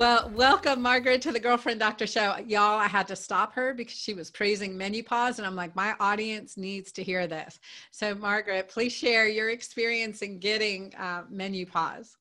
Well, 0.00 0.30
welcome, 0.34 0.80
Margaret, 0.80 1.20
to 1.20 1.30
the 1.30 1.38
Girlfriend 1.38 1.78
Doctor 1.78 2.06
Show. 2.06 2.36
Y'all, 2.46 2.78
I 2.78 2.88
had 2.88 3.06
to 3.08 3.14
stop 3.16 3.52
her 3.52 3.74
because 3.74 3.98
she 3.98 4.14
was 4.14 4.30
praising 4.30 4.74
menopause, 4.74 5.38
and 5.38 5.46
I'm 5.46 5.54
like, 5.54 5.76
my 5.76 5.94
audience 6.00 6.56
needs 6.56 6.90
to 6.92 7.02
hear 7.02 7.26
this. 7.26 7.60
So, 7.90 8.14
Margaret, 8.14 8.70
please 8.70 8.94
share 8.94 9.28
your 9.28 9.50
experience 9.50 10.22
in 10.22 10.38
getting 10.38 10.94
uh, 10.94 11.24
menopause. 11.28 12.16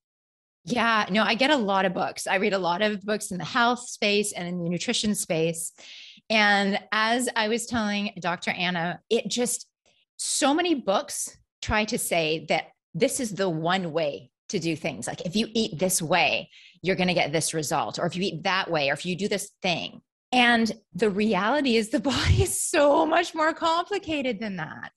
Yeah, 0.66 1.06
no, 1.10 1.24
I 1.24 1.36
get 1.36 1.52
a 1.52 1.56
lot 1.56 1.86
of 1.86 1.94
books. 1.94 2.28
I 2.28 2.36
read 2.36 2.52
a 2.52 2.60
lot 2.60 2.82
of 2.82 3.00
books 3.00 3.32
in 3.32 3.38
the 3.38 3.46
health 3.46 3.88
space 3.88 4.34
and 4.34 4.46
in 4.46 4.62
the 4.62 4.70
nutrition 4.70 5.16
space. 5.16 5.72
And 6.30 6.82
as 6.92 7.30
I 7.34 7.48
was 7.48 7.66
telling 7.66 8.12
Dr. 8.20 8.52
Anna, 8.52 9.00
it 9.10 9.30
just 9.30 9.70
so 10.18 10.54
many 10.54 10.76
books 10.76 11.38
try 11.62 11.86
to 11.86 11.98
say 11.98 12.46
that 12.50 12.74
this 12.94 13.22
is 13.22 13.32
the 13.32 13.48
one 13.48 13.94
way 13.94 14.32
to 14.50 14.60
do 14.60 14.76
things. 14.76 15.08
Like 15.08 15.22
if 15.22 15.36
you 15.36 15.48
eat 15.54 15.80
this 15.80 16.02
way, 16.02 16.50
you're 16.82 16.96
going 16.96 17.08
to 17.08 17.14
get 17.14 17.32
this 17.32 17.54
result. 17.54 18.00
Or 18.00 18.06
if 18.06 18.16
you 18.16 18.24
eat 18.24 18.44
that 18.44 18.70
way, 18.70 18.90
or 18.90 18.94
if 18.94 19.06
you 19.06 19.16
do 19.16 19.28
this 19.28 19.52
thing. 19.62 20.02
And 20.32 20.72
the 20.94 21.10
reality 21.10 21.76
is, 21.76 21.90
the 21.90 22.00
body 22.10 22.44
is 22.44 22.62
so 22.62 23.06
much 23.06 23.34
more 23.34 23.54
complicated 23.54 24.40
than 24.40 24.58
that. 24.58 24.92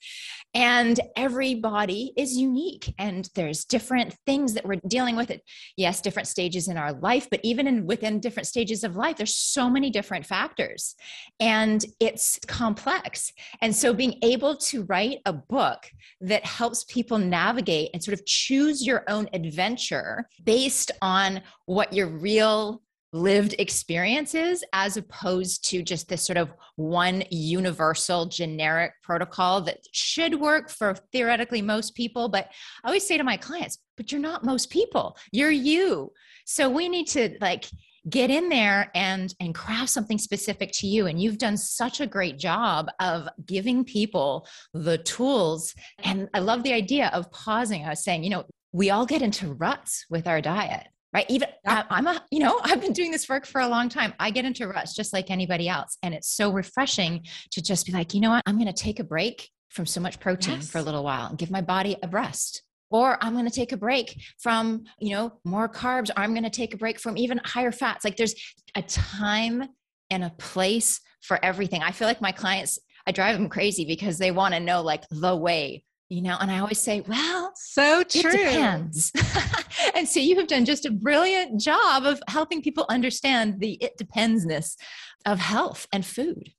And 0.54 1.00
every 1.16 1.54
body 1.54 2.12
is 2.16 2.36
unique, 2.36 2.94
and 2.98 3.28
there's 3.34 3.64
different 3.64 4.14
things 4.26 4.52
that 4.52 4.66
we're 4.66 4.80
dealing 4.86 5.16
with. 5.16 5.30
It 5.30 5.42
yes, 5.76 6.02
different 6.02 6.28
stages 6.28 6.68
in 6.68 6.76
our 6.76 6.92
life, 6.92 7.28
but 7.30 7.40
even 7.42 7.66
in 7.66 7.86
within 7.86 8.20
different 8.20 8.46
stages 8.46 8.84
of 8.84 8.94
life, 8.94 9.16
there's 9.16 9.34
so 9.34 9.70
many 9.70 9.88
different 9.88 10.26
factors, 10.26 10.94
and 11.40 11.82
it's 12.00 12.38
complex. 12.46 13.32
And 13.62 13.74
so, 13.74 13.94
being 13.94 14.18
able 14.22 14.56
to 14.56 14.84
write 14.84 15.20
a 15.24 15.32
book 15.32 15.90
that 16.20 16.44
helps 16.44 16.84
people 16.84 17.16
navigate 17.16 17.90
and 17.94 18.04
sort 18.04 18.18
of 18.18 18.26
choose 18.26 18.86
your 18.86 19.04
own 19.08 19.28
adventure 19.32 20.28
based 20.44 20.90
on 21.00 21.40
what 21.64 21.94
your 21.94 22.08
real 22.08 22.82
lived 23.12 23.54
experiences 23.58 24.64
as 24.72 24.96
opposed 24.96 25.68
to 25.68 25.82
just 25.82 26.08
this 26.08 26.24
sort 26.24 26.38
of 26.38 26.52
one 26.76 27.22
universal 27.30 28.26
generic 28.26 28.92
protocol 29.02 29.60
that 29.60 29.78
should 29.92 30.40
work 30.40 30.70
for 30.70 30.94
theoretically 31.12 31.60
most 31.60 31.94
people. 31.94 32.28
But 32.28 32.50
i 32.82 32.88
always 32.88 33.06
say 33.06 33.18
to 33.18 33.24
my 33.24 33.36
clients 33.36 33.78
but 33.96 34.10
you're 34.10 34.20
not 34.20 34.44
most 34.44 34.70
people 34.70 35.16
you're 35.30 35.50
you. 35.50 36.12
So 36.46 36.68
we 36.68 36.88
need 36.88 37.06
to 37.08 37.36
like 37.40 37.66
get 38.08 38.30
in 38.30 38.48
there 38.48 38.90
and 38.94 39.32
and 39.38 39.54
craft 39.54 39.90
something 39.90 40.18
specific 40.18 40.72
to 40.72 40.86
you. 40.86 41.06
And 41.06 41.20
you've 41.20 41.38
done 41.38 41.56
such 41.56 42.00
a 42.00 42.06
great 42.06 42.38
job 42.38 42.88
of 42.98 43.28
giving 43.46 43.84
people 43.84 44.46
the 44.72 44.98
tools. 44.98 45.74
And 46.02 46.28
i 46.34 46.40
love 46.40 46.62
the 46.62 46.72
idea 46.72 47.10
of 47.12 47.30
pausing. 47.30 47.84
I 47.84 47.90
was 47.90 48.02
saying 48.02 48.24
you 48.24 48.30
know 48.30 48.44
we 48.72 48.90
all 48.90 49.06
get 49.06 49.22
into 49.22 49.52
ruts 49.52 50.06
with 50.08 50.26
our 50.26 50.40
diet 50.40 50.88
right? 51.12 51.26
Even 51.28 51.48
yeah. 51.64 51.84
I, 51.90 51.98
am 51.98 52.06
a 52.06 52.22
you 52.30 52.40
know 52.40 52.60
i've 52.64 52.80
been 52.80 52.92
doing 52.92 53.10
this 53.10 53.28
work 53.28 53.46
for 53.46 53.60
a 53.60 53.68
long 53.68 53.88
time. 53.88 54.14
I 54.18 54.30
get 54.30 54.44
into 54.44 54.66
ruts 54.66 54.94
just 54.94 55.12
like 55.12 55.30
anybody 55.30 55.68
else 55.68 55.96
and 56.02 56.14
it's 56.14 56.30
so 56.30 56.50
refreshing 56.50 57.24
to 57.52 57.62
just 57.62 57.86
be 57.86 57.92
like 57.92 58.14
you 58.14 58.20
know 58.20 58.30
what? 58.30 58.42
I'm 58.46 58.56
going 58.56 58.72
to 58.72 58.72
take 58.72 59.00
a 59.00 59.04
break 59.04 59.48
from 59.70 59.86
so 59.86 60.00
much 60.00 60.20
protein 60.20 60.56
yes. 60.56 60.70
for 60.70 60.78
a 60.78 60.82
little 60.82 61.02
while 61.04 61.28
and 61.28 61.38
give 61.38 61.50
my 61.50 61.62
body 61.62 61.96
a 62.02 62.08
rest. 62.08 62.62
Or 62.90 63.16
i'm 63.24 63.32
going 63.32 63.46
to 63.46 63.50
take 63.50 63.72
a 63.72 63.76
break 63.78 64.20
from 64.38 64.84
you 64.98 65.14
know 65.14 65.40
more 65.44 65.68
carbs 65.68 66.10
or 66.10 66.18
i'm 66.18 66.32
going 66.32 66.44
to 66.44 66.50
take 66.50 66.74
a 66.74 66.76
break 66.76 67.00
from 67.00 67.16
even 67.16 67.40
higher 67.44 67.72
fats. 67.72 68.04
Like 68.04 68.16
there's 68.16 68.34
a 68.74 68.82
time 68.82 69.64
and 70.10 70.24
a 70.24 70.30
place 70.30 71.00
for 71.22 71.42
everything. 71.42 71.82
I 71.82 71.92
feel 71.92 72.08
like 72.08 72.20
my 72.20 72.32
clients 72.32 72.78
i 73.06 73.12
drive 73.12 73.36
them 73.36 73.48
crazy 73.48 73.84
because 73.84 74.18
they 74.18 74.30
want 74.30 74.54
to 74.54 74.60
know 74.60 74.82
like 74.82 75.04
the 75.10 75.34
way 75.34 75.84
you 76.12 76.22
know 76.22 76.36
and 76.40 76.50
i 76.50 76.58
always 76.58 76.78
say 76.78 77.00
well 77.02 77.52
so 77.54 78.02
true 78.04 78.30
it 78.30 78.32
depends 78.32 79.12
and 79.94 80.06
so 80.06 80.20
you 80.20 80.36
have 80.36 80.46
done 80.46 80.64
just 80.64 80.84
a 80.84 80.90
brilliant 80.90 81.58
job 81.60 82.04
of 82.04 82.22
helping 82.28 82.60
people 82.60 82.84
understand 82.88 83.60
the 83.60 83.72
it 83.80 83.96
dependsness 83.98 84.76
of 85.24 85.38
health 85.38 85.86
and 85.92 86.04
food 86.04 86.52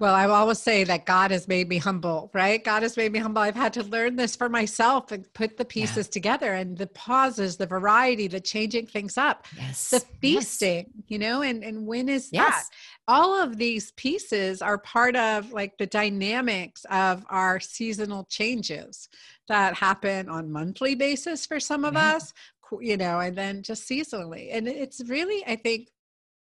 well, 0.00 0.14
I 0.14 0.26
always 0.26 0.60
say 0.60 0.84
that 0.84 1.06
God 1.06 1.32
has 1.32 1.48
made 1.48 1.68
me 1.68 1.78
humble, 1.78 2.30
right? 2.32 2.62
God 2.62 2.82
has 2.84 2.96
made 2.96 3.10
me 3.10 3.18
humble. 3.18 3.42
I've 3.42 3.56
had 3.56 3.72
to 3.72 3.82
learn 3.82 4.14
this 4.14 4.36
for 4.36 4.48
myself 4.48 5.10
and 5.10 5.26
put 5.34 5.56
the 5.56 5.64
pieces 5.64 6.06
yeah. 6.06 6.12
together 6.12 6.54
and 6.54 6.78
the 6.78 6.86
pauses, 6.86 7.56
the 7.56 7.66
variety, 7.66 8.28
the 8.28 8.40
changing 8.40 8.86
things 8.86 9.18
up, 9.18 9.48
yes. 9.56 9.90
the 9.90 9.98
feasting, 10.20 10.86
yes. 10.94 11.04
you 11.08 11.18
know, 11.18 11.42
and, 11.42 11.64
and 11.64 11.84
when 11.84 12.08
is 12.08 12.28
yes. 12.32 12.68
that? 12.68 12.76
All 13.08 13.42
of 13.42 13.56
these 13.56 13.90
pieces 13.92 14.60
are 14.62 14.78
part 14.78 15.16
of 15.16 15.50
like 15.50 15.78
the 15.78 15.86
dynamics 15.86 16.84
of 16.90 17.24
our 17.30 17.58
seasonal 17.58 18.24
changes 18.24 19.08
that 19.48 19.74
happen 19.74 20.28
on 20.28 20.52
monthly 20.52 20.94
basis 20.94 21.46
for 21.46 21.58
some 21.58 21.84
of 21.84 21.94
yeah. 21.94 22.16
us, 22.16 22.34
you 22.80 22.98
know, 22.98 23.18
and 23.20 23.36
then 23.36 23.62
just 23.62 23.88
seasonally. 23.88 24.50
And 24.52 24.68
it's 24.68 25.02
really, 25.08 25.42
I 25.46 25.56
think, 25.56 25.88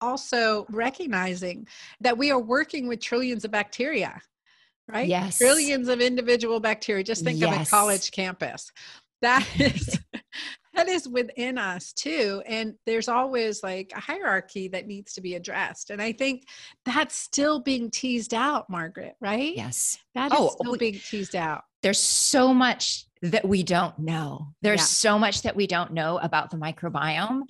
also 0.02 0.66
recognizing 0.70 1.66
that 2.00 2.16
we 2.16 2.30
are 2.30 2.40
working 2.40 2.88
with 2.88 3.00
trillions 3.00 3.44
of 3.44 3.50
bacteria, 3.50 4.20
right? 4.86 5.08
Yes. 5.08 5.38
Trillions 5.38 5.88
of 5.88 6.00
individual 6.00 6.60
bacteria. 6.60 7.04
Just 7.04 7.24
think 7.24 7.40
yes. 7.40 7.54
of 7.54 7.66
a 7.66 7.70
college 7.70 8.10
campus. 8.10 8.70
That 9.22 9.46
is 9.58 9.98
that 10.74 10.88
is 10.88 11.08
within 11.08 11.58
us 11.58 11.92
too. 11.92 12.42
And 12.46 12.74
there's 12.86 13.08
always 13.08 13.62
like 13.62 13.92
a 13.94 14.00
hierarchy 14.00 14.68
that 14.68 14.86
needs 14.86 15.14
to 15.14 15.20
be 15.20 15.34
addressed. 15.34 15.90
And 15.90 16.00
I 16.00 16.12
think 16.12 16.44
that's 16.84 17.14
still 17.14 17.60
being 17.60 17.90
teased 17.90 18.34
out, 18.34 18.70
Margaret, 18.70 19.14
right? 19.20 19.54
Yes. 19.56 19.98
That 20.14 20.32
is 20.32 20.38
oh, 20.40 20.56
still 20.60 20.72
we, 20.72 20.78
being 20.78 21.00
teased 21.00 21.36
out. 21.36 21.62
There's 21.82 21.98
so 21.98 22.54
much 22.54 23.06
that 23.22 23.46
we 23.46 23.62
don't 23.62 23.98
know. 23.98 24.48
There's 24.62 24.80
yeah. 24.80 24.84
so 24.84 25.18
much 25.18 25.42
that 25.42 25.56
we 25.56 25.66
don't 25.66 25.92
know 25.92 26.18
about 26.18 26.50
the 26.50 26.56
microbiome 26.56 27.42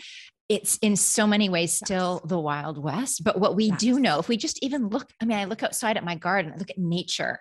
it's 0.50 0.78
in 0.82 0.96
so 0.96 1.28
many 1.28 1.48
ways 1.48 1.72
still 1.72 2.20
yes. 2.22 2.28
the 2.28 2.38
wild 2.38 2.76
west 2.76 3.22
but 3.22 3.38
what 3.38 3.54
we 3.54 3.66
yes. 3.66 3.78
do 3.78 4.00
know 4.00 4.18
if 4.18 4.28
we 4.28 4.36
just 4.36 4.58
even 4.62 4.88
look 4.88 5.08
i 5.22 5.24
mean 5.24 5.38
i 5.38 5.44
look 5.44 5.62
outside 5.62 5.96
at 5.96 6.04
my 6.04 6.16
garden 6.16 6.52
i 6.52 6.56
look 6.56 6.70
at 6.70 6.76
nature 6.76 7.38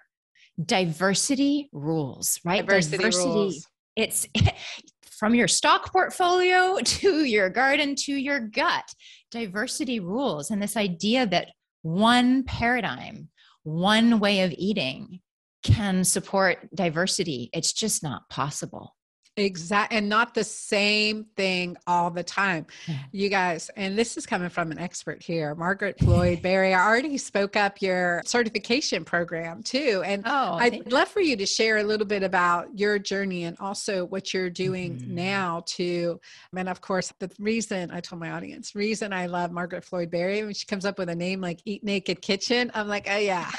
diversity 0.64 1.70
rules 1.74 2.40
right 2.46 2.66
diversity, 2.66 2.98
diversity 2.98 3.30
rules. 3.30 3.68
it's 3.96 4.28
from 5.20 5.36
your 5.36 5.48
stock 5.48 5.92
portfolio 5.92 6.78
to 6.84 7.26
your 7.26 7.50
garden 7.50 7.96
to 7.96 8.14
your 8.14 8.40
gut. 8.40 8.86
Diversity 9.32 10.00
rules 10.00 10.50
and 10.50 10.62
this 10.62 10.78
idea 10.78 11.28
that 11.28 11.50
one 11.82 12.44
paradigm 12.44 13.30
one 13.64 14.20
way 14.20 14.42
of 14.42 14.54
eating 14.58 15.20
can 15.64 16.04
support 16.04 16.70
diversity 16.74 17.50
it's 17.54 17.74
just 17.74 18.02
not 18.02 18.28
possible 18.30 18.96
Exact 19.40 19.94
and 19.94 20.10
not 20.10 20.34
the 20.34 20.44
same 20.44 21.26
thing 21.36 21.78
all 21.88 22.10
the 22.10 22.24
time. 22.24 22.66
You 23.12 23.30
guys, 23.30 23.70
and 23.76 23.98
this 23.98 24.18
is 24.18 24.26
coming 24.26 24.50
from 24.50 24.72
an 24.72 24.80
expert 24.80 25.24
here, 25.24 25.56
Margaret 25.56 26.00
Floyd 26.04 26.42
Barry. 26.42 26.74
I 26.74 26.86
already 26.86 27.18
spoke 27.18 27.56
up 27.56 27.82
your 27.82 28.22
certification 28.26 29.06
program 29.06 29.64
too. 29.64 30.04
And 30.06 30.24
oh, 30.26 30.54
I'd 30.54 30.92
love 30.92 31.08
for 31.08 31.22
you 31.22 31.36
to 31.38 31.46
share 31.46 31.78
a 31.78 31.84
little 31.84 32.08
bit 32.08 32.24
about 32.24 32.78
your 32.78 33.00
journey 33.00 33.46
and 33.46 33.58
also 33.60 34.06
what 34.06 34.34
you're 34.34 34.50
doing 34.50 34.98
mm-hmm. 34.98 35.16
now 35.16 35.64
to 35.66 36.20
and 36.56 36.70
of 36.70 36.82
course 36.82 37.14
the 37.20 37.30
reason 37.40 37.92
I 37.92 38.00
told 38.02 38.20
my 38.20 38.32
audience, 38.32 38.76
reason 38.76 39.14
I 39.14 39.28
love 39.28 39.52
Margaret 39.52 39.84
Floyd 39.84 40.12
Barry 40.12 40.44
when 40.44 40.54
she 40.54 40.66
comes 40.66 40.86
up 40.86 40.98
with 40.98 41.10
a 41.10 41.16
name 41.16 41.42
like 41.42 41.62
Eat 41.66 41.84
Naked 41.84 42.22
Kitchen, 42.22 42.72
I'm 42.74 42.88
like, 42.88 43.08
oh 43.10 43.18
yeah. 43.18 43.50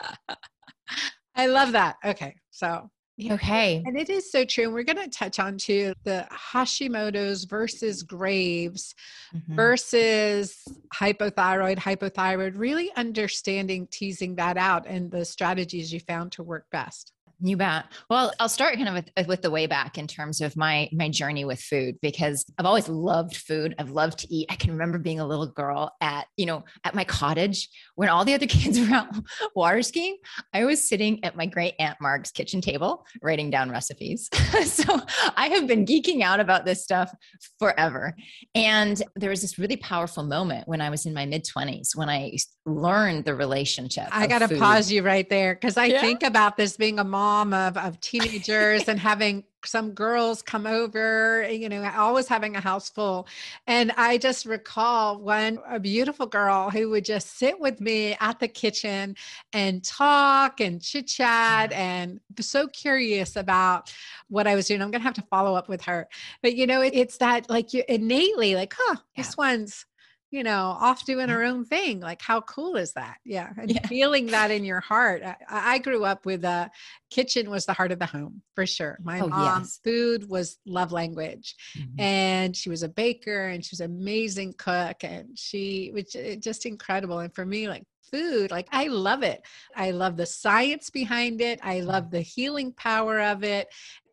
I 1.36 1.46
love 1.46 1.72
that. 1.72 1.96
Okay. 2.04 2.36
So 2.50 2.90
Okay. 3.30 3.82
And 3.86 3.96
it 3.96 4.10
is 4.10 4.30
so 4.32 4.44
true. 4.44 4.64
And 4.64 4.74
we're 4.74 4.82
going 4.82 5.02
to 5.02 5.08
touch 5.08 5.38
on 5.38 5.56
to 5.58 5.94
the 6.02 6.26
Hashimoto's 6.32 7.44
versus 7.44 8.02
Graves 8.02 8.94
mm-hmm. 9.34 9.54
versus 9.54 10.58
hypothyroid, 10.92 11.78
hypothyroid, 11.78 12.58
really 12.58 12.90
understanding, 12.96 13.86
teasing 13.90 14.34
that 14.36 14.56
out 14.56 14.86
and 14.86 15.10
the 15.10 15.24
strategies 15.24 15.92
you 15.92 16.00
found 16.00 16.32
to 16.32 16.42
work 16.42 16.66
best. 16.72 17.12
You 17.40 17.56
bet. 17.56 17.86
Well, 18.08 18.32
I'll 18.38 18.48
start 18.48 18.76
kind 18.76 18.88
of 18.88 18.94
with, 18.94 19.28
with 19.28 19.42
the 19.42 19.50
way 19.50 19.66
back 19.66 19.98
in 19.98 20.06
terms 20.06 20.40
of 20.40 20.56
my 20.56 20.88
my 20.92 21.08
journey 21.08 21.44
with 21.44 21.60
food 21.60 21.96
because 22.00 22.44
I've 22.58 22.66
always 22.66 22.88
loved 22.88 23.36
food. 23.36 23.74
I've 23.78 23.90
loved 23.90 24.20
to 24.20 24.34
eat. 24.34 24.46
I 24.50 24.54
can 24.54 24.70
remember 24.70 24.98
being 24.98 25.20
a 25.20 25.26
little 25.26 25.46
girl 25.46 25.92
at, 26.00 26.26
you 26.36 26.46
know, 26.46 26.64
at 26.84 26.94
my 26.94 27.04
cottage 27.04 27.68
when 27.96 28.08
all 28.08 28.24
the 28.24 28.34
other 28.34 28.46
kids 28.48 28.78
were 28.78 28.94
out 28.94 29.08
water 29.54 29.82
skiing. 29.82 30.18
I 30.52 30.64
was 30.64 30.86
sitting 30.86 31.24
at 31.24 31.36
my 31.36 31.46
great 31.46 31.74
aunt 31.78 32.00
Marg's 32.00 32.30
kitchen 32.30 32.60
table 32.60 33.04
writing 33.20 33.50
down 33.50 33.70
recipes. 33.70 34.28
so 34.64 35.00
I 35.36 35.48
have 35.48 35.66
been 35.66 35.84
geeking 35.84 36.22
out 36.22 36.40
about 36.40 36.64
this 36.64 36.82
stuff 36.82 37.12
forever. 37.58 38.14
And 38.54 39.02
there 39.16 39.30
was 39.30 39.42
this 39.42 39.58
really 39.58 39.76
powerful 39.76 40.22
moment 40.22 40.68
when 40.68 40.80
I 40.80 40.90
was 40.90 41.04
in 41.04 41.14
my 41.14 41.26
mid 41.26 41.44
20s 41.44 41.96
when 41.96 42.08
I 42.08 42.36
learned 42.64 43.24
the 43.24 43.34
relationship. 43.34 44.08
I 44.12 44.26
got 44.26 44.38
to 44.38 44.56
pause 44.56 44.90
you 44.90 45.02
right 45.02 45.28
there 45.28 45.54
because 45.54 45.76
I 45.76 45.86
yeah. 45.86 46.00
think 46.00 46.22
about 46.22 46.56
this 46.56 46.76
being 46.76 46.98
a 46.98 47.04
mom 47.04 47.23
of, 47.24 47.76
of 47.76 48.00
teenagers 48.00 48.88
and 48.88 48.98
having 49.10 49.44
some 49.64 49.92
girls 49.92 50.42
come 50.42 50.66
over, 50.66 51.48
you 51.50 51.68
know, 51.68 51.90
always 51.96 52.28
having 52.28 52.56
a 52.56 52.60
house 52.60 52.90
full. 52.90 53.26
And 53.66 53.92
I 53.96 54.18
just 54.18 54.44
recall 54.44 55.18
one, 55.20 55.58
a 55.68 55.80
beautiful 55.80 56.26
girl 56.26 56.70
who 56.70 56.90
would 56.90 57.04
just 57.04 57.38
sit 57.38 57.58
with 57.58 57.80
me 57.80 58.16
at 58.20 58.40
the 58.40 58.48
kitchen 58.48 59.16
and 59.52 59.82
talk 59.82 60.60
and 60.60 60.82
chit 60.82 61.06
chat 61.06 61.70
mm-hmm. 61.70 61.80
and 61.80 62.20
so 62.40 62.66
curious 62.68 63.36
about 63.36 63.92
what 64.28 64.46
I 64.46 64.54
was 64.54 64.66
doing. 64.66 64.82
I'm 64.82 64.90
going 64.90 65.00
to 65.00 65.06
have 65.06 65.14
to 65.14 65.22
follow 65.22 65.54
up 65.54 65.68
with 65.68 65.82
her. 65.82 66.08
But, 66.42 66.54
you 66.56 66.66
know, 66.66 66.82
it, 66.82 66.94
it's 66.94 67.18
that 67.18 67.48
like 67.48 67.72
you 67.72 67.84
innately, 67.88 68.54
like, 68.54 68.74
huh, 68.76 68.96
yeah. 68.96 69.22
this 69.22 69.36
one's 69.36 69.86
you 70.34 70.42
know, 70.42 70.76
off 70.80 71.04
doing 71.04 71.28
her 71.28 71.44
own 71.44 71.64
thing. 71.64 72.00
Like, 72.00 72.20
how 72.20 72.40
cool 72.40 72.74
is 72.74 72.92
that? 72.94 73.18
Yeah. 73.24 73.52
And 73.56 73.70
yeah. 73.70 73.86
feeling 73.86 74.26
that 74.26 74.50
in 74.50 74.64
your 74.64 74.80
heart. 74.80 75.22
I, 75.22 75.36
I, 75.48 75.78
grew 75.78 76.04
up 76.04 76.26
with 76.26 76.44
a 76.44 76.72
kitchen 77.08 77.50
was 77.50 77.66
the 77.66 77.72
heart 77.72 77.92
of 77.92 78.00
the 78.00 78.06
home 78.06 78.42
for 78.56 78.66
sure. 78.66 78.98
My 79.00 79.20
oh, 79.20 79.28
mom, 79.28 79.60
yes. 79.60 79.78
food 79.84 80.28
was 80.28 80.58
love 80.66 80.90
language. 80.90 81.54
Mm-hmm. 81.78 82.00
And 82.00 82.56
she 82.56 82.68
was 82.68 82.82
a 82.82 82.88
baker 82.88 83.46
and 83.46 83.64
she 83.64 83.70
was 83.74 83.78
an 83.78 83.92
amazing 83.92 84.54
cook. 84.58 85.04
And 85.04 85.38
she 85.38 85.92
was 85.94 86.06
just 86.42 86.66
incredible. 86.66 87.20
And 87.20 87.32
for 87.32 87.46
me, 87.46 87.68
like, 87.68 87.84
food 88.10 88.50
like 88.50 88.68
i 88.70 88.86
love 88.86 89.22
it 89.22 89.42
i 89.74 89.90
love 89.90 90.18
the 90.18 90.26
science 90.26 90.90
behind 90.90 91.40
it 91.40 91.58
i 91.62 91.80
love 91.80 92.10
the 92.10 92.20
healing 92.20 92.70
power 92.70 93.18
of 93.18 93.42
it 93.42 93.66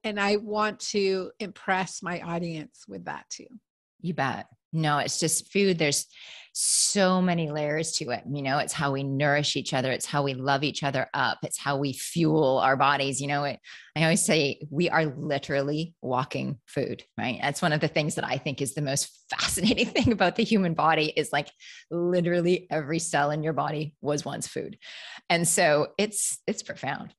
and 0.06 0.18
i 0.18 0.38
want 0.38 0.80
to 0.80 1.30
impress 1.40 2.02
my 2.02 2.22
audience 2.22 2.86
with 2.88 3.04
that 3.04 3.30
too 3.30 3.46
you 4.00 4.14
bet 4.14 4.48
no, 4.74 4.98
it's 5.00 5.20
just 5.20 5.52
food. 5.52 5.78
There's 5.78 6.08
so 6.54 7.22
many 7.22 7.50
layers 7.50 7.94
to 7.94 8.10
it. 8.10 8.24
You 8.30 8.42
know, 8.42 8.58
it's 8.58 8.74
how 8.74 8.92
we 8.92 9.04
nourish 9.04 9.56
each 9.56 9.74
other. 9.74 9.92
It's 9.92 10.06
how 10.06 10.24
we 10.24 10.34
love 10.34 10.64
each 10.64 10.84
other 10.84 11.08
up. 11.14 11.40
It's 11.44 11.58
how 11.58 11.78
we 11.78 11.94
fuel 11.94 12.60
our 12.60 12.76
bodies. 12.76 13.22
You 13.22 13.28
know, 13.28 13.44
it, 13.46 13.60
I 13.96 14.04
always 14.04 14.24
say 14.24 14.60
we 14.70 14.90
are 14.90 15.06
literally 15.06 15.94
walking 16.02 16.60
food, 16.66 17.04
right? 17.18 17.40
That's 17.42 17.62
one 17.62 17.74
of 17.74 17.80
the 17.80 17.88
things 17.88 18.16
that 18.16 18.26
I 18.26 18.38
think 18.38 18.62
is 18.62 18.74
the 18.74 18.82
most 18.82 19.10
fascinating 19.30 19.88
thing 19.88 20.12
about 20.12 20.36
the 20.36 20.44
human 20.44 20.74
body 20.74 21.14
is 21.16 21.32
like 21.32 21.50
literally 21.90 22.68
every 22.70 23.00
cell 23.00 23.32
in 23.32 23.44
your 23.44 23.54
body 23.54 23.96
was 24.02 24.26
once 24.26 24.48
food. 24.48 24.78
And 25.30 25.48
so 25.48 25.90
it's, 25.98 26.40
it's 26.48 26.64
profound. 26.64 27.14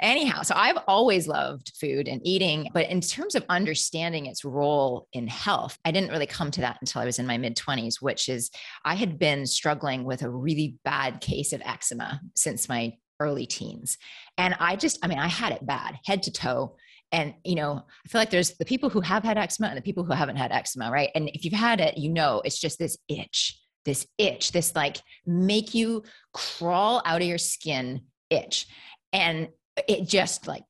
Anyhow, 0.00 0.42
so 0.42 0.54
I've 0.56 0.78
always 0.88 1.28
loved 1.28 1.72
food 1.78 2.08
and 2.08 2.20
eating, 2.24 2.68
but 2.72 2.88
in 2.88 3.00
terms 3.00 3.34
of 3.34 3.44
understanding 3.48 4.26
its 4.26 4.44
role 4.44 5.08
in 5.12 5.26
health, 5.26 5.78
I 5.84 5.90
didn't 5.90 6.10
really 6.10 6.26
come 6.26 6.50
to 6.52 6.60
that 6.62 6.78
until 6.80 7.02
I 7.02 7.04
was 7.04 7.18
in 7.18 7.26
my 7.26 7.38
mid 7.38 7.56
20s, 7.56 7.96
which 8.00 8.28
is 8.28 8.50
I 8.84 8.94
had 8.94 9.18
been 9.18 9.46
struggling 9.46 10.04
with 10.04 10.22
a 10.22 10.30
really 10.30 10.76
bad 10.84 11.20
case 11.20 11.52
of 11.52 11.62
eczema 11.64 12.20
since 12.34 12.68
my 12.68 12.94
early 13.20 13.46
teens. 13.46 13.98
And 14.38 14.56
I 14.58 14.76
just, 14.76 14.98
I 15.02 15.08
mean, 15.08 15.18
I 15.18 15.28
had 15.28 15.52
it 15.52 15.66
bad, 15.66 15.98
head 16.04 16.22
to 16.24 16.32
toe. 16.32 16.76
And, 17.12 17.34
you 17.44 17.54
know, 17.54 17.82
I 18.04 18.08
feel 18.08 18.20
like 18.20 18.30
there's 18.30 18.56
the 18.56 18.64
people 18.64 18.88
who 18.88 19.00
have 19.00 19.24
had 19.24 19.36
eczema 19.36 19.68
and 19.68 19.76
the 19.76 19.82
people 19.82 20.04
who 20.04 20.12
haven't 20.12 20.36
had 20.36 20.52
eczema, 20.52 20.90
right? 20.90 21.10
And 21.14 21.28
if 21.34 21.44
you've 21.44 21.52
had 21.52 21.80
it, 21.80 21.98
you 21.98 22.08
know, 22.08 22.40
it's 22.44 22.58
just 22.58 22.78
this 22.78 22.96
itch, 23.08 23.60
this 23.84 24.06
itch, 24.16 24.52
this 24.52 24.74
like 24.74 24.98
make 25.26 25.74
you 25.74 26.04
crawl 26.32 27.02
out 27.04 27.20
of 27.20 27.28
your 27.28 27.38
skin 27.38 28.02
itch 28.30 28.66
and 29.12 29.48
it 29.88 30.08
just 30.08 30.46
like 30.46 30.64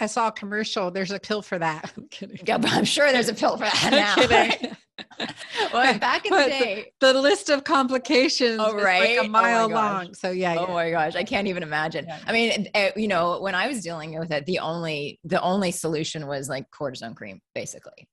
I 0.00 0.06
saw 0.06 0.28
a 0.28 0.32
commercial. 0.32 0.90
There's 0.90 1.10
a 1.10 1.20
pill 1.20 1.42
for 1.42 1.58
that. 1.58 1.92
I'm 1.96 2.08
kidding. 2.08 2.38
Yeah, 2.46 2.58
but 2.58 2.72
I'm 2.72 2.84
sure 2.84 3.12
there's 3.12 3.28
a 3.28 3.34
pill 3.34 3.56
for 3.56 3.64
that 3.64 3.88
now. 3.90 4.70
well, 5.72 5.98
back 5.98 6.26
in 6.26 6.32
the 6.32 6.44
day, 6.44 6.92
the, 7.00 7.14
the 7.14 7.20
list 7.20 7.48
of 7.48 7.64
complications 7.64 8.60
oh, 8.62 8.74
right? 8.74 9.16
like 9.16 9.26
a 9.26 9.28
oh 9.28 9.30
mile 9.30 9.64
oh 9.64 9.68
long. 9.68 10.14
So 10.14 10.30
yeah. 10.30 10.56
Oh 10.58 10.66
yeah. 10.68 10.74
my 10.74 10.90
gosh, 10.90 11.16
I 11.16 11.24
can't 11.24 11.48
even 11.48 11.62
imagine. 11.62 12.04
Yeah. 12.06 12.18
I 12.26 12.32
mean, 12.32 12.68
eh, 12.74 12.90
you 12.96 13.08
know, 13.08 13.40
when 13.40 13.54
I 13.54 13.66
was 13.66 13.82
dealing 13.82 14.18
with 14.18 14.30
it, 14.30 14.44
the 14.44 14.58
only 14.58 15.18
the 15.24 15.40
only 15.40 15.70
solution 15.70 16.26
was 16.26 16.48
like 16.48 16.66
cortisone 16.70 17.16
cream, 17.16 17.40
basically, 17.54 18.08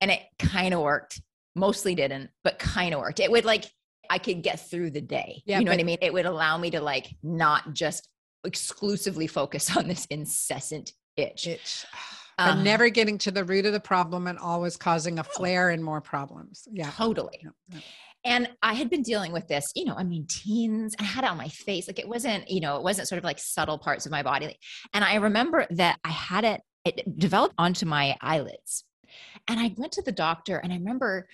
and 0.00 0.10
it 0.10 0.20
kind 0.38 0.72
of 0.72 0.80
worked. 0.80 1.20
Mostly 1.56 1.94
didn't, 1.94 2.30
but 2.42 2.58
kind 2.58 2.94
of 2.94 3.00
worked. 3.00 3.20
It 3.20 3.30
would 3.30 3.44
like 3.44 3.66
I 4.08 4.18
could 4.18 4.42
get 4.42 4.70
through 4.70 4.92
the 4.92 5.02
day. 5.02 5.42
Yeah, 5.44 5.58
you 5.58 5.64
know 5.64 5.70
but, 5.70 5.76
what 5.76 5.80
I 5.80 5.84
mean? 5.84 5.98
It 6.00 6.12
would 6.12 6.26
allow 6.26 6.56
me 6.56 6.70
to 6.70 6.80
like 6.80 7.14
not 7.22 7.74
just 7.74 8.08
exclusively 8.44 9.26
focus 9.26 9.76
on 9.76 9.88
this 9.88 10.06
incessant 10.06 10.92
itch. 11.16 11.46
itch. 11.46 11.84
Uh, 12.38 12.54
never 12.54 12.88
getting 12.88 13.18
to 13.18 13.30
the 13.30 13.44
root 13.44 13.66
of 13.66 13.72
the 13.74 13.80
problem 13.80 14.26
and 14.26 14.38
always 14.38 14.76
causing 14.76 15.18
a 15.18 15.24
flare 15.24 15.68
and 15.68 15.84
more 15.84 16.00
problems. 16.00 16.66
Yeah. 16.72 16.90
Totally. 16.90 17.38
Yeah, 17.42 17.50
yeah. 17.68 17.80
And 18.24 18.48
I 18.62 18.74
had 18.74 18.90
been 18.90 19.02
dealing 19.02 19.32
with 19.32 19.48
this, 19.48 19.72
you 19.74 19.84
know, 19.84 19.94
I 19.94 20.04
mean, 20.04 20.26
teens, 20.28 20.94
I 20.98 21.04
had 21.04 21.24
it 21.24 21.30
on 21.30 21.38
my 21.38 21.48
face. 21.48 21.88
Like 21.88 21.98
it 21.98 22.08
wasn't, 22.08 22.50
you 22.50 22.60
know, 22.60 22.76
it 22.76 22.82
wasn't 22.82 23.08
sort 23.08 23.18
of 23.18 23.24
like 23.24 23.38
subtle 23.38 23.78
parts 23.78 24.04
of 24.04 24.12
my 24.12 24.22
body. 24.22 24.58
And 24.92 25.04
I 25.04 25.16
remember 25.16 25.66
that 25.70 25.98
I 26.04 26.10
had 26.10 26.44
it, 26.44 26.60
it 26.84 27.18
developed 27.18 27.54
onto 27.56 27.86
my 27.86 28.16
eyelids. 28.20 28.84
And 29.48 29.58
I 29.58 29.74
went 29.76 29.92
to 29.92 30.02
the 30.02 30.12
doctor 30.12 30.58
and 30.58 30.72
I 30.72 30.76
remember 30.76 31.28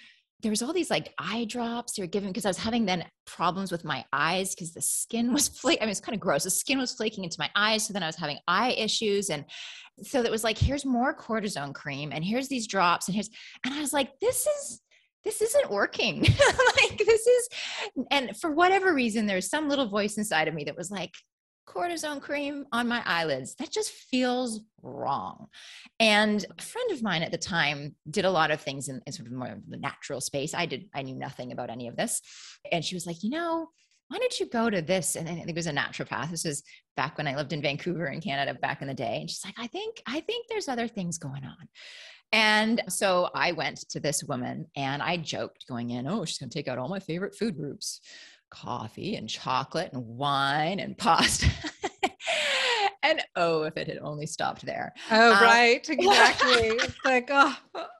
there 0.46 0.52
was 0.52 0.62
all 0.62 0.72
these 0.72 0.90
like 0.90 1.12
eye 1.18 1.44
drops 1.48 1.94
they 1.94 2.04
were 2.04 2.06
giving 2.06 2.28
because 2.28 2.44
I 2.44 2.50
was 2.50 2.56
having 2.56 2.86
then 2.86 3.04
problems 3.26 3.72
with 3.72 3.84
my 3.84 4.04
eyes 4.12 4.54
because 4.54 4.72
the 4.72 4.80
skin 4.80 5.32
was 5.32 5.48
flake. 5.58 5.80
I 5.80 5.86
mean, 5.86 5.90
it's 5.90 5.98
kind 5.98 6.14
of 6.14 6.20
gross. 6.20 6.44
The 6.44 6.50
skin 6.50 6.78
was 6.78 6.92
flaking 6.92 7.24
into 7.24 7.34
my 7.40 7.50
eyes. 7.56 7.84
So 7.84 7.92
then 7.92 8.04
I 8.04 8.06
was 8.06 8.14
having 8.14 8.38
eye 8.46 8.70
issues. 8.78 9.28
And 9.28 9.44
so 10.04 10.22
it 10.22 10.30
was 10.30 10.44
like, 10.44 10.56
here's 10.56 10.84
more 10.84 11.16
cortisone 11.16 11.74
cream 11.74 12.12
and 12.12 12.24
here's 12.24 12.46
these 12.46 12.68
drops 12.68 13.08
and 13.08 13.16
here's, 13.16 13.28
and 13.64 13.74
I 13.74 13.80
was 13.80 13.92
like, 13.92 14.12
this 14.20 14.46
is, 14.46 14.82
this 15.24 15.42
isn't 15.42 15.68
working. 15.68 16.20
like 16.22 16.98
this 17.04 17.26
is, 17.26 17.48
and 18.12 18.36
for 18.36 18.52
whatever 18.52 18.94
reason, 18.94 19.26
there's 19.26 19.50
some 19.50 19.68
little 19.68 19.88
voice 19.88 20.16
inside 20.16 20.46
of 20.46 20.54
me 20.54 20.62
that 20.62 20.76
was 20.76 20.92
like, 20.92 21.10
cortisone 21.66 22.20
cream 22.20 22.66
on 22.72 22.88
my 22.88 23.02
eyelids. 23.04 23.54
That 23.56 23.70
just 23.70 23.90
feels 23.90 24.60
wrong. 24.82 25.48
And 25.98 26.44
a 26.58 26.62
friend 26.62 26.90
of 26.92 27.02
mine 27.02 27.22
at 27.22 27.32
the 27.32 27.38
time 27.38 27.94
did 28.08 28.24
a 28.24 28.30
lot 28.30 28.50
of 28.50 28.60
things 28.60 28.88
in, 28.88 29.00
in 29.06 29.12
sort 29.12 29.26
of 29.26 29.32
more 29.32 29.48
of 29.48 29.68
the 29.68 29.76
natural 29.76 30.20
space. 30.20 30.54
I 30.54 30.66
did, 30.66 30.88
I 30.94 31.02
knew 31.02 31.16
nothing 31.16 31.52
about 31.52 31.70
any 31.70 31.88
of 31.88 31.96
this. 31.96 32.22
And 32.70 32.84
she 32.84 32.94
was 32.94 33.06
like, 33.06 33.22
you 33.22 33.30
know, 33.30 33.68
why 34.08 34.18
don't 34.18 34.38
you 34.38 34.48
go 34.48 34.70
to 34.70 34.82
this? 34.82 35.16
And 35.16 35.28
I 35.28 35.34
think 35.34 35.48
it 35.48 35.56
was 35.56 35.66
a 35.66 35.72
naturopath. 35.72 36.30
This 36.30 36.44
was 36.44 36.62
back 36.96 37.18
when 37.18 37.26
I 37.26 37.34
lived 37.34 37.52
in 37.52 37.62
Vancouver 37.62 38.06
in 38.06 38.20
Canada 38.20 38.54
back 38.54 38.80
in 38.80 38.88
the 38.88 38.94
day. 38.94 39.18
And 39.20 39.28
she's 39.28 39.44
like, 39.44 39.56
I 39.58 39.66
think, 39.66 40.00
I 40.06 40.20
think 40.20 40.46
there's 40.48 40.68
other 40.68 40.86
things 40.86 41.18
going 41.18 41.44
on. 41.44 41.68
And 42.32 42.82
so 42.88 43.30
I 43.34 43.52
went 43.52 43.88
to 43.90 44.00
this 44.00 44.24
woman 44.24 44.66
and 44.76 45.02
I 45.02 45.16
joked 45.16 45.66
going 45.68 45.90
in, 45.90 46.06
oh, 46.06 46.24
she's 46.24 46.38
going 46.38 46.50
to 46.50 46.58
take 46.58 46.68
out 46.68 46.78
all 46.78 46.88
my 46.88 47.00
favorite 47.00 47.36
food 47.36 47.56
groups 47.56 48.00
coffee 48.50 49.16
and 49.16 49.28
chocolate 49.28 49.92
and 49.92 50.06
wine 50.06 50.80
and 50.80 50.96
pasta. 50.98 51.46
and 53.02 53.22
oh, 53.36 53.62
if 53.62 53.76
it 53.76 53.88
had 53.88 53.98
only 53.98 54.26
stopped 54.26 54.64
there. 54.64 54.92
Oh, 55.10 55.32
um, 55.32 55.42
right. 55.42 55.88
Exactly. 55.88 56.68
it's 56.68 56.96
like, 57.04 57.28
oh. 57.32 57.56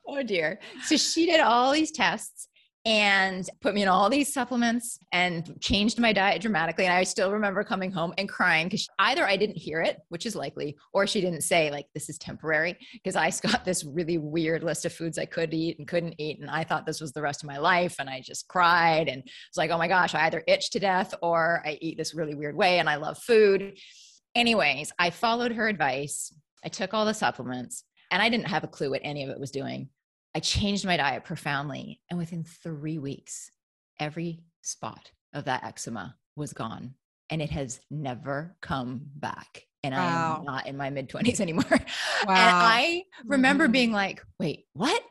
oh 0.06 0.22
dear. 0.22 0.60
So 0.84 0.96
she 0.96 1.26
did 1.26 1.40
all 1.40 1.72
these 1.72 1.92
tests 1.92 2.48
and 2.86 3.50
put 3.60 3.74
me 3.74 3.82
in 3.82 3.88
all 3.88 4.08
these 4.08 4.32
supplements 4.32 5.00
and 5.10 5.60
changed 5.60 5.98
my 5.98 6.12
diet 6.12 6.40
dramatically. 6.40 6.84
And 6.84 6.94
I 6.94 7.02
still 7.02 7.32
remember 7.32 7.64
coming 7.64 7.90
home 7.90 8.14
and 8.16 8.28
crying 8.28 8.68
because 8.68 8.86
either 9.00 9.26
I 9.26 9.36
didn't 9.36 9.56
hear 9.56 9.82
it, 9.82 9.98
which 10.08 10.24
is 10.24 10.36
likely, 10.36 10.76
or 10.94 11.04
she 11.04 11.20
didn't 11.20 11.40
say, 11.40 11.68
like, 11.68 11.86
this 11.94 12.08
is 12.08 12.16
temporary, 12.16 12.78
because 12.92 13.16
I 13.16 13.32
got 13.42 13.64
this 13.64 13.84
really 13.84 14.18
weird 14.18 14.62
list 14.62 14.84
of 14.84 14.92
foods 14.92 15.18
I 15.18 15.24
could 15.24 15.52
eat 15.52 15.80
and 15.80 15.88
couldn't 15.88 16.14
eat. 16.18 16.38
And 16.38 16.48
I 16.48 16.62
thought 16.62 16.86
this 16.86 17.00
was 17.00 17.12
the 17.12 17.22
rest 17.22 17.42
of 17.42 17.48
my 17.48 17.58
life. 17.58 17.96
And 17.98 18.08
I 18.08 18.20
just 18.20 18.46
cried 18.46 19.08
and 19.08 19.20
was 19.24 19.56
like, 19.56 19.72
oh 19.72 19.78
my 19.78 19.88
gosh, 19.88 20.14
I 20.14 20.26
either 20.26 20.44
itch 20.46 20.70
to 20.70 20.78
death 20.78 21.12
or 21.22 21.62
I 21.66 21.78
eat 21.80 21.98
this 21.98 22.14
really 22.14 22.36
weird 22.36 22.56
way 22.56 22.78
and 22.78 22.88
I 22.88 22.96
love 22.96 23.18
food. 23.18 23.78
Anyways, 24.36 24.92
I 24.96 25.10
followed 25.10 25.50
her 25.52 25.66
advice. 25.66 26.32
I 26.64 26.68
took 26.68 26.94
all 26.94 27.04
the 27.04 27.14
supplements 27.14 27.82
and 28.12 28.22
I 28.22 28.28
didn't 28.28 28.46
have 28.46 28.62
a 28.62 28.68
clue 28.68 28.90
what 28.90 29.00
any 29.02 29.24
of 29.24 29.30
it 29.30 29.40
was 29.40 29.50
doing. 29.50 29.88
I 30.36 30.40
changed 30.40 30.84
my 30.84 30.98
diet 30.98 31.24
profoundly. 31.24 31.98
And 32.10 32.18
within 32.18 32.44
three 32.44 32.98
weeks, 32.98 33.50
every 33.98 34.42
spot 34.60 35.10
of 35.32 35.46
that 35.46 35.64
eczema 35.64 36.14
was 36.36 36.52
gone. 36.52 36.92
And 37.30 37.40
it 37.40 37.48
has 37.48 37.80
never 37.90 38.54
come 38.60 39.00
back. 39.16 39.62
And 39.82 39.94
wow. 39.94 40.36
I'm 40.38 40.44
not 40.44 40.66
in 40.66 40.76
my 40.76 40.90
mid 40.90 41.08
20s 41.08 41.40
anymore. 41.40 41.64
Wow. 42.26 42.34
and 42.34 42.56
I 42.56 43.02
remember 43.24 43.64
mm-hmm. 43.64 43.72
being 43.72 43.92
like, 43.92 44.22
wait, 44.38 44.64
what? 44.74 45.02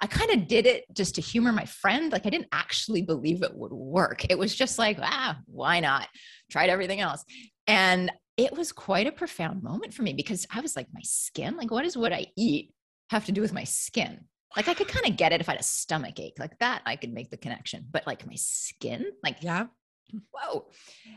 I 0.00 0.06
kind 0.06 0.30
of 0.30 0.46
did 0.46 0.66
it 0.66 0.84
just 0.92 1.16
to 1.16 1.20
humor 1.20 1.50
my 1.50 1.64
friend. 1.64 2.12
Like 2.12 2.26
I 2.26 2.30
didn't 2.30 2.48
actually 2.52 3.02
believe 3.02 3.42
it 3.42 3.56
would 3.56 3.72
work. 3.72 4.30
It 4.30 4.38
was 4.38 4.54
just 4.54 4.78
like, 4.78 4.98
ah, 5.02 5.38
why 5.46 5.80
not? 5.80 6.06
Tried 6.52 6.70
everything 6.70 7.00
else. 7.00 7.24
And 7.66 8.12
it 8.36 8.56
was 8.56 8.70
quite 8.70 9.08
a 9.08 9.12
profound 9.12 9.64
moment 9.64 9.92
for 9.92 10.02
me 10.02 10.12
because 10.12 10.46
I 10.52 10.60
was 10.60 10.76
like, 10.76 10.86
my 10.92 11.00
skin, 11.02 11.56
like, 11.56 11.72
what 11.72 11.82
does 11.82 11.96
what 11.96 12.12
I 12.12 12.26
eat 12.36 12.72
have 13.10 13.24
to 13.26 13.32
do 13.32 13.40
with 13.40 13.52
my 13.52 13.64
skin? 13.64 14.20
Like, 14.56 14.68
I 14.68 14.74
could 14.74 14.88
kind 14.88 15.06
of 15.06 15.16
get 15.16 15.32
it 15.32 15.40
if 15.40 15.48
I 15.48 15.52
had 15.52 15.60
a 15.60 15.64
stomach 15.64 16.18
ache, 16.18 16.38
like 16.38 16.58
that, 16.58 16.82
I 16.86 16.96
could 16.96 17.12
make 17.12 17.30
the 17.30 17.36
connection. 17.36 17.86
But 17.90 18.06
like 18.06 18.26
my 18.26 18.34
skin, 18.36 19.06
like, 19.22 19.42
Yeah. 19.42 19.66
whoa. 20.30 20.66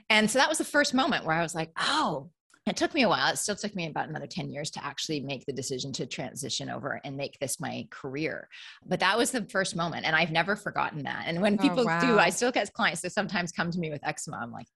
And 0.09 0.29
so 0.29 0.39
that 0.39 0.49
was 0.49 0.57
the 0.57 0.65
first 0.65 0.93
moment 0.93 1.25
where 1.25 1.35
I 1.35 1.41
was 1.41 1.55
like, 1.55 1.71
oh, 1.79 2.29
it 2.71 2.77
took 2.77 2.93
me 2.93 3.01
a 3.03 3.09
while. 3.09 3.33
It 3.33 3.37
still 3.37 3.57
took 3.57 3.75
me 3.75 3.85
about 3.87 4.07
another 4.07 4.27
10 4.27 4.49
years 4.49 4.71
to 4.71 4.85
actually 4.85 5.19
make 5.19 5.45
the 5.45 5.51
decision 5.51 5.91
to 5.91 6.05
transition 6.05 6.69
over 6.69 7.01
and 7.03 7.17
make 7.17 7.37
this 7.39 7.59
my 7.59 7.85
career. 7.89 8.47
But 8.85 9.01
that 9.01 9.17
was 9.17 9.31
the 9.31 9.43
first 9.43 9.75
moment. 9.75 10.05
And 10.05 10.15
I've 10.15 10.31
never 10.31 10.55
forgotten 10.55 11.03
that. 11.03 11.23
And 11.27 11.41
when 11.41 11.55
Oh, 11.59 11.61
people 11.61 11.83
do. 11.83 12.17
I 12.17 12.29
still 12.29 12.49
get 12.49 12.71
clients 12.71 13.01
that 13.01 13.11
sometimes 13.11 13.51
come 13.51 13.71
to 13.71 13.77
me 13.79 13.89
with 13.89 13.99
eczema. 14.07 14.37
I'm 14.41 14.53
like, 14.53 14.67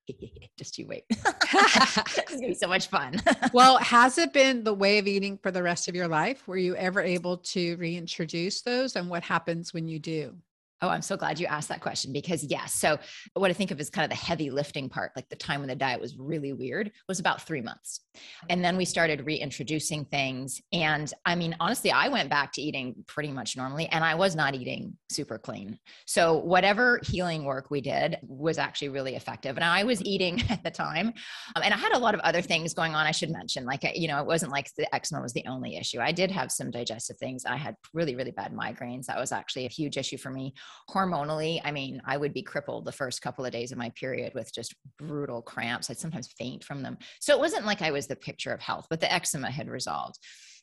just 0.58 0.78
you 0.78 0.88
wait. 0.88 1.06
it's 1.10 2.16
going 2.30 2.42
to 2.42 2.48
be 2.50 2.54
so 2.54 2.68
much 2.68 2.88
fun. 2.88 3.22
well, 3.54 3.78
has 3.78 4.18
it 4.18 4.34
been 4.34 4.66
the 4.66 4.74
way 4.74 4.98
of 4.98 5.08
eating 5.08 5.38
for 5.38 5.50
the 5.50 5.64
rest 5.64 5.88
of 5.88 5.96
your 5.96 6.10
life? 6.10 6.46
Were 6.50 6.58
you 6.58 6.76
ever 6.76 7.00
able 7.02 7.38
to 7.38 7.78
reintroduce 7.78 8.62
those? 8.62 8.98
And 8.98 9.10
what 9.10 9.24
happens 9.24 9.74
when 9.74 9.88
you 9.88 10.00
do? 10.00 10.36
Oh, 10.82 10.90
I'm 10.90 11.02
so 11.02 11.16
glad 11.16 11.40
you 11.40 11.46
asked 11.46 11.70
that 11.70 11.80
question 11.80 12.12
because 12.12 12.44
yes. 12.44 12.74
So 12.74 13.00
what 13.34 13.50
I 13.50 13.54
think 13.54 13.72
of 13.72 13.80
as 13.80 13.90
kind 13.90 14.04
of 14.04 14.10
the 14.10 14.24
heavy 14.24 14.50
lifting 14.50 14.90
part, 14.90 15.12
like 15.16 15.30
the 15.30 15.36
time 15.36 15.62
when 15.62 15.70
the 15.70 15.76
diet 15.76 16.02
was 16.02 16.18
really 16.18 16.52
weird, 16.52 16.92
was 17.08 17.20
about 17.20 17.42
three 17.42 17.62
months. 17.62 18.02
And 18.50 18.64
then 18.64 18.76
we 18.76 18.84
started 18.84 19.26
reintroducing 19.26 20.06
things. 20.06 20.62
And 20.74 21.12
I 21.26 21.36
mean, 21.36 21.56
honestly, 21.62 21.92
I 21.92 22.10
went 22.10 22.30
back 22.30 22.52
to 22.54 22.62
eating 22.62 23.06
pretty 23.08 23.32
much 23.32 23.56
normally 23.56 23.88
and 23.88 24.04
I 24.04 24.16
was 24.16 24.36
not 24.36 24.54
eating 24.54 24.98
super 25.10 25.38
clean. 25.38 25.80
So 26.06 26.40
whatever 26.40 27.00
healing 27.04 27.46
work 27.46 27.72
we 27.72 27.80
did 27.80 28.18
was 28.22 28.58
actually 28.58 28.90
really 28.90 29.16
effective. 29.16 29.56
And 29.56 29.64
I 29.64 29.86
was 29.86 30.04
eating 30.04 30.44
at 30.50 30.64
the 30.64 30.72
time. 30.72 31.14
Um, 31.56 31.64
and 31.64 31.74
I 31.74 31.78
had 31.78 31.94
a 31.94 32.00
lot 32.00 32.16
of 32.16 32.20
other 32.22 32.42
things 32.42 32.74
going 32.74 32.96
on, 32.96 33.06
I 33.06 33.12
should 33.12 33.32
mention. 33.32 33.66
Like, 33.66 33.90
you 33.96 34.10
know, 34.10 34.20
it 34.20 34.26
wasn't 34.26 34.52
like 34.52 34.70
the 34.78 34.94
eczema 34.94 35.22
was 35.22 35.34
the 35.34 35.46
only 35.48 35.78
issue. 35.78 36.02
I 36.02 36.12
did 36.12 36.32
have 36.32 36.52
some 36.52 36.70
digestive 36.70 37.18
things. 37.18 37.46
I 37.46 37.56
had 37.56 37.76
really, 37.94 38.16
really 38.16 38.32
bad 38.32 38.54
migraines. 38.54 39.06
That 39.06 39.20
was 39.20 39.32
actually 39.32 39.66
a 39.66 39.70
huge 39.70 39.96
issue 39.96 40.18
for 40.18 40.32
me 40.32 40.54
hormonally 40.90 41.60
i 41.64 41.72
mean 41.72 42.02
i 42.06 42.16
would 42.16 42.34
be 42.34 42.42
crippled 42.42 42.86
the 42.86 42.92
first 42.92 43.22
couple 43.22 43.46
of 43.46 43.52
days 43.52 43.72
of 43.72 43.78
my 43.78 43.90
period 43.92 44.34
with 44.34 44.54
just 44.54 44.76
brutal 44.98 45.42
cramps. 45.42 45.90
I'd 45.90 45.98
sometimes 45.98 46.30
faint 46.38 46.64
from 46.64 46.84
them. 46.84 46.98
So 47.20 47.34
it 47.34 47.40
wasn't 47.40 47.66
like 47.66 47.82
i 47.82 47.92
was 47.92 48.08
the 48.08 48.16
picture 48.16 48.52
of 48.52 48.62
health 48.62 48.88
but 48.90 49.00
the 49.00 49.12
eczema 49.12 49.50
had 49.50 49.70
resolved. 49.70 50.18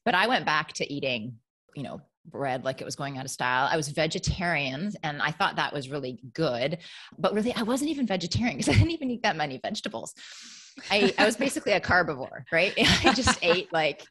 But 0.05 0.15
i 0.15 0.27
went 0.27 0.47
back 0.47 0.73
to 0.75 0.93
eating 0.93 1.35
you 1.75 1.83
know 1.83 2.01
bread 2.27 2.65
like 2.65 2.81
it 2.81 2.85
was 2.85 2.97
going 2.97 3.19
out 3.19 3.25
of 3.25 3.31
style. 3.31 3.69
I 3.71 3.77
was 3.77 3.89
vegetarian 3.89 4.93
and 5.03 5.21
i 5.21 5.31
thought 5.31 5.57
that 5.57 5.73
was 5.73 5.91
really 5.91 6.21
good. 6.33 6.79
But 7.19 7.35
really 7.35 7.55
i 7.55 7.63
wasn't 7.63 7.91
even 7.91 8.07
vegetarian 8.07 8.57
because 8.57 8.69
i 8.75 8.79
didn't 8.79 8.93
even 8.93 9.11
eat 9.11 9.23
that 9.23 9.37
many 9.37 9.59
vegetables. 9.59 10.15
I, 10.91 11.13
I 11.19 11.27
was 11.27 11.37
basically 11.37 11.73
a 11.73 11.81
carbivore, 11.81 12.45
right? 12.53 12.73
I 13.05 13.13
just 13.13 13.39
ate 13.43 13.73
like 13.73 14.05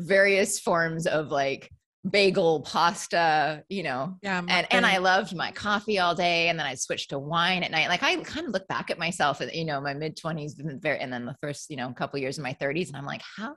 various 0.00 0.60
forms 0.60 1.06
of 1.06 1.28
like 1.28 1.70
bagel, 2.08 2.60
pasta, 2.62 3.64
you 3.68 3.82
know, 3.82 4.16
Yeah. 4.22 4.42
and 4.46 4.66
and 4.70 4.84
I 4.84 4.98
loved 4.98 5.34
my 5.34 5.50
coffee 5.52 5.98
all 5.98 6.14
day, 6.14 6.48
and 6.48 6.58
then 6.58 6.66
I 6.66 6.74
switched 6.74 7.10
to 7.10 7.18
wine 7.18 7.62
at 7.62 7.70
night. 7.70 7.88
Like 7.88 8.02
I 8.02 8.16
kind 8.16 8.46
of 8.46 8.52
look 8.52 8.68
back 8.68 8.90
at 8.90 8.98
myself, 8.98 9.40
at, 9.40 9.54
you 9.54 9.64
know, 9.64 9.80
my 9.80 9.94
mid 9.94 10.16
twenties, 10.16 10.58
and 10.58 10.82
then 11.12 11.24
the 11.24 11.36
first, 11.40 11.70
you 11.70 11.76
know, 11.76 11.92
couple 11.92 12.18
years 12.18 12.36
in 12.38 12.42
my 12.44 12.52
thirties, 12.52 12.88
and 12.88 12.96
I'm 12.96 13.06
like, 13.06 13.22
how, 13.36 13.56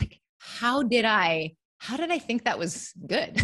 like, 0.00 0.20
how 0.38 0.82
did 0.82 1.04
I, 1.04 1.54
how 1.78 1.96
did 1.96 2.10
I 2.10 2.18
think 2.18 2.44
that 2.44 2.58
was 2.58 2.92
good, 3.06 3.40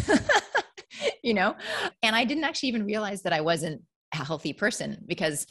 you 1.23 1.35
know? 1.35 1.54
And 2.02 2.14
I 2.14 2.25
didn't 2.25 2.44
actually 2.44 2.68
even 2.71 2.85
realize 2.85 3.23
that 3.23 3.32
I 3.32 3.40
wasn't 3.40 3.82
a 4.14 4.18
healthy 4.25 4.52
person 4.52 5.02
because 5.06 5.47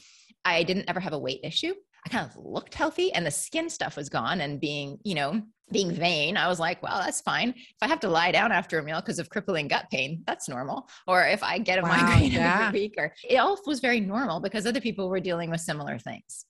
I 0.45 0.63
didn't 0.63 0.89
ever 0.89 0.99
have 0.99 1.13
a 1.13 1.19
weight 1.19 1.41
issue. 1.43 1.73
I 2.05 2.09
kind 2.09 2.27
of 2.29 2.35
looked 2.37 2.73
healthy, 2.75 3.13
and 3.13 3.25
the 3.25 3.31
skin 3.31 3.69
stuff 3.69 3.95
was 3.97 4.09
gone, 4.09 4.41
and 4.41 4.59
being, 4.59 4.97
you 5.03 5.15
know, 5.15 5.41
being 5.71 5.91
vain, 5.91 6.37
I 6.37 6.47
was 6.47 6.59
like, 6.59 6.81
well, 6.83 6.99
that's 6.99 7.21
fine. 7.21 7.49
If 7.49 7.77
I 7.81 7.87
have 7.87 7.99
to 8.01 8.09
lie 8.09 8.31
down 8.31 8.51
after 8.51 8.79
a 8.79 8.83
meal 8.83 8.99
because 9.01 9.19
of 9.19 9.29
crippling 9.29 9.67
gut 9.67 9.85
pain, 9.91 10.23
that's 10.25 10.49
normal. 10.49 10.89
Or 11.07 11.23
if 11.25 11.43
I 11.43 11.57
get 11.59 11.79
a 11.79 11.81
Wow, 11.81 11.89
migraine 11.89 12.31
yeah. 12.31 12.67
every 12.67 12.79
week, 12.79 12.95
or 12.97 13.13
it 13.27 13.37
all 13.37 13.57
was 13.65 13.79
very 13.79 13.99
normal 13.99 14.39
because 14.39 14.65
other 14.65 14.81
people 14.81 15.09
were 15.09 15.19
dealing 15.19 15.49
with 15.49 15.61
similar 15.61 15.97
things. 15.97 16.45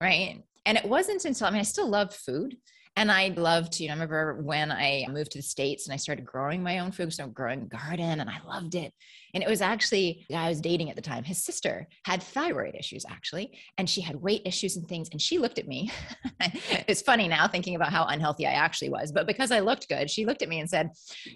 Right. 0.00 0.42
And 0.64 0.78
it 0.78 0.84
wasn't 0.84 1.24
until, 1.24 1.46
I 1.46 1.50
mean, 1.50 1.60
I 1.60 1.64
still 1.64 1.88
loved 1.88 2.14
food. 2.14 2.56
And 2.94 3.10
I 3.10 3.28
loved, 3.28 3.80
you 3.80 3.88
know, 3.88 3.92
I 3.92 3.94
remember 3.94 4.42
when 4.42 4.70
I 4.70 5.06
moved 5.10 5.32
to 5.32 5.38
the 5.38 5.42
States 5.42 5.86
and 5.86 5.94
I 5.94 5.96
started 5.96 6.26
growing 6.26 6.62
my 6.62 6.80
own 6.80 6.92
food. 6.92 7.12
So 7.12 7.26
growing 7.26 7.62
a 7.62 7.64
garden 7.64 8.20
and 8.20 8.28
I 8.28 8.38
loved 8.46 8.74
it. 8.74 8.92
And 9.32 9.42
it 9.42 9.48
was 9.48 9.62
actually, 9.62 10.26
I 10.34 10.50
was 10.50 10.60
dating 10.60 10.90
at 10.90 10.96
the 10.96 11.02
time, 11.02 11.24
his 11.24 11.42
sister 11.42 11.88
had 12.04 12.22
thyroid 12.22 12.74
issues 12.74 13.06
actually, 13.08 13.58
and 13.78 13.88
she 13.88 14.02
had 14.02 14.16
weight 14.16 14.42
issues 14.44 14.76
and 14.76 14.86
things. 14.86 15.08
And 15.10 15.22
she 15.22 15.38
looked 15.38 15.58
at 15.58 15.66
me. 15.66 15.90
it's 16.86 17.00
funny 17.00 17.28
now 17.28 17.48
thinking 17.48 17.76
about 17.76 17.92
how 17.92 18.04
unhealthy 18.04 18.46
I 18.46 18.52
actually 18.52 18.90
was, 18.90 19.10
but 19.10 19.26
because 19.26 19.50
I 19.50 19.60
looked 19.60 19.88
good, 19.88 20.10
she 20.10 20.26
looked 20.26 20.42
at 20.42 20.50
me 20.50 20.60
and 20.60 20.68
said, 20.68 20.90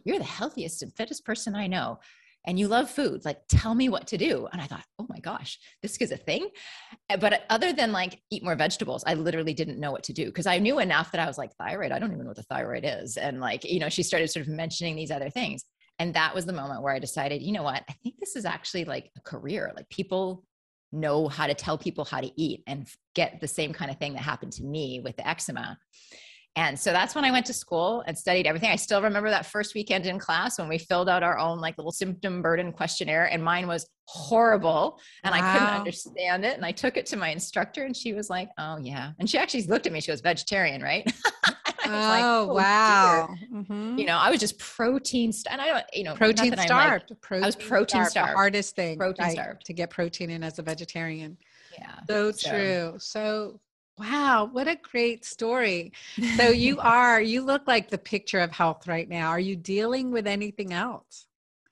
You're 0.04 0.18
the 0.18 0.24
healthiest 0.24 0.82
and 0.82 0.94
fittest 0.94 1.24
person 1.24 1.54
I 1.54 1.68
know. 1.68 2.00
And 2.46 2.58
you 2.58 2.68
love 2.68 2.88
food. 2.88 3.24
Like, 3.24 3.40
tell 3.48 3.74
me 3.74 3.88
what 3.88 4.06
to 4.08 4.16
do. 4.16 4.46
And 4.52 4.62
I 4.62 4.66
thought, 4.66 4.84
oh 4.98 5.06
my 5.08 5.18
gosh, 5.18 5.58
this 5.82 5.96
is 5.96 6.12
a 6.12 6.16
thing. 6.16 6.48
Uh, 7.10 7.16
But 7.16 7.44
other 7.50 7.72
than 7.72 7.90
like 7.92 8.20
eat 8.30 8.44
more 8.44 8.54
vegetables, 8.54 9.02
I 9.06 9.14
literally 9.14 9.54
didn't 9.54 9.80
know 9.80 9.90
what 9.90 10.04
to 10.04 10.12
do 10.12 10.26
because 10.26 10.46
I 10.46 10.58
knew 10.58 10.78
enough 10.78 11.10
that 11.12 11.20
I 11.20 11.26
was 11.26 11.38
like, 11.38 11.54
thyroid, 11.56 11.92
I 11.92 11.98
don't 11.98 12.12
even 12.12 12.22
know 12.22 12.28
what 12.30 12.36
the 12.36 12.44
thyroid 12.44 12.84
is. 12.84 13.16
And 13.16 13.40
like, 13.40 13.64
you 13.64 13.80
know, 13.80 13.88
she 13.88 14.02
started 14.04 14.28
sort 14.30 14.46
of 14.46 14.52
mentioning 14.52 14.94
these 14.94 15.10
other 15.10 15.30
things. 15.30 15.64
And 15.98 16.14
that 16.14 16.34
was 16.34 16.46
the 16.46 16.52
moment 16.52 16.82
where 16.82 16.94
I 16.94 16.98
decided, 16.98 17.42
you 17.42 17.52
know 17.52 17.62
what? 17.62 17.82
I 17.88 17.94
think 18.02 18.16
this 18.20 18.36
is 18.36 18.44
actually 18.44 18.84
like 18.84 19.10
a 19.16 19.20
career. 19.22 19.72
Like 19.74 19.88
people 19.88 20.44
know 20.92 21.28
how 21.28 21.46
to 21.46 21.54
tell 21.54 21.76
people 21.76 22.04
how 22.04 22.20
to 22.20 22.30
eat 22.40 22.62
and 22.66 22.86
get 23.14 23.40
the 23.40 23.48
same 23.48 23.72
kind 23.72 23.90
of 23.90 23.98
thing 23.98 24.12
that 24.12 24.22
happened 24.22 24.52
to 24.52 24.64
me 24.64 25.00
with 25.02 25.16
the 25.16 25.26
eczema. 25.26 25.78
And 26.56 26.78
so 26.78 26.90
that's 26.90 27.14
when 27.14 27.24
I 27.24 27.30
went 27.30 27.44
to 27.46 27.52
school 27.52 28.02
and 28.06 28.16
studied 28.16 28.46
everything. 28.46 28.70
I 28.70 28.76
still 28.76 29.02
remember 29.02 29.28
that 29.28 29.44
first 29.44 29.74
weekend 29.74 30.06
in 30.06 30.18
class 30.18 30.58
when 30.58 30.68
we 30.68 30.78
filled 30.78 31.08
out 31.08 31.22
our 31.22 31.38
own 31.38 31.60
like 31.60 31.76
little 31.76 31.92
symptom 31.92 32.40
burden 32.40 32.72
questionnaire 32.72 33.26
and 33.26 33.44
mine 33.44 33.66
was 33.66 33.86
horrible 34.06 34.98
and 35.22 35.34
I 35.34 35.52
couldn't 35.52 35.68
understand 35.74 36.44
it. 36.46 36.56
And 36.56 36.64
I 36.64 36.72
took 36.72 36.96
it 36.96 37.04
to 37.06 37.16
my 37.16 37.28
instructor 37.28 37.84
and 37.84 37.94
she 37.94 38.14
was 38.14 38.30
like, 38.30 38.48
oh 38.58 38.78
yeah. 38.78 39.12
And 39.18 39.28
she 39.28 39.36
actually 39.36 39.64
looked 39.64 39.86
at 39.86 39.92
me. 39.92 40.00
She 40.00 40.10
was 40.10 40.22
vegetarian, 40.22 40.82
right? 40.82 41.04
I 41.44 41.88
was 41.90 42.06
like, 42.08 42.24
Oh, 42.24 42.46
dear." 42.46 42.54
wow. 42.54 43.28
Mhm. 43.52 43.98
You 43.98 44.06
know, 44.06 44.16
I 44.16 44.30
was 44.30 44.40
just 44.40 44.58
protein, 44.58 45.32
st- 45.32 45.52
and 45.52 45.60
I 45.60 45.66
don't, 45.68 45.84
you 45.92 46.02
know, 46.04 46.14
protein 46.14 46.52
I'm, 46.52 46.58
like- 46.58 46.66
starved. 46.66 47.12
protein 47.20 47.46
was 47.46 47.54
protein 47.56 48.02
The 48.02 48.10
starved. 48.10 48.32
hardest 48.34 48.74
thing 48.74 48.98
Protein 48.98 49.24
right, 49.26 49.32
starved. 49.34 49.66
to 49.66 49.72
get 49.72 49.90
protein 49.90 50.30
in 50.30 50.42
as 50.42 50.58
a 50.58 50.62
vegetarian. 50.62 51.36
yeah. 51.78 51.92
So, 52.08 52.32
So- 52.32 52.50
true. 52.50 52.94
So 52.98 53.60
wow, 53.98 54.48
what 54.50 54.68
a 54.68 54.76
great 54.76 55.24
story. 55.24 55.92
So 56.36 56.48
you 56.50 56.78
are, 56.80 57.20
you 57.20 57.42
look 57.42 57.66
like 57.66 57.88
the 57.90 57.98
picture 57.98 58.40
of 58.40 58.52
health 58.52 58.86
right 58.86 59.08
now. 59.08 59.28
Are 59.28 59.40
you 59.40 59.56
dealing 59.56 60.10
with 60.10 60.26
anything 60.26 60.72
else? 60.72 61.26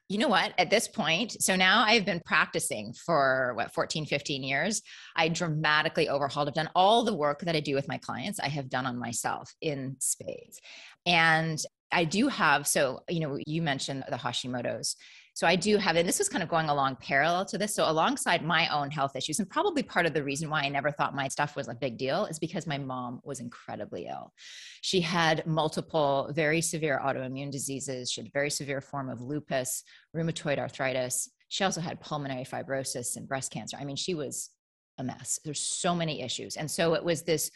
you 0.09 0.19
know 0.19 0.29
what 0.29 0.53
at 0.59 0.71
this 0.71 0.87
point 0.87 1.41
so 1.43 1.57
now 1.57 1.83
i've 1.87 2.05
been 2.05 2.21
practicing 2.25 2.93
for 2.93 3.53
what 3.57 3.73
14 3.73 4.05
15 4.05 4.43
years 4.43 4.83
i 5.17 5.29
dramatically 5.29 6.09
overhauled 6.09 6.49
i've 6.49 6.55
done 6.55 6.71
all 6.75 7.05
the 7.05 7.15
work 7.15 7.41
that 7.41 7.57
i 7.57 7.61
do 7.61 7.75
with 7.75 7.89
my 7.89 7.99
clients 7.99 8.39
i 8.39 8.49
have 8.49 8.69
done 8.69 8.87
on 8.87 8.99
myself 8.99 9.55
in 9.63 9.97
spades 9.99 10.61
and 11.07 11.65
i 11.91 12.05
do 12.05 12.29
have 12.29 12.67
so 12.67 13.01
you 13.09 13.21
know 13.21 13.39
you 13.47 13.63
mentioned 13.63 14.05
the 14.11 14.17
hashimoto's 14.17 14.97
so 15.35 15.47
i 15.47 15.55
do 15.55 15.77
have 15.77 15.97
and 15.97 16.09
this 16.09 16.19
was 16.19 16.29
kind 16.29 16.43
of 16.43 16.49
going 16.49 16.69
along 16.69 16.97
parallel 16.97 17.45
to 17.45 17.59
this 17.59 17.75
so 17.75 17.89
alongside 17.91 18.45
my 18.45 18.69
own 18.69 18.91
health 18.91 19.15
issues 19.15 19.39
and 19.39 19.51
probably 19.51 19.83
part 19.83 20.07
of 20.07 20.15
the 20.15 20.23
reason 20.23 20.49
why 20.49 20.63
i 20.63 20.69
never 20.69 20.91
thought 20.91 21.15
my 21.15 21.29
stuff 21.29 21.57
was 21.57 21.69
a 21.69 21.75
big 21.75 21.99
deal 21.99 22.25
is 22.27 22.39
because 22.39 22.67
my 22.67 22.79
mom 22.79 23.21
was 23.25 23.41
incredibly 23.41 24.07
ill 24.07 24.33
she 24.81 25.01
had 25.01 25.47
multiple 25.47 26.31
very 26.35 26.61
severe 26.61 27.01
autoimmune 27.05 27.51
diseases 27.51 28.11
she 28.11 28.21
had 28.21 28.29
a 28.29 28.33
very 28.33 28.51
severe 28.51 28.81
form 28.81 29.11
of 29.11 29.21
lupus 29.21 29.83
rheumatoid 30.15 30.59
arthritis. 30.59 31.31
She 31.49 31.65
also 31.65 31.81
had 31.81 32.01
pulmonary 32.01 32.45
fibrosis 32.45 33.17
and 33.17 33.29
breast 33.29 33.53
cancer. 33.53 33.77
I 33.81 33.85
mean, 33.85 33.97
she 33.97 34.15
was 34.15 34.51
a 34.99 35.05
mess. 35.05 35.39
There's 35.45 35.61
so 35.61 35.95
many 35.95 36.23
issues. 36.23 36.57
And 36.57 36.71
so 36.71 36.95
it 36.95 37.05
was 37.05 37.23
this 37.23 37.51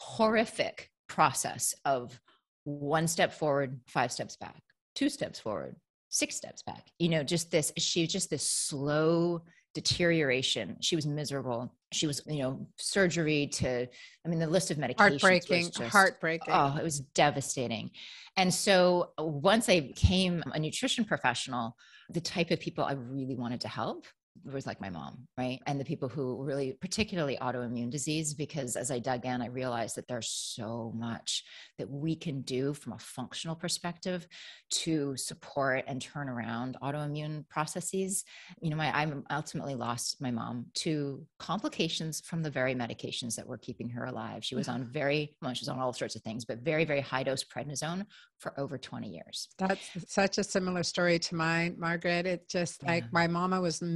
horrific 0.00 0.90
process 1.08 1.74
of 1.84 2.18
one 2.64 3.06
step 3.06 3.32
forward, 3.32 3.80
five 3.86 4.12
steps 4.12 4.36
back, 4.36 4.62
two 4.94 5.08
steps 5.08 5.38
forward, 5.38 5.76
six 6.08 6.36
steps 6.36 6.62
back. 6.62 6.86
You 6.98 7.08
know, 7.08 7.22
just 7.22 7.50
this, 7.50 7.72
she 7.76 8.02
was 8.02 8.12
just 8.12 8.30
this 8.30 8.48
slow 8.48 9.42
deterioration. 9.74 10.76
She 10.80 10.96
was 10.96 11.06
miserable. 11.06 11.72
She 11.92 12.06
was, 12.06 12.22
you 12.26 12.42
know, 12.42 12.66
surgery 12.76 13.46
to, 13.54 13.86
I 14.24 14.28
mean, 14.28 14.38
the 14.38 14.46
list 14.46 14.70
of 14.70 14.76
medications. 14.76 15.12
was 15.12 15.22
Heartbreaking, 15.22 15.70
just- 15.70 15.92
heartbreaking. 15.92 16.52
Oh, 16.52 16.76
it 16.78 16.82
was 16.82 17.00
devastating. 17.00 17.90
And 18.36 18.52
so 18.52 19.10
once 19.18 19.68
I 19.68 19.80
became 19.80 20.42
a 20.52 20.58
nutrition 20.58 21.04
professional, 21.04 21.76
the 22.10 22.20
type 22.20 22.50
of 22.50 22.60
people 22.60 22.84
I 22.84 22.92
really 22.92 23.34
wanted 23.36 23.60
to 23.62 23.68
help 23.68 24.04
was 24.44 24.66
like 24.66 24.80
my 24.80 24.90
mom, 24.90 25.26
right? 25.36 25.60
And 25.66 25.80
the 25.80 25.84
people 25.84 26.08
who 26.08 26.42
really, 26.42 26.72
particularly 26.80 27.38
autoimmune 27.40 27.90
disease, 27.90 28.34
because 28.34 28.76
as 28.76 28.90
I 28.90 28.98
dug 28.98 29.24
in, 29.24 29.42
I 29.42 29.46
realized 29.46 29.96
that 29.96 30.08
there's 30.08 30.30
so 30.30 30.92
much 30.96 31.44
that 31.78 31.88
we 31.88 32.16
can 32.16 32.42
do 32.42 32.74
from 32.74 32.92
a 32.92 32.98
functional 32.98 33.56
perspective 33.56 34.26
to 34.70 35.16
support 35.16 35.84
and 35.86 36.00
turn 36.00 36.28
around 36.28 36.76
autoimmune 36.82 37.48
processes. 37.48 38.24
You 38.60 38.70
know, 38.70 38.76
my 38.76 38.96
I 38.96 39.10
ultimately 39.30 39.74
lost 39.74 40.20
my 40.20 40.30
mom 40.30 40.66
to 40.76 41.24
complications 41.38 42.20
from 42.20 42.42
the 42.42 42.50
very 42.50 42.74
medications 42.74 43.36
that 43.36 43.46
were 43.46 43.58
keeping 43.58 43.88
her 43.90 44.04
alive. 44.04 44.44
She 44.44 44.54
was 44.54 44.68
on 44.68 44.84
very, 44.92 45.36
well, 45.42 45.54
she 45.54 45.62
was 45.62 45.68
on 45.68 45.78
all 45.78 45.92
sorts 45.92 46.16
of 46.16 46.22
things, 46.22 46.44
but 46.44 46.58
very, 46.58 46.84
very 46.84 47.00
high 47.00 47.22
dose 47.22 47.44
prednisone 47.44 48.04
for 48.38 48.58
over 48.58 48.78
20 48.78 49.08
years. 49.08 49.48
That's 49.58 49.90
such 50.06 50.38
a 50.38 50.44
similar 50.44 50.82
story 50.82 51.18
to 51.18 51.34
mine, 51.34 51.76
Margaret. 51.78 52.26
It 52.26 52.48
just 52.48 52.82
yeah. 52.82 52.90
like 52.90 53.12
my 53.12 53.26
mama 53.26 53.60
was 53.60 53.78
the 53.78 53.86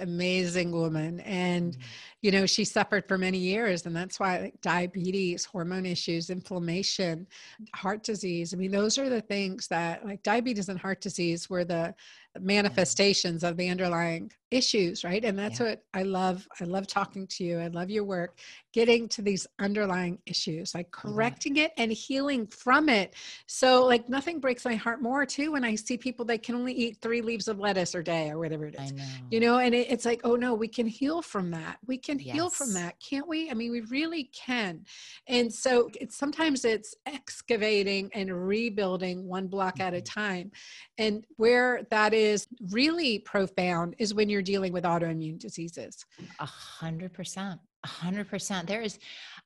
amazing 0.00 0.72
woman. 0.72 1.20
And, 1.20 1.72
mm-hmm. 1.72 1.82
you 2.22 2.30
know, 2.30 2.46
she 2.46 2.64
suffered 2.64 3.06
for 3.08 3.18
many 3.18 3.38
years. 3.38 3.86
And 3.86 3.94
that's 3.94 4.20
why 4.20 4.38
like, 4.38 4.60
diabetes, 4.60 5.44
hormone 5.44 5.86
issues, 5.86 6.30
inflammation, 6.30 7.26
heart 7.74 8.02
disease. 8.02 8.52
I 8.52 8.56
mean, 8.56 8.70
those 8.70 8.98
are 8.98 9.08
the 9.08 9.20
things 9.20 9.68
that 9.68 10.04
like 10.04 10.22
diabetes 10.22 10.68
and 10.68 10.78
heart 10.78 11.00
disease 11.00 11.48
were 11.48 11.64
the 11.64 11.94
manifestations 12.38 13.42
of 13.44 13.56
the 13.56 13.68
underlying 13.68 14.30
issues 14.50 15.04
right 15.04 15.24
and 15.24 15.38
that's 15.38 15.60
yeah. 15.60 15.66
what 15.66 15.82
i 15.94 16.02
love 16.02 16.46
i 16.60 16.64
love 16.64 16.86
talking 16.86 17.24
to 17.26 17.44
you 17.44 17.58
i 17.60 17.68
love 17.68 17.88
your 17.88 18.02
work 18.02 18.38
getting 18.72 19.08
to 19.08 19.22
these 19.22 19.46
underlying 19.60 20.18
issues 20.26 20.74
like 20.74 20.90
correcting 20.90 21.56
yeah. 21.56 21.64
it 21.64 21.72
and 21.76 21.92
healing 21.92 22.46
from 22.48 22.88
it 22.88 23.14
so 23.46 23.84
like 23.86 24.08
nothing 24.08 24.40
breaks 24.40 24.64
my 24.64 24.74
heart 24.74 25.00
more 25.00 25.24
too 25.24 25.52
when 25.52 25.64
i 25.64 25.76
see 25.76 25.96
people 25.96 26.24
that 26.24 26.42
can 26.42 26.56
only 26.56 26.72
eat 26.72 26.98
three 27.00 27.22
leaves 27.22 27.46
of 27.46 27.60
lettuce 27.60 27.94
a 27.94 28.02
day 28.02 28.28
or 28.30 28.38
whatever 28.38 28.66
it 28.66 28.74
is 28.80 28.92
know. 28.92 29.04
you 29.30 29.38
know 29.38 29.58
and 29.58 29.72
it, 29.72 29.88
it's 29.88 30.04
like 30.04 30.20
oh 30.24 30.34
no 30.34 30.52
we 30.52 30.66
can 30.66 30.86
heal 30.86 31.22
from 31.22 31.50
that 31.52 31.78
we 31.86 31.96
can 31.96 32.18
yes. 32.18 32.34
heal 32.34 32.50
from 32.50 32.72
that 32.72 32.98
can't 32.98 33.28
we 33.28 33.50
i 33.50 33.54
mean 33.54 33.70
we 33.70 33.82
really 33.82 34.24
can 34.34 34.84
and 35.28 35.52
so 35.52 35.88
it's 36.00 36.16
sometimes 36.16 36.64
it's 36.64 36.96
excavating 37.06 38.10
and 38.14 38.48
rebuilding 38.48 39.28
one 39.28 39.46
block 39.46 39.74
mm-hmm. 39.74 39.82
at 39.82 39.94
a 39.94 39.98
mm-hmm. 39.98 40.20
time 40.20 40.50
and 40.98 41.24
where 41.36 41.86
that 41.90 42.12
is 42.12 42.48
really 42.70 43.20
profound 43.20 43.94
is 43.98 44.12
when 44.12 44.28
you're 44.28 44.39
dealing 44.42 44.72
with 44.72 44.84
autoimmune 44.84 45.38
diseases 45.38 46.04
a 46.38 46.46
hundred 46.46 47.12
percent 47.12 47.60
a 47.84 47.88
hundred 47.88 48.28
percent 48.28 48.66
there 48.66 48.82
is 48.82 48.98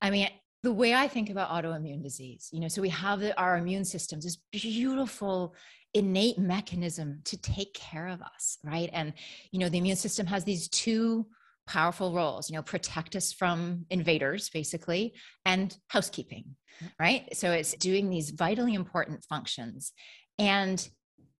i 0.02 0.10
mean 0.10 0.28
the 0.64 0.72
way 0.72 0.94
I 0.94 1.06
think 1.08 1.28
about 1.28 1.50
autoimmune 1.50 2.02
disease, 2.02 2.48
you 2.50 2.58
know, 2.58 2.68
so 2.68 2.80
we 2.80 2.88
have 2.88 3.20
the, 3.20 3.38
our 3.38 3.58
immune 3.58 3.84
systems, 3.84 4.24
this 4.24 4.38
beautiful 4.50 5.54
innate 5.92 6.38
mechanism 6.38 7.20
to 7.24 7.36
take 7.40 7.74
care 7.74 8.08
of 8.08 8.22
us, 8.22 8.58
right? 8.64 8.88
And, 8.94 9.12
you 9.52 9.60
know, 9.60 9.68
the 9.68 9.76
immune 9.76 9.96
system 9.96 10.26
has 10.26 10.42
these 10.42 10.68
two 10.68 11.26
powerful 11.66 12.14
roles, 12.14 12.48
you 12.48 12.56
know, 12.56 12.62
protect 12.62 13.14
us 13.14 13.30
from 13.30 13.84
invaders, 13.90 14.48
basically, 14.48 15.12
and 15.44 15.76
housekeeping, 15.88 16.56
right? 16.98 17.28
So 17.36 17.52
it's 17.52 17.74
doing 17.74 18.08
these 18.08 18.30
vitally 18.30 18.72
important 18.72 19.22
functions. 19.24 19.92
And 20.38 20.86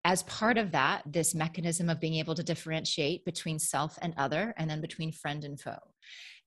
as 0.04 0.22
part 0.24 0.58
of 0.58 0.72
that, 0.72 1.02
this 1.06 1.34
mechanism 1.34 1.88
of 1.88 2.00
being 2.00 2.14
able 2.14 2.34
to 2.34 2.42
differentiate 2.42 3.24
between 3.24 3.58
self 3.58 3.98
and 4.02 4.14
other, 4.16 4.54
and 4.58 4.68
then 4.68 4.80
between 4.80 5.10
friend 5.10 5.44
and 5.44 5.58
foe. 5.58 5.78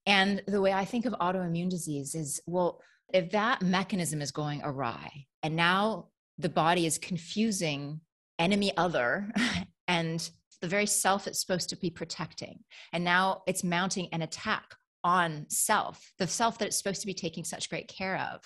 And 0.06 0.42
the 0.46 0.60
way 0.60 0.72
I 0.72 0.84
think 0.84 1.04
of 1.04 1.12
autoimmune 1.14 1.68
disease 1.68 2.14
is 2.14 2.40
well, 2.46 2.80
if 3.12 3.30
that 3.32 3.62
mechanism 3.62 4.22
is 4.22 4.30
going 4.30 4.60
awry 4.62 5.26
and 5.42 5.56
now 5.56 6.08
the 6.38 6.48
body 6.48 6.86
is 6.86 6.98
confusing 6.98 8.00
enemy 8.38 8.72
other 8.76 9.32
and 9.88 10.30
the 10.60 10.68
very 10.68 10.86
self 10.86 11.26
it's 11.26 11.40
supposed 11.40 11.68
to 11.70 11.76
be 11.76 11.90
protecting, 11.90 12.60
and 12.92 13.04
now 13.04 13.42
it's 13.46 13.64
mounting 13.64 14.08
an 14.12 14.22
attack 14.22 14.74
on 15.04 15.46
self, 15.48 16.12
the 16.18 16.26
self 16.26 16.58
that 16.58 16.66
it's 16.66 16.78
supposed 16.78 17.00
to 17.00 17.06
be 17.06 17.14
taking 17.14 17.44
such 17.44 17.70
great 17.70 17.88
care 17.88 18.18
of 18.32 18.40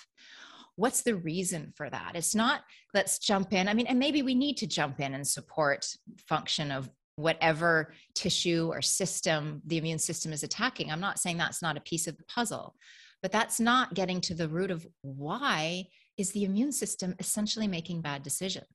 what's 0.75 1.01
the 1.03 1.15
reason 1.15 1.71
for 1.75 1.89
that 1.89 2.11
it's 2.15 2.35
not 2.35 2.61
let's 2.93 3.19
jump 3.19 3.53
in 3.53 3.67
i 3.67 3.73
mean 3.73 3.87
and 3.87 3.99
maybe 3.99 4.21
we 4.21 4.35
need 4.35 4.57
to 4.57 4.67
jump 4.67 4.99
in 4.99 5.13
and 5.13 5.27
support 5.27 5.87
function 6.27 6.71
of 6.71 6.89
whatever 7.15 7.93
tissue 8.15 8.69
or 8.71 8.81
system 8.81 9.61
the 9.65 9.77
immune 9.77 9.99
system 9.99 10.33
is 10.33 10.43
attacking. 10.43 10.91
I'm 10.91 10.99
not 10.99 11.19
saying 11.19 11.37
that's 11.37 11.61
not 11.61 11.77
a 11.77 11.81
piece 11.81 12.07
of 12.07 12.17
the 12.17 12.23
puzzle, 12.23 12.75
but 13.21 13.31
that's 13.31 13.59
not 13.59 13.93
getting 13.93 14.19
to 14.21 14.33
the 14.33 14.49
root 14.49 14.71
of 14.71 14.87
why 15.01 15.85
is 16.17 16.31
the 16.31 16.43
immune 16.43 16.71
system 16.71 17.15
essentially 17.19 17.67
making 17.67 18.01
bad 18.01 18.23
decisions. 18.23 18.67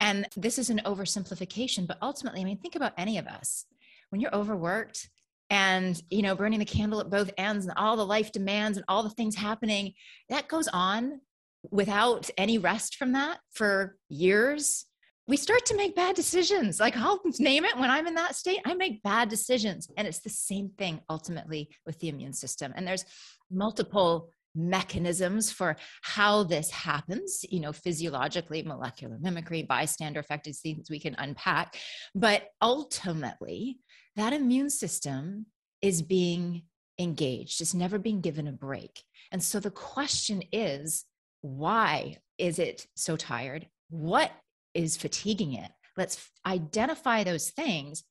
And 0.00 0.26
this 0.36 0.58
is 0.58 0.70
an 0.70 0.80
oversimplification, 0.84 1.86
but 1.86 1.98
ultimately, 2.02 2.40
I 2.40 2.44
mean, 2.44 2.58
think 2.58 2.76
about 2.76 2.94
any 2.96 3.18
of 3.18 3.26
us. 3.26 3.66
When 4.10 4.20
you're 4.20 4.34
overworked 4.34 5.08
and, 5.48 6.00
you 6.10 6.22
know, 6.22 6.34
burning 6.34 6.58
the 6.58 6.64
candle 6.64 7.00
at 7.00 7.10
both 7.10 7.30
ends 7.36 7.66
and 7.66 7.74
all 7.76 7.96
the 7.96 8.06
life 8.06 8.32
demands 8.32 8.78
and 8.78 8.84
all 8.88 9.02
the 9.02 9.10
things 9.10 9.36
happening, 9.36 9.92
that 10.28 10.48
goes 10.48 10.68
on 10.72 11.20
without 11.70 12.28
any 12.36 12.58
rest 12.58 12.96
from 12.96 13.12
that 13.12 13.38
for 13.52 13.96
years 14.08 14.86
we 15.28 15.36
start 15.36 15.64
to 15.66 15.76
make 15.76 15.94
bad 15.94 16.16
decisions. 16.16 16.80
Like 16.80 16.96
I'll 16.96 17.20
name 17.38 17.64
it 17.64 17.76
when 17.78 17.90
I'm 17.90 18.06
in 18.06 18.14
that 18.14 18.36
state, 18.36 18.60
I 18.64 18.74
make 18.74 19.02
bad 19.02 19.28
decisions. 19.28 19.88
And 19.96 20.06
it's 20.06 20.20
the 20.20 20.30
same 20.30 20.70
thing 20.76 21.00
ultimately 21.08 21.70
with 21.86 21.98
the 22.00 22.08
immune 22.08 22.32
system. 22.32 22.72
And 22.74 22.86
there's 22.86 23.04
multiple 23.50 24.30
mechanisms 24.54 25.50
for 25.50 25.76
how 26.02 26.42
this 26.42 26.70
happens, 26.70 27.44
you 27.48 27.60
know, 27.60 27.72
physiologically, 27.72 28.62
molecular 28.62 29.16
mimicry, 29.20 29.62
bystander 29.62 30.20
effect, 30.20 30.44
these 30.44 30.60
things 30.60 30.90
we 30.90 31.00
can 31.00 31.14
unpack. 31.16 31.76
But 32.14 32.48
ultimately, 32.60 33.78
that 34.16 34.34
immune 34.34 34.68
system 34.68 35.46
is 35.80 36.02
being 36.02 36.64
engaged, 36.98 37.60
it's 37.62 37.72
never 37.72 37.98
being 37.98 38.20
given 38.20 38.46
a 38.46 38.52
break. 38.52 39.02
And 39.30 39.42
so 39.42 39.58
the 39.58 39.70
question 39.70 40.42
is, 40.52 41.06
why 41.42 42.16
is 42.38 42.58
it 42.58 42.86
so 42.96 43.16
tired? 43.16 43.66
What 43.90 44.32
is 44.74 44.96
fatiguing 44.96 45.54
it. 45.54 45.70
Let's 45.96 46.30
identify 46.46 47.24
those 47.24 47.50
things 47.50 48.04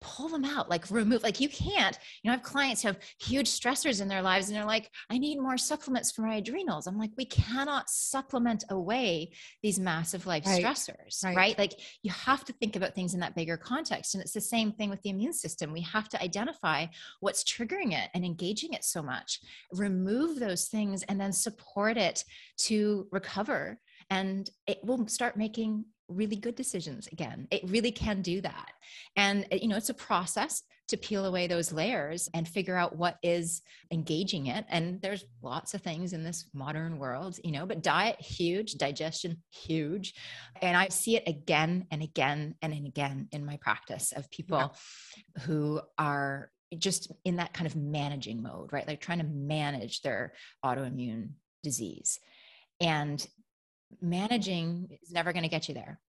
pull 0.00 0.28
them 0.28 0.44
out 0.44 0.68
like 0.68 0.90
remove 0.90 1.22
like 1.22 1.40
you 1.40 1.48
can't 1.48 1.98
you 2.22 2.28
know 2.28 2.32
i 2.32 2.36
have 2.36 2.44
clients 2.44 2.82
who 2.82 2.88
have 2.88 2.98
huge 3.18 3.48
stressors 3.48 4.02
in 4.02 4.08
their 4.08 4.20
lives 4.20 4.48
and 4.48 4.56
they're 4.56 4.64
like 4.64 4.90
i 5.10 5.16
need 5.16 5.38
more 5.38 5.56
supplements 5.56 6.12
for 6.12 6.22
my 6.22 6.36
adrenals 6.36 6.86
i'm 6.86 6.98
like 6.98 7.10
we 7.16 7.24
cannot 7.24 7.88
supplement 7.88 8.62
away 8.70 9.30
these 9.62 9.78
massive 9.78 10.26
life 10.26 10.44
right. 10.46 10.62
stressors 10.62 11.24
right. 11.24 11.36
right 11.36 11.58
like 11.58 11.72
you 12.02 12.10
have 12.10 12.44
to 12.44 12.52
think 12.54 12.76
about 12.76 12.94
things 12.94 13.14
in 13.14 13.20
that 13.20 13.34
bigger 13.34 13.56
context 13.56 14.14
and 14.14 14.22
it's 14.22 14.32
the 14.32 14.40
same 14.40 14.70
thing 14.72 14.90
with 14.90 15.00
the 15.02 15.10
immune 15.10 15.32
system 15.32 15.72
we 15.72 15.80
have 15.80 16.08
to 16.08 16.20
identify 16.22 16.84
what's 17.20 17.42
triggering 17.42 17.92
it 17.92 18.10
and 18.14 18.24
engaging 18.24 18.74
it 18.74 18.84
so 18.84 19.02
much 19.02 19.40
remove 19.72 20.38
those 20.38 20.66
things 20.66 21.02
and 21.04 21.18
then 21.18 21.32
support 21.32 21.96
it 21.96 22.22
to 22.58 23.06
recover 23.12 23.78
and 24.10 24.50
it 24.66 24.78
will 24.84 25.08
start 25.08 25.36
making 25.36 25.84
really 26.08 26.36
good 26.36 26.54
decisions 26.54 27.08
again. 27.08 27.48
It 27.50 27.68
really 27.68 27.90
can 27.90 28.22
do 28.22 28.40
that. 28.40 28.70
And 29.16 29.46
you 29.50 29.68
know 29.68 29.76
it's 29.76 29.88
a 29.88 29.94
process 29.94 30.62
to 30.88 30.96
peel 30.96 31.24
away 31.24 31.48
those 31.48 31.72
layers 31.72 32.28
and 32.32 32.46
figure 32.46 32.76
out 32.76 32.96
what 32.96 33.18
is 33.22 33.62
engaging 33.90 34.46
it. 34.46 34.64
And 34.68 35.02
there's 35.02 35.24
lots 35.42 35.74
of 35.74 35.82
things 35.82 36.12
in 36.12 36.22
this 36.22 36.48
modern 36.54 36.98
world 36.98 37.38
you 37.42 37.52
know 37.52 37.66
but 37.66 37.82
diet 37.82 38.20
huge 38.20 38.74
digestion 38.74 39.42
huge. 39.50 40.14
And 40.62 40.76
i 40.76 40.88
see 40.88 41.16
it 41.16 41.24
again 41.26 41.86
and 41.90 42.02
again 42.02 42.54
and 42.62 42.72
again 42.72 43.28
in 43.32 43.44
my 43.44 43.56
practice 43.56 44.12
of 44.12 44.30
people 44.30 44.58
yeah. 44.58 45.42
who 45.42 45.80
are 45.98 46.50
just 46.78 47.12
in 47.24 47.36
that 47.36 47.52
kind 47.52 47.66
of 47.66 47.76
managing 47.76 48.42
mode 48.42 48.72
right? 48.72 48.86
Like 48.86 49.00
trying 49.00 49.18
to 49.18 49.24
manage 49.24 50.02
their 50.02 50.34
autoimmune 50.64 51.30
disease. 51.62 52.20
And 52.80 53.26
managing 54.00 54.98
is 55.02 55.10
never 55.10 55.32
going 55.32 55.42
to 55.42 55.48
get 55.48 55.68
you 55.68 55.74
there. 55.74 56.00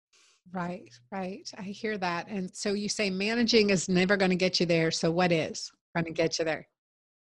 Right, 0.54 0.89
right. 1.12 1.50
I 1.58 1.63
hear 1.63 1.97
that. 1.97 2.28
And 2.30 2.50
so 2.56 2.73
you 2.73 2.88
say 2.88 3.10
managing 3.10 3.69
is 3.69 3.89
never 3.89 4.15
going 4.15 4.32
to 4.32 4.38
get 4.38 4.60
you 4.60 4.65
there. 4.65 4.91
So 4.91 5.12
what 5.12 5.32
is 5.32 5.71
going 5.95 6.06
to 6.06 6.12
get 6.12 6.39
you 6.39 6.45
there? 6.45 6.67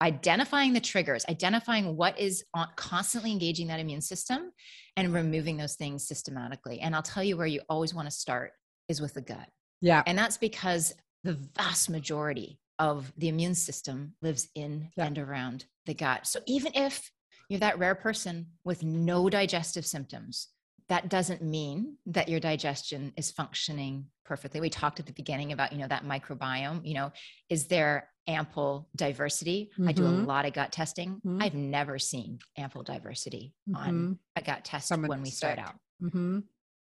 Identifying 0.01 0.73
the 0.73 0.81
triggers, 0.81 1.25
identifying 1.29 1.97
what 1.97 2.19
is 2.21 2.45
constantly 2.77 3.33
engaging 3.33 3.67
that 3.67 3.81
immune 3.81 4.01
system 4.01 4.53
and 4.97 5.13
removing 5.13 5.57
those 5.57 5.75
things 5.75 6.07
systematically. 6.07 6.79
And 6.79 6.95
I'll 6.95 7.03
tell 7.03 7.25
you 7.25 7.37
where 7.37 7.47
you 7.47 7.61
always 7.69 7.93
want 7.93 8.07
to 8.07 8.13
start 8.13 8.53
is 8.89 9.01
with 9.01 9.15
the 9.15 9.23
gut. 9.23 9.49
Yeah. 9.81 10.05
And 10.07 10.17
that's 10.17 10.37
because 10.37 10.95
the 11.25 11.39
vast 11.57 11.91
majority 11.91 12.61
of 12.79 13.13
the 13.19 13.29
immune 13.29 13.57
system 13.57 14.15
lives 14.23 14.49
in 14.55 14.91
yeah. 14.97 15.07
and 15.07 15.19
around 15.19 15.65
the 15.87 15.95
gut. 15.95 16.29
So 16.29 16.39
even 16.47 16.73
if 16.77 17.11
you're 17.49 17.61
that 17.61 17.79
rare 17.79 17.95
person 17.95 18.47
with 18.65 18.83
no 18.83 19.29
digestive 19.29 19.87
symptoms. 19.87 20.49
That 20.89 21.09
doesn't 21.09 21.43
mean 21.43 21.97
that 22.07 22.29
your 22.29 22.41
digestion 22.41 23.13
is 23.17 23.31
functioning 23.31 24.07
perfectly. 24.25 24.61
We 24.61 24.71
talked 24.71 25.01
at 25.01 25.07
the 25.07 25.13
beginning 25.13 25.53
about, 25.53 25.73
you 25.73 25.79
know, 25.79 25.89
that 25.89 26.05
microbiome, 26.05 26.87
you 26.87 26.95
know, 26.95 27.13
is 27.49 27.67
there 27.67 28.09
ample 28.27 28.89
diversity? 28.97 29.71
Mm-hmm. 29.75 29.89
I 29.89 29.93
do 29.93 30.07
a 30.07 30.09
mm-hmm. 30.09 30.25
lot 30.27 30.47
of 30.47 30.53
gut 30.53 30.73
testing. 30.73 31.17
Mm-hmm. 31.17 31.43
I've 31.43 31.55
never 31.55 31.99
seen 31.99 32.39
ample 32.57 32.83
diversity 32.83 33.55
mm-hmm. 33.69 33.77
on 33.77 34.19
a 34.37 34.43
gut 34.43 34.65
test 34.65 34.89
Someone 34.89 35.09
when 35.09 35.23
we 35.23 35.31
start 35.31 35.59
out. 35.59 35.75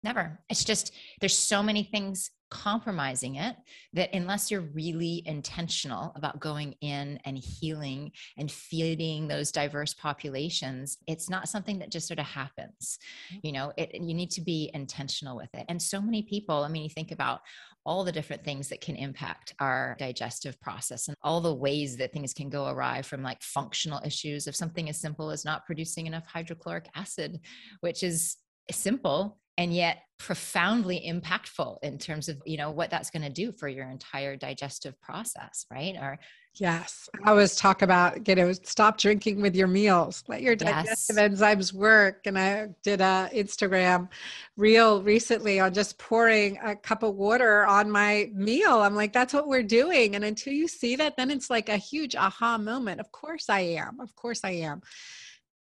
Never. 0.02 0.40
It's 0.48 0.64
just 0.64 0.92
there's 1.20 1.38
so 1.38 1.62
many 1.62 1.82
things 1.82 2.30
compromising 2.50 3.36
it 3.36 3.54
that 3.92 4.12
unless 4.12 4.50
you're 4.50 4.60
really 4.60 5.22
intentional 5.24 6.12
about 6.16 6.40
going 6.40 6.74
in 6.80 7.18
and 7.24 7.38
healing 7.38 8.10
and 8.36 8.50
feeding 8.50 9.28
those 9.28 9.52
diverse 9.52 9.94
populations 9.94 10.98
it's 11.06 11.30
not 11.30 11.48
something 11.48 11.78
that 11.78 11.92
just 11.92 12.08
sort 12.08 12.18
of 12.18 12.26
happens 12.26 12.98
you 13.44 13.52
know 13.52 13.72
it, 13.76 13.94
you 13.94 14.14
need 14.14 14.32
to 14.32 14.40
be 14.40 14.68
intentional 14.74 15.36
with 15.36 15.48
it. 15.54 15.64
And 15.68 15.80
so 15.80 16.00
many 16.00 16.22
people 16.22 16.64
i 16.64 16.68
mean 16.68 16.82
you 16.82 16.90
think 16.90 17.12
about 17.12 17.40
all 17.86 18.04
the 18.04 18.12
different 18.12 18.44
things 18.44 18.68
that 18.68 18.80
can 18.80 18.96
impact 18.96 19.54
our 19.60 19.96
digestive 19.98 20.60
process 20.60 21.08
and 21.08 21.16
all 21.22 21.40
the 21.40 21.54
ways 21.54 21.96
that 21.96 22.12
things 22.12 22.34
can 22.34 22.50
go 22.50 22.66
awry 22.66 23.00
from 23.00 23.22
like 23.22 23.42
functional 23.42 24.00
issues 24.04 24.46
of 24.46 24.56
something 24.56 24.88
as 24.88 25.00
simple 25.00 25.30
as 25.30 25.44
not 25.44 25.64
producing 25.66 26.06
enough 26.06 26.26
hydrochloric 26.26 26.88
acid 26.96 27.40
which 27.80 28.02
is 28.02 28.36
simple 28.70 29.38
and 29.60 29.74
yet 29.74 30.04
profoundly 30.18 31.02
impactful 31.06 31.76
in 31.82 31.98
terms 31.98 32.28
of 32.28 32.40
you 32.46 32.56
know 32.56 32.70
what 32.70 32.90
that's 32.90 33.10
going 33.10 33.22
to 33.22 33.30
do 33.30 33.52
for 33.52 33.68
your 33.68 33.86
entire 33.88 34.34
digestive 34.34 34.98
process 35.00 35.66
right 35.70 35.96
or 36.00 36.18
yes 36.54 37.08
i 37.24 37.30
always 37.30 37.56
talk 37.56 37.82
about 37.82 38.26
you 38.26 38.34
know 38.34 38.52
stop 38.52 38.98
drinking 38.98 39.40
with 39.40 39.54
your 39.54 39.66
meals 39.66 40.24
let 40.28 40.42
your 40.42 40.56
digestive 40.56 41.16
yes. 41.16 41.30
enzymes 41.30 41.72
work 41.72 42.26
and 42.26 42.38
i 42.38 42.68
did 42.82 43.00
a 43.00 43.30
instagram 43.34 44.08
reel 44.56 45.02
recently 45.02 45.60
on 45.60 45.72
just 45.72 45.98
pouring 45.98 46.58
a 46.64 46.74
cup 46.74 47.02
of 47.02 47.14
water 47.14 47.66
on 47.66 47.90
my 47.90 48.30
meal 48.34 48.80
i'm 48.80 48.94
like 48.94 49.12
that's 49.12 49.32
what 49.32 49.46
we're 49.46 49.62
doing 49.62 50.16
and 50.16 50.24
until 50.24 50.52
you 50.52 50.68
see 50.68 50.96
that 50.96 51.16
then 51.16 51.30
it's 51.30 51.50
like 51.50 51.68
a 51.68 51.76
huge 51.76 52.14
aha 52.14 52.58
moment 52.58 53.00
of 53.00 53.12
course 53.12 53.48
i 53.48 53.60
am 53.60 54.00
of 54.00 54.14
course 54.16 54.40
i 54.42 54.50
am 54.50 54.80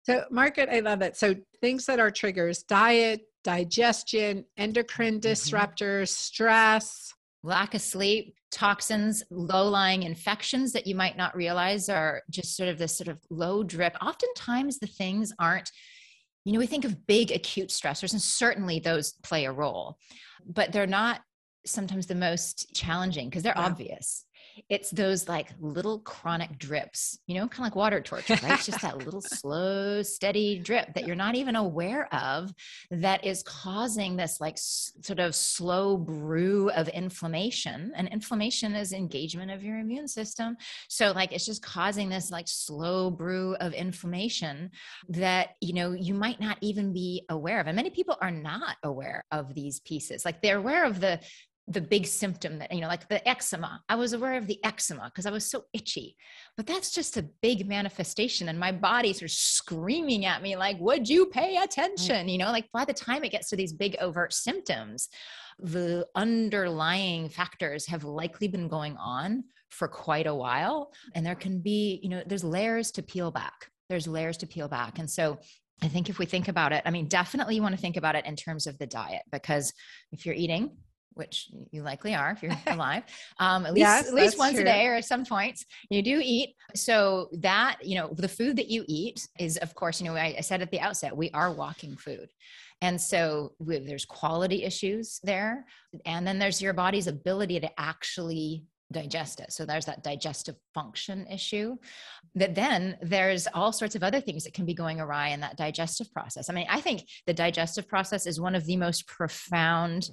so, 0.06 0.26
Margaret, 0.30 0.68
I 0.70 0.82
love 0.82 1.02
it. 1.02 1.16
So, 1.16 1.34
things 1.62 1.86
that 1.86 1.98
are 1.98 2.12
triggers 2.12 2.64
diet, 2.64 3.22
digestion, 3.44 4.46
endocrine 4.58 5.20
mm-hmm. 5.20 5.30
disruptors, 5.32 6.10
stress, 6.10 7.14
lack 7.44 7.74
of 7.74 7.82
sleep, 7.82 8.36
toxins, 8.52 9.24
low 9.30 9.68
lying 9.68 10.04
infections 10.04 10.72
that 10.72 10.88
you 10.88 10.96
might 10.96 11.18
not 11.18 11.36
realize 11.36 11.90
are 11.90 12.22
just 12.30 12.56
sort 12.56 12.70
of 12.70 12.78
this 12.78 12.98
sort 12.98 13.10
of 13.10 13.20
low 13.30 13.64
drip. 13.64 13.96
Oftentimes, 14.02 14.80
the 14.80 14.88
things 14.88 15.34
aren't, 15.40 15.70
you 16.46 16.54
know, 16.54 16.60
we 16.60 16.68
think 16.68 16.86
of 16.86 17.06
big 17.06 17.32
acute 17.32 17.70
stressors, 17.70 18.14
and 18.14 18.22
certainly 18.22 18.80
those 18.80 19.14
play 19.24 19.46
a 19.46 19.52
role, 19.52 19.98
but 20.46 20.72
they're 20.72 20.88
not 20.88 21.22
sometimes 21.66 22.08
the 22.08 22.16
most 22.16 22.74
challenging 22.74 23.30
because 23.30 23.44
they're 23.44 23.54
yeah. 23.56 23.66
obvious 23.66 24.26
it's 24.70 24.92
those 24.92 25.28
like 25.28 25.50
little 25.60 26.00
chronic 26.00 26.58
drips, 26.58 27.18
you 27.28 27.36
know, 27.36 27.48
kind 27.48 27.60
of 27.60 27.66
like 27.66 27.76
water 27.76 28.02
torture, 28.02 28.40
right? 28.42 28.54
it's 28.56 28.66
just 28.66 28.82
that 28.82 29.00
little 29.00 29.22
slow, 29.26 30.02
steady 30.02 30.60
drip 30.60 30.94
that 30.94 31.06
you're 31.06 31.16
not 31.16 31.36
even 31.36 31.56
aware 31.56 32.14
of 32.14 32.54
that 32.92 33.24
is 33.26 33.44
causing 33.44 34.16
this 34.16 34.40
like 34.40 34.54
s- 34.54 34.92
sort 35.02 35.20
of 35.20 35.36
slow 35.36 35.98
brew 35.98 36.70
of 36.72 36.88
inflammation. 36.90 37.92
And 37.96 38.08
inflammation 38.10 38.76
is 38.76 38.94
engagement 38.94 39.52
of 39.52 39.64
your 39.64 39.80
immune 39.80 40.08
system. 40.08 40.58
So, 40.90 41.12
like, 41.12 41.32
it's 41.32 41.46
just 41.46 41.64
causing 41.64 42.10
this 42.10 42.32
like 42.32 42.48
slow 42.48 43.10
brew 43.12 43.56
of 43.56 43.74
inflammation 43.74 44.72
that, 45.10 45.56
you 45.62 45.74
know, 45.74 45.94
you 45.94 46.14
might 46.14 46.40
not 46.40 46.58
even 46.62 46.94
be 46.94 47.26
aware 47.30 47.60
of. 47.60 47.68
And 47.68 47.76
many 47.76 47.90
people 47.90 48.18
are 48.22 48.32
not 48.32 48.78
aware 48.84 49.26
of 49.32 49.54
these 49.54 49.80
pieces. 49.80 50.26
Like, 50.26 50.42
they're 50.42 50.58
aware 50.58 50.86
of 50.86 51.00
the 51.00 51.20
the 51.68 51.82
big 51.82 52.06
symptom 52.06 52.60
that 52.60 52.72
you 52.74 52.82
know 52.82 52.88
like 52.88 53.08
the 53.08 53.26
eczema. 53.28 53.82
I 53.88 53.96
was 53.96 54.14
aware 54.14 54.38
of 54.38 54.48
the 54.48 54.60
eczema 54.66 55.06
because 55.06 55.26
i 55.26 55.32
was 55.32 55.50
so 55.50 55.64
itchy. 55.74 56.18
But 56.58 56.68
that's 56.68 56.92
just 56.92 57.18
a 57.18 57.30
big 57.42 57.68
manifestation 57.68 58.50
and 58.50 58.60
my 58.60 58.72
body's 58.72 59.20
sort 59.20 59.32
of 59.32 59.36
screaming 59.36 60.26
at 60.26 60.42
me 60.42 60.56
like 60.56 60.78
would 60.80 61.08
you 61.08 61.28
pay 61.28 61.56
mm. 61.56 61.64
attention? 61.64 62.28
You 62.28 62.38
know 62.40 62.52
like 62.52 62.70
by 62.74 62.86
the 62.86 62.94
time 62.94 63.24
it 63.24 63.32
gets 63.32 63.50
to 63.50 63.56
these 63.56 63.74
big 63.74 63.96
overt 64.02 64.34
symptoms 64.34 65.10
the 65.60 66.06
underlying 66.16 67.30
factors 67.30 67.86
have 67.88 68.04
likely 68.04 68.48
been 68.48 68.68
going 68.68 68.98
on 68.98 69.44
for 69.70 69.88
quite 69.88 70.28
a 70.28 70.36
while 70.36 70.92
and 71.16 71.26
there 71.26 71.36
can 71.36 71.60
be 71.60 72.00
you 72.04 72.10
know 72.10 72.24
there's 72.26 72.44
layers 72.44 72.92
to 72.92 73.04
peel 73.04 73.32
back. 73.32 73.70
There's 73.90 74.08
layers 74.08 74.38
to 74.38 74.48
peel 74.48 74.68
back. 74.68 75.00
And 75.00 75.10
so 75.10 75.40
I 75.82 75.88
think 75.88 76.10
if 76.10 76.18
we 76.18 76.26
think 76.26 76.48
about 76.48 76.72
it, 76.72 76.82
I 76.86 76.92
mean, 76.92 77.08
definitely 77.08 77.56
you 77.56 77.62
want 77.62 77.76
to 77.76 77.82
think 77.82 77.98
about 77.98 78.16
it 78.16 78.26
in 78.26 78.36
terms 78.36 78.68
of 78.68 78.78
the 78.78 78.88
diet 78.88 79.24
because 79.32 79.74
if 80.12 80.26
you're 80.26 80.36
eating 80.36 80.72
which 81.16 81.50
you 81.72 81.82
likely 81.82 82.16
are 82.16 82.32
if 82.32 82.44
you're 82.44 82.58
alive 82.68 83.04
um, 83.40 83.66
at 83.66 83.74
least 83.74 83.82
yes, 83.82 84.08
at 84.08 84.14
least 84.14 84.38
once 84.38 84.54
true. 84.54 84.62
a 84.62 84.66
day 84.66 84.88
or 84.88 84.96
at 84.96 85.06
some 85.06 85.26
points 85.26 85.66
you 85.90 86.02
do 86.02 86.20
eat 86.24 86.56
so 86.76 87.30
that 87.34 87.78
you 87.82 87.96
know 87.96 88.14
the 88.18 88.28
food 88.28 88.56
that 88.58 88.70
you 88.70 88.84
eat 88.88 89.28
is 89.40 89.58
of 89.58 89.74
course 89.76 90.00
you 90.00 90.08
know 90.08 90.16
I, 90.16 90.36
I 90.38 90.42
said 90.42 90.62
at 90.62 90.72
the 90.72 90.80
outset 90.80 91.16
we 91.16 91.30
are 91.32 91.52
walking 91.52 91.96
food 91.96 92.30
and 92.82 93.00
so 93.00 93.54
we, 93.60 93.80
there's 93.80 94.06
quality 94.06 94.64
issues 94.64 95.20
there 95.24 95.66
and 96.06 96.28
then 96.28 96.40
there's 96.40 96.62
your 96.62 96.74
body's 96.74 97.08
ability 97.08 97.60
to 97.60 97.70
actually 97.80 98.66
digest 98.94 99.42
it. 99.42 99.52
So 99.52 99.66
there's 99.66 99.86
that 99.86 100.04
digestive 100.04 100.56
function 100.74 101.28
issue. 101.28 101.76
That 102.36 102.56
then 102.56 102.98
there's 103.02 103.48
all 103.54 103.74
sorts 103.74 103.96
of 103.96 104.04
other 104.04 104.22
things 104.22 104.46
that 104.46 104.54
can 104.54 104.66
be 104.66 104.74
going 104.74 105.02
awry 105.02 105.30
in 105.30 105.42
that 105.42 105.58
digestive 105.58 106.14
process. 106.14 106.50
I 106.50 106.54
mean, 106.54 106.68
I 106.70 106.80
think 106.80 107.06
the 107.28 107.34
digestive 107.34 107.90
process 107.90 108.26
is 108.26 108.40
one 108.40 108.56
of 108.56 108.66
the 108.66 108.78
most 108.78 109.06
profound 109.08 110.10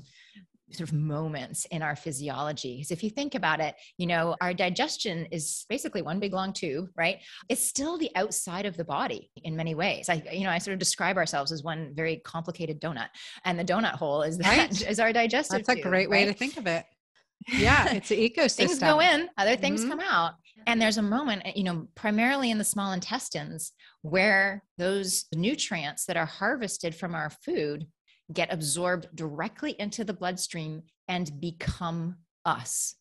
sort 0.73 0.89
of 0.89 0.95
moments 0.95 1.65
in 1.67 1.83
our 1.83 1.97
physiology. 1.97 2.77
Because 2.77 2.91
if 2.91 3.03
you 3.03 3.11
think 3.11 3.35
about 3.35 3.61
it, 3.61 3.75
you 3.99 4.07
know, 4.07 4.37
our 4.41 4.55
digestion 4.55 5.27
is 5.31 5.65
basically 5.69 6.03
one 6.03 6.21
big 6.21 6.33
long 6.33 6.53
tube, 6.53 6.89
right? 6.97 7.19
It's 7.49 7.67
still 7.67 7.99
the 7.99 8.11
outside 8.15 8.67
of 8.67 8.77
the 8.77 8.85
body 8.85 9.31
in 9.45 9.57
many 9.57 9.75
ways. 9.75 10.09
I, 10.09 10.23
you 10.33 10.45
know, 10.45 10.51
I 10.51 10.59
sort 10.59 10.75
of 10.75 10.79
describe 10.79 11.17
ourselves 11.17 11.53
as 11.53 11.63
one 11.63 11.93
very 11.95 12.17
complicated 12.25 12.81
donut, 12.81 13.09
and 13.45 13.59
the 13.59 13.65
donut 13.65 13.95
hole 13.95 14.23
is 14.23 14.39
that 14.39 14.59
right. 14.59 14.83
is 14.89 15.01
our 15.01 15.13
digestive. 15.13 15.65
That's 15.67 15.81
a 15.81 15.83
great 15.83 16.11
way 16.11 16.25
to 16.25 16.33
think 16.33 16.57
of 16.57 16.67
it. 16.67 16.85
Yeah, 17.49 17.95
it's 17.95 18.11
an 18.11 18.19
ecosystem. 18.19 18.57
things 18.57 18.79
go 18.79 19.01
in, 19.01 19.31
other 19.39 19.57
things 19.57 19.81
mm-hmm. 19.81 19.93
come 19.93 20.01
out. 20.01 20.35
And 20.67 20.81
there's 20.81 20.99
a 20.99 21.03
moment, 21.03 21.57
you 21.57 21.65
know, 21.65 21.89
primarily 21.95 22.51
in 22.51 22.59
the 22.59 22.65
small 22.65 22.93
intestines, 22.93 23.73
where 24.03 24.63
those 24.77 25.25
nutrients 25.35 26.05
that 26.05 26.19
are 26.19 26.27
harvested 26.27 26.95
from 26.95 27.15
our 27.15 27.31
food 27.31 27.87
get 28.33 28.53
absorbed 28.53 29.09
directly 29.15 29.75
into 29.79 30.05
the 30.05 30.13
bloodstream 30.13 30.83
and 31.09 31.41
become 31.41 32.17
us. 32.45 32.95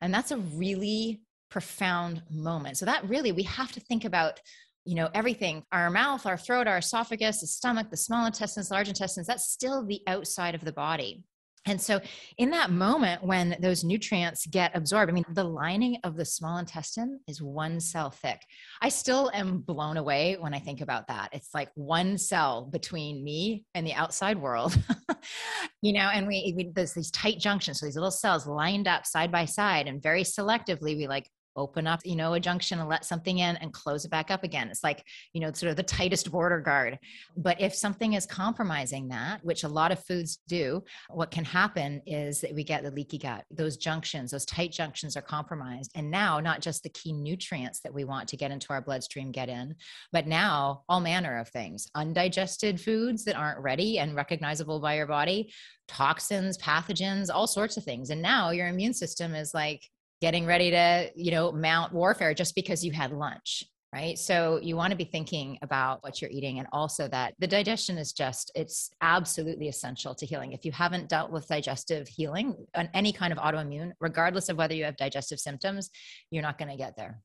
And 0.00 0.12
that's 0.14 0.30
a 0.30 0.38
really 0.38 1.20
profound 1.50 2.22
moment. 2.30 2.76
So 2.76 2.86
that 2.86 3.08
really 3.08 3.32
we 3.32 3.42
have 3.44 3.72
to 3.72 3.80
think 3.80 4.04
about 4.04 4.40
you 4.84 4.94
know 4.94 5.10
everything 5.12 5.64
our 5.70 5.90
mouth 5.90 6.24
our 6.24 6.38
throat 6.38 6.66
our 6.66 6.78
esophagus 6.78 7.42
the 7.42 7.46
stomach 7.46 7.90
the 7.90 7.96
small 7.96 8.24
intestines 8.24 8.70
large 8.70 8.88
intestines 8.88 9.26
that's 9.26 9.50
still 9.50 9.84
the 9.84 10.00
outside 10.06 10.54
of 10.54 10.64
the 10.64 10.72
body 10.72 11.22
and 11.68 11.80
so, 11.80 12.00
in 12.38 12.50
that 12.50 12.70
moment 12.70 13.22
when 13.22 13.56
those 13.60 13.84
nutrients 13.84 14.46
get 14.46 14.76
absorbed, 14.76 15.10
I 15.10 15.14
mean, 15.14 15.24
the 15.32 15.44
lining 15.44 15.98
of 16.04 16.16
the 16.16 16.24
small 16.24 16.58
intestine 16.58 17.20
is 17.28 17.42
one 17.42 17.80
cell 17.80 18.10
thick. 18.10 18.40
I 18.80 18.88
still 18.88 19.30
am 19.34 19.58
blown 19.58 19.96
away 19.96 20.36
when 20.38 20.54
I 20.54 20.58
think 20.58 20.80
about 20.80 21.08
that. 21.08 21.28
It's 21.32 21.50
like 21.54 21.70
one 21.74 22.18
cell 22.18 22.68
between 22.72 23.22
me 23.22 23.64
and 23.74 23.86
the 23.86 23.94
outside 23.94 24.38
world, 24.38 24.78
you 25.82 25.92
know, 25.92 26.10
and 26.12 26.26
we, 26.26 26.54
we, 26.56 26.70
there's 26.74 26.94
these 26.94 27.10
tight 27.10 27.38
junctions. 27.38 27.80
So, 27.80 27.86
these 27.86 27.96
little 27.96 28.10
cells 28.10 28.46
lined 28.46 28.88
up 28.88 29.06
side 29.06 29.30
by 29.30 29.44
side, 29.44 29.86
and 29.86 30.02
very 30.02 30.22
selectively, 30.22 30.96
we 30.96 31.06
like 31.06 31.28
open 31.58 31.86
up, 31.86 32.00
you 32.04 32.16
know, 32.16 32.34
a 32.34 32.40
junction 32.40 32.78
and 32.78 32.88
let 32.88 33.04
something 33.04 33.38
in 33.38 33.56
and 33.56 33.72
close 33.72 34.04
it 34.04 34.10
back 34.10 34.30
up 34.30 34.44
again. 34.44 34.68
It's 34.68 34.84
like, 34.84 35.04
you 35.32 35.40
know, 35.40 35.52
sort 35.52 35.70
of 35.70 35.76
the 35.76 35.82
tightest 35.82 36.30
border 36.30 36.60
guard. 36.60 36.98
But 37.36 37.60
if 37.60 37.74
something 37.74 38.14
is 38.14 38.26
compromising 38.26 39.08
that, 39.08 39.44
which 39.44 39.64
a 39.64 39.68
lot 39.68 39.92
of 39.92 40.04
foods 40.04 40.38
do, 40.48 40.84
what 41.10 41.30
can 41.30 41.44
happen 41.44 42.00
is 42.06 42.40
that 42.40 42.54
we 42.54 42.64
get 42.64 42.82
the 42.82 42.90
leaky 42.90 43.18
gut. 43.18 43.44
Those 43.50 43.76
junctions, 43.76 44.30
those 44.30 44.46
tight 44.46 44.72
junctions 44.72 45.16
are 45.16 45.22
compromised. 45.22 45.90
And 45.94 46.10
now, 46.10 46.40
not 46.40 46.60
just 46.60 46.82
the 46.82 46.88
key 46.90 47.12
nutrients 47.12 47.80
that 47.80 47.92
we 47.92 48.04
want 48.04 48.28
to 48.28 48.36
get 48.36 48.50
into 48.50 48.72
our 48.72 48.80
bloodstream 48.80 49.32
get 49.32 49.48
in, 49.48 49.74
but 50.12 50.26
now 50.26 50.82
all 50.88 51.00
manner 51.00 51.38
of 51.38 51.48
things, 51.48 51.88
undigested 51.94 52.80
foods 52.80 53.24
that 53.24 53.36
aren't 53.36 53.60
ready 53.60 53.98
and 53.98 54.14
recognizable 54.14 54.80
by 54.80 54.96
your 54.96 55.06
body, 55.06 55.52
toxins, 55.88 56.58
pathogens, 56.58 57.28
all 57.32 57.46
sorts 57.46 57.76
of 57.76 57.84
things. 57.84 58.10
And 58.10 58.22
now 58.22 58.50
your 58.50 58.68
immune 58.68 58.94
system 58.94 59.34
is 59.34 59.54
like, 59.54 59.82
getting 60.20 60.46
ready 60.46 60.70
to, 60.70 61.10
you 61.14 61.30
know, 61.30 61.52
mount 61.52 61.92
warfare 61.92 62.34
just 62.34 62.54
because 62.54 62.84
you 62.84 62.92
had 62.92 63.12
lunch 63.12 63.64
right 63.92 64.18
so 64.18 64.60
you 64.62 64.76
want 64.76 64.90
to 64.90 64.96
be 64.96 65.04
thinking 65.04 65.58
about 65.62 66.02
what 66.02 66.20
you're 66.20 66.30
eating 66.30 66.58
and 66.58 66.68
also 66.72 67.08
that 67.08 67.34
the 67.38 67.46
digestion 67.46 67.96
is 67.96 68.12
just 68.12 68.50
it's 68.54 68.90
absolutely 69.00 69.68
essential 69.68 70.14
to 70.14 70.26
healing 70.26 70.52
if 70.52 70.64
you 70.64 70.72
haven't 70.72 71.08
dealt 71.08 71.30
with 71.30 71.48
digestive 71.48 72.06
healing 72.06 72.54
on 72.74 72.88
any 72.94 73.12
kind 73.12 73.32
of 73.32 73.38
autoimmune 73.38 73.92
regardless 74.00 74.48
of 74.48 74.56
whether 74.56 74.74
you 74.74 74.84
have 74.84 74.96
digestive 74.96 75.40
symptoms 75.40 75.90
you're 76.30 76.42
not 76.42 76.58
going 76.58 76.70
to 76.70 76.76
get 76.76 76.96
there 76.96 77.20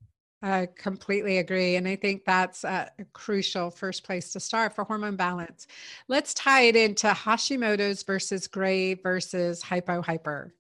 I 0.46 0.68
completely 0.78 1.38
agree. 1.38 1.78
And 1.78 1.88
I 1.88 1.96
think 1.96 2.24
that's 2.26 2.66
a 2.66 2.90
crucial 3.14 3.72
first 3.72 4.04
place 4.04 4.34
to 4.34 4.42
start 4.42 4.76
for 4.76 4.84
hormone 4.84 5.16
balance. 5.16 5.68
Let's 6.10 6.34
tie 6.34 6.64
it 6.64 6.76
into 6.76 7.08
Hashimoto's 7.08 8.04
versus 8.04 8.46
gray 8.48 8.96
versus 8.96 9.62
hypo 9.62 10.02
hyper. 10.02 10.54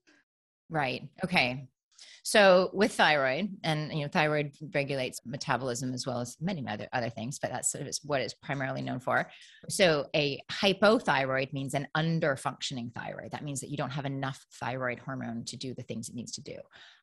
Right. 0.69 1.09
Okay. 1.25 1.67
So 2.23 2.69
with 2.73 2.93
thyroid, 2.93 3.49
and 3.63 3.91
you 3.93 4.01
know, 4.01 4.07
thyroid 4.07 4.53
regulates 4.73 5.19
metabolism 5.25 5.93
as 5.93 6.07
well 6.07 6.21
as 6.21 6.37
many 6.39 6.65
other 6.67 6.87
other 6.93 7.09
things, 7.09 7.37
but 7.37 7.51
that's 7.51 7.71
sort 7.71 7.85
of 7.85 7.93
what 8.03 8.21
it's 8.21 8.33
primarily 8.33 8.81
known 8.81 9.01
for. 9.01 9.29
So 9.69 10.07
a 10.15 10.39
hypothyroid 10.49 11.51
means 11.51 11.73
an 11.73 11.87
under 11.95 12.37
functioning 12.37 12.91
thyroid. 12.95 13.31
That 13.31 13.43
means 13.43 13.59
that 13.59 13.69
you 13.69 13.77
don't 13.77 13.89
have 13.91 14.05
enough 14.05 14.45
thyroid 14.53 14.99
hormone 14.99 15.43
to 15.45 15.57
do 15.57 15.73
the 15.73 15.83
things 15.83 16.07
it 16.07 16.15
needs 16.15 16.31
to 16.33 16.41
do. 16.41 16.55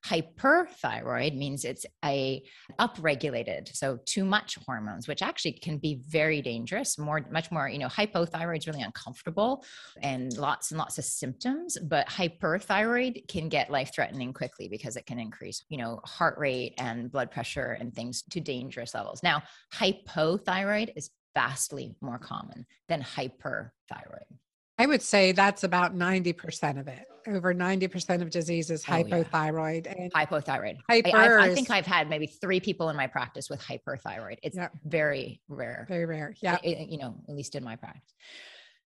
Hyperthyroid 0.06 1.36
means 1.36 1.66
it's 1.66 1.84
a 2.02 2.42
upregulated, 2.78 3.74
so 3.74 3.98
too 4.06 4.24
much 4.24 4.56
hormones, 4.66 5.06
which 5.06 5.20
actually 5.20 5.52
can 5.52 5.76
be 5.76 6.00
very 6.08 6.40
dangerous. 6.40 6.98
More, 6.98 7.26
much 7.30 7.50
more, 7.50 7.68
you 7.68 7.78
know, 7.78 7.88
hypothyroid 7.88 8.58
is 8.58 8.66
really 8.66 8.80
uncomfortable 8.80 9.64
and 10.02 10.34
lots 10.38 10.70
and 10.70 10.78
lots 10.78 10.96
of 10.96 11.04
symptoms, 11.04 11.76
but 11.78 12.08
hyperthyroid 12.08 13.28
can 13.28 13.50
get 13.50 13.70
life 13.70 13.92
threatening 13.94 14.32
quickly 14.32 14.68
because 14.68 14.96
it 14.96 15.04
can 15.10 15.18
increase, 15.18 15.64
you 15.68 15.76
know, 15.76 16.00
heart 16.04 16.38
rate 16.38 16.74
and 16.78 17.10
blood 17.10 17.32
pressure 17.32 17.76
and 17.80 17.92
things 17.92 18.22
to 18.30 18.40
dangerous 18.40 18.94
levels. 18.94 19.24
Now, 19.24 19.42
hypothyroid 19.74 20.92
is 20.94 21.10
vastly 21.34 21.96
more 22.00 22.18
common 22.18 22.64
than 22.88 23.02
hyperthyroid. 23.02 24.30
I 24.78 24.86
would 24.86 25.02
say 25.02 25.32
that's 25.32 25.64
about 25.64 25.96
90% 25.96 26.78
of 26.78 26.86
it. 26.86 27.06
Over 27.26 27.52
90% 27.52 28.22
of 28.22 28.30
disease 28.30 28.70
is 28.70 28.84
hypothyroid. 28.84 29.88
Oh, 29.88 29.94
yeah. 29.96 30.02
And 30.04 30.12
hypothyroid. 30.12 30.78
Hyper 30.88 31.16
I, 31.16 31.46
I, 31.46 31.54
think 31.54 31.70
I've 31.70 31.84
had 31.84 32.08
maybe 32.08 32.28
three 32.28 32.60
people 32.60 32.88
in 32.88 32.96
my 32.96 33.08
practice 33.08 33.50
with 33.50 33.60
hyperthyroid. 33.60 34.38
It's 34.44 34.56
yeah. 34.56 34.68
very 34.84 35.40
rare. 35.48 35.86
Very 35.88 36.06
rare. 36.06 36.36
Yeah. 36.40 36.58
It, 36.62 36.88
you 36.88 36.98
know, 36.98 37.16
at 37.28 37.34
least 37.34 37.56
in 37.56 37.64
my 37.64 37.74
practice. 37.74 38.14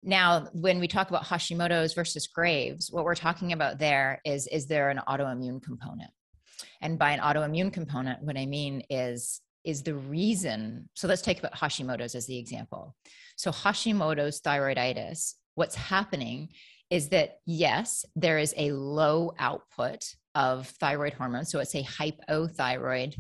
Now, 0.04 0.48
when 0.54 0.80
we 0.80 0.88
talk 0.88 1.10
about 1.10 1.24
Hashimoto's 1.24 1.94
versus 1.94 2.28
Graves, 2.28 2.92
what 2.92 3.06
we're 3.06 3.16
talking 3.16 3.54
about 3.54 3.80
there 3.80 4.20
is 4.26 4.48
is 4.48 4.68
there 4.68 4.90
an 4.90 5.00
autoimmune 5.08 5.64
component? 5.64 6.12
And 6.82 7.00
by 7.00 7.12
an 7.12 7.20
autoimmune 7.20 7.72
component, 7.72 8.22
what 8.22 8.38
I 8.38 8.46
mean 8.46 8.84
is 8.90 9.42
is 9.64 9.82
the 9.82 9.96
reason. 9.96 10.90
So 10.94 11.08
let's 11.08 11.22
take 11.22 11.40
about 11.40 11.54
Hashimoto's 11.54 12.16
as 12.16 12.28
the 12.28 12.38
example. 12.38 12.96
So 13.38 13.50
Hashimoto's 13.50 14.42
thyroiditis 14.42 15.36
what's 15.56 15.76
happening 15.76 16.50
is 16.90 17.10
that 17.10 17.40
yes, 17.46 18.06
there 18.16 18.38
is 18.38 18.54
a 18.58 18.72
low 18.72 19.34
output 19.40 20.04
of 20.36 20.68
thyroid 20.68 21.14
hormone. 21.14 21.46
So 21.46 21.60
it's 21.60 21.76
a 21.76 21.84
hypothyroid 21.84 23.20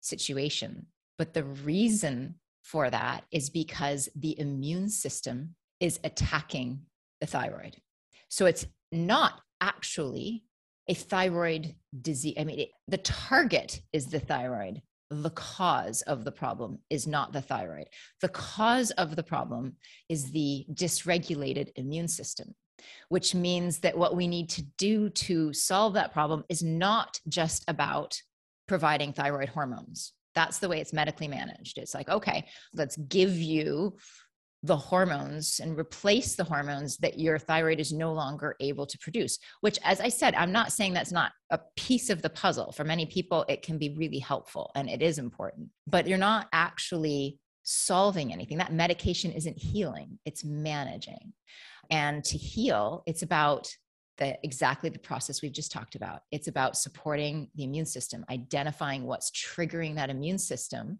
situation. 0.00 0.86
But 1.18 1.34
the 1.34 1.44
reason 1.44 2.36
for 2.62 2.88
that 2.90 3.24
is 3.30 3.50
because 3.50 4.08
the 4.14 4.38
immune 4.38 4.88
system 4.88 5.54
is 5.80 5.98
attacking 6.04 6.80
the 7.20 7.26
thyroid. 7.26 7.76
So 8.28 8.46
it's 8.46 8.66
not 8.92 9.40
actually 9.60 10.44
a 10.88 10.94
thyroid 10.94 11.74
disease. 12.00 12.34
I 12.38 12.44
mean, 12.44 12.60
it, 12.60 12.70
the 12.88 12.98
target 12.98 13.80
is 13.92 14.06
the 14.06 14.20
thyroid, 14.20 14.82
the 15.10 15.30
cause 15.30 16.02
of 16.02 16.24
the 16.24 16.32
problem 16.32 16.78
is 16.88 17.06
not 17.06 17.32
the 17.32 17.42
thyroid. 17.42 17.88
The 18.20 18.28
cause 18.28 18.90
of 18.92 19.16
the 19.16 19.22
problem 19.22 19.76
is 20.08 20.30
the 20.30 20.66
dysregulated 20.72 21.70
immune 21.76 22.08
system, 22.08 22.54
which 23.08 23.34
means 23.34 23.80
that 23.80 23.98
what 23.98 24.16
we 24.16 24.28
need 24.28 24.48
to 24.50 24.62
do 24.78 25.10
to 25.10 25.52
solve 25.52 25.94
that 25.94 26.12
problem 26.12 26.44
is 26.48 26.62
not 26.62 27.18
just 27.28 27.64
about 27.68 28.20
providing 28.68 29.12
thyroid 29.12 29.48
hormones. 29.48 30.12
That's 30.36 30.60
the 30.60 30.68
way 30.68 30.80
it's 30.80 30.92
medically 30.92 31.26
managed. 31.26 31.78
It's 31.78 31.94
like, 31.94 32.08
okay, 32.08 32.46
let's 32.72 32.96
give 32.96 33.34
you 33.34 33.96
the 34.62 34.76
hormones 34.76 35.58
and 35.62 35.78
replace 35.78 36.34
the 36.34 36.44
hormones 36.44 36.98
that 36.98 37.18
your 37.18 37.38
thyroid 37.38 37.80
is 37.80 37.92
no 37.92 38.12
longer 38.12 38.56
able 38.60 38.86
to 38.86 38.98
produce 38.98 39.38
which 39.62 39.78
as 39.84 40.00
i 40.00 40.08
said 40.08 40.34
i'm 40.34 40.52
not 40.52 40.72
saying 40.72 40.92
that's 40.92 41.12
not 41.12 41.32
a 41.50 41.60
piece 41.76 42.10
of 42.10 42.22
the 42.22 42.30
puzzle. 42.30 42.72
For 42.72 42.84
many 42.84 43.06
people 43.06 43.44
it 43.48 43.62
can 43.62 43.78
be 43.78 43.94
really 43.96 44.18
helpful 44.18 44.70
and 44.74 44.88
it 44.88 45.02
is 45.02 45.18
important 45.18 45.68
but 45.86 46.06
you're 46.06 46.18
not 46.18 46.48
actually 46.52 47.38
solving 47.62 48.32
anything. 48.32 48.58
That 48.58 48.72
medication 48.72 49.32
isn't 49.32 49.58
healing 49.58 50.18
it's 50.24 50.44
managing. 50.44 51.32
And 51.90 52.24
to 52.24 52.38
heal 52.38 53.02
it's 53.06 53.22
about 53.22 53.68
the 54.18 54.38
exactly 54.44 54.90
the 54.90 54.98
process 54.98 55.42
we've 55.42 55.52
just 55.52 55.72
talked 55.72 55.94
about. 55.94 56.20
It's 56.30 56.48
about 56.48 56.76
supporting 56.76 57.48
the 57.54 57.64
immune 57.64 57.86
system 57.86 58.24
identifying 58.30 59.04
what's 59.04 59.30
triggering 59.30 59.96
that 59.96 60.10
immune 60.10 60.38
system 60.38 60.98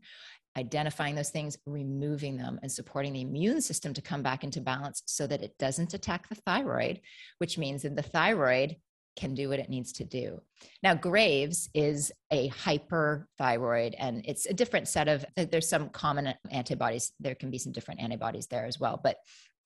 identifying 0.56 1.14
those 1.14 1.30
things, 1.30 1.56
removing 1.66 2.36
them, 2.36 2.58
and 2.62 2.70
supporting 2.70 3.12
the 3.12 3.22
immune 3.22 3.60
system 3.60 3.94
to 3.94 4.02
come 4.02 4.22
back 4.22 4.44
into 4.44 4.60
balance 4.60 5.02
so 5.06 5.26
that 5.26 5.42
it 5.42 5.56
doesn't 5.58 5.94
attack 5.94 6.28
the 6.28 6.34
thyroid, 6.34 7.00
which 7.38 7.58
means 7.58 7.82
that 7.82 7.96
the 7.96 8.02
thyroid 8.02 8.76
can 9.16 9.34
do 9.34 9.48
what 9.48 9.58
it 9.58 9.68
needs 9.68 9.92
to 9.92 10.04
do. 10.04 10.40
Now, 10.82 10.94
Graves 10.94 11.68
is 11.74 12.12
a 12.30 12.48
hyperthyroid, 12.50 13.94
and 13.98 14.24
it's 14.24 14.46
a 14.46 14.54
different 14.54 14.88
set 14.88 15.08
of, 15.08 15.24
there's 15.36 15.68
some 15.68 15.88
common 15.90 16.34
antibodies. 16.50 17.12
There 17.20 17.34
can 17.34 17.50
be 17.50 17.58
some 17.58 17.72
different 17.72 18.00
antibodies 18.00 18.46
there 18.46 18.66
as 18.66 18.78
well, 18.78 19.00
but 19.02 19.16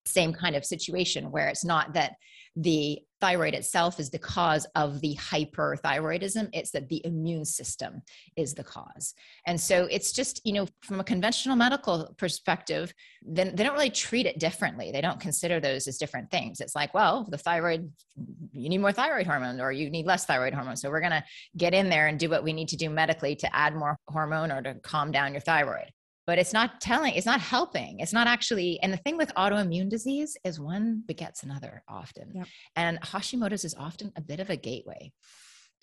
same 0.07 0.33
kind 0.33 0.57
of 0.57 0.65
situation 0.65 1.31
where 1.31 1.49
it's 1.49 1.65
not 1.65 1.95
that 1.95 2.15
the 2.57 3.01
thyroid 3.21 3.55
itself 3.55 3.99
is 3.99 4.11
the 4.11 4.19
cause 4.19 4.67
of 4.75 5.01
the 5.01 5.17
hyperthyroidism 5.17 6.49
it's 6.53 6.71
that 6.71 6.89
the 6.89 7.01
immune 7.05 7.45
system 7.45 8.03
is 8.37 8.55
the 8.55 8.63
cause. 8.63 9.15
And 9.47 9.61
so 9.61 9.87
it's 9.91 10.13
just 10.13 10.41
you 10.45 10.53
know 10.53 10.67
from 10.83 11.01
a 11.01 11.05
conventional 11.05 11.57
medical 11.57 12.15
perspective 12.19 12.93
then 13.23 13.57
they 13.57 13.65
don't 13.65 13.73
really 13.73 13.91
treat 13.91 14.27
it 14.27 14.39
differently. 14.39 14.93
They 14.93 15.01
don't 15.01 15.21
consider 15.21 15.59
those 15.59 15.89
as 15.89 15.97
different 15.97 16.31
things. 16.31 16.61
It's 16.61 16.77
like 16.77 16.95
well 16.95 17.27
the 17.29 17.39
thyroid 17.39 17.91
you 18.53 18.69
need 18.69 18.79
more 18.79 18.93
thyroid 18.93 19.27
hormone 19.27 19.61
or 19.61 19.73
you 19.73 19.91
need 19.91 20.07
less 20.07 20.27
thyroid 20.27 20.55
hormone. 20.55 20.77
So 20.77 20.91
we're 20.91 21.01
going 21.01 21.13
to 21.13 21.25
get 21.57 21.75
in 21.75 21.89
there 21.89 22.07
and 22.07 22.19
do 22.19 22.29
what 22.29 22.45
we 22.45 22.53
need 22.53 22.69
to 22.69 22.77
do 22.77 22.91
medically 22.91 23.35
to 23.37 23.57
add 23.57 23.75
more 23.75 23.99
hormone 24.09 24.53
or 24.53 24.63
to 24.63 24.75
calm 24.75 25.11
down 25.11 25.33
your 25.33 25.41
thyroid 25.41 25.91
but 26.27 26.39
it's 26.39 26.53
not 26.53 26.81
telling 26.81 27.15
it's 27.15 27.27
not 27.27 27.41
helping. 27.41 28.01
It's 28.01 28.13
not 28.13 28.27
actually 28.27 28.79
and 28.81 28.93
the 28.93 28.99
thing 28.99 29.17
with 29.17 29.35
autoimmune 29.35 29.89
disease 29.89 30.37
is 30.45 30.61
one 30.61 31.03
begets 31.07 31.43
another 31.43 31.83
often. 31.89 32.33
Yep. 32.35 32.47
and 32.77 33.01
hashimoto's 33.03 33.65
is 33.65 33.75
often 33.75 34.13
a 34.17 34.21
bit 34.21 34.41
of 34.41 34.51
a 34.51 34.57
gateway. 34.57 35.13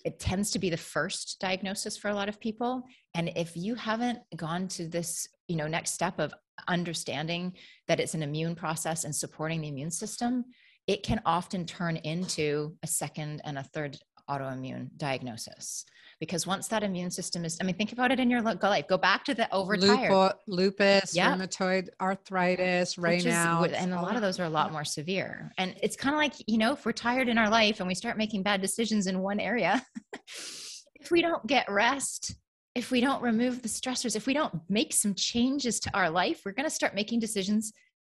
It 0.04 0.18
tends 0.18 0.50
to 0.52 0.58
be 0.58 0.70
the 0.70 0.76
first 0.76 1.38
diagnosis 1.40 1.96
for 1.96 2.08
a 2.08 2.14
lot 2.14 2.28
of 2.28 2.40
people. 2.40 2.82
And 3.14 3.30
if 3.36 3.56
you 3.56 3.76
haven't 3.76 4.18
gone 4.36 4.66
to 4.68 4.88
this 4.88 5.28
you 5.48 5.56
know 5.56 5.68
next 5.68 5.92
step 5.92 6.18
of 6.18 6.34
understanding 6.68 7.52
that 7.88 8.00
it's 8.00 8.14
an 8.14 8.22
immune 8.22 8.54
process 8.54 9.04
and 9.04 9.14
supporting 9.14 9.60
the 9.60 9.68
immune 9.68 9.90
system 9.90 10.44
it 10.86 11.02
can 11.02 11.20
often 11.24 11.64
turn 11.64 11.96
into 11.96 12.76
a 12.82 12.86
second 12.86 13.40
and 13.44 13.58
a 13.58 13.62
third 13.62 13.96
autoimmune 14.40 14.88
diagnosis. 14.96 15.84
Because 16.20 16.46
once 16.46 16.68
that 16.68 16.82
immune 16.84 17.10
system 17.10 17.44
is 17.44 17.58
i 17.60 17.64
mean 17.64 17.74
think 17.74 17.92
about 17.92 18.12
it 18.12 18.20
in 18.20 18.30
your 18.30 18.42
life 18.42 18.86
go 18.86 18.96
back 18.96 19.24
to 19.24 19.34
the 19.34 19.52
overtired. 19.52 20.34
Lupus 20.46 21.16
yep. 21.16 21.36
rheumatoid 21.36 21.88
arthritis 22.00 22.96
raynaud's 22.96 23.72
and 23.72 23.92
a 23.92 24.00
lot 24.00 24.14
of 24.14 24.22
those 24.22 24.38
are 24.38 24.44
a 24.44 24.50
lot 24.50 24.72
more 24.72 24.84
severe. 24.84 25.52
And 25.58 25.74
it's 25.82 25.96
kind 25.96 26.14
of 26.14 26.18
like 26.18 26.34
you 26.46 26.58
know 26.58 26.72
if 26.72 26.86
we're 26.86 26.92
tired 26.92 27.28
in 27.28 27.38
our 27.38 27.50
life 27.50 27.80
and 27.80 27.88
we 27.88 27.94
start 27.94 28.16
making 28.16 28.42
bad 28.42 28.60
decisions 28.60 29.06
in 29.06 29.18
one 29.18 29.40
area 29.40 29.84
if 31.02 31.10
we 31.10 31.20
don't 31.20 31.46
get 31.46 31.70
rest 31.70 32.36
if 32.74 32.90
we 32.90 33.00
don't 33.00 33.22
remove 33.22 33.60
the 33.62 33.68
stressors 33.68 34.16
if 34.16 34.26
we 34.26 34.34
don't 34.34 34.54
make 34.68 34.92
some 34.92 35.14
changes 35.14 35.80
to 35.80 35.90
our 35.94 36.08
life 36.08 36.42
we're 36.44 36.52
going 36.52 36.68
to 36.68 36.74
start 36.74 36.94
making 36.94 37.18
decisions 37.20 37.72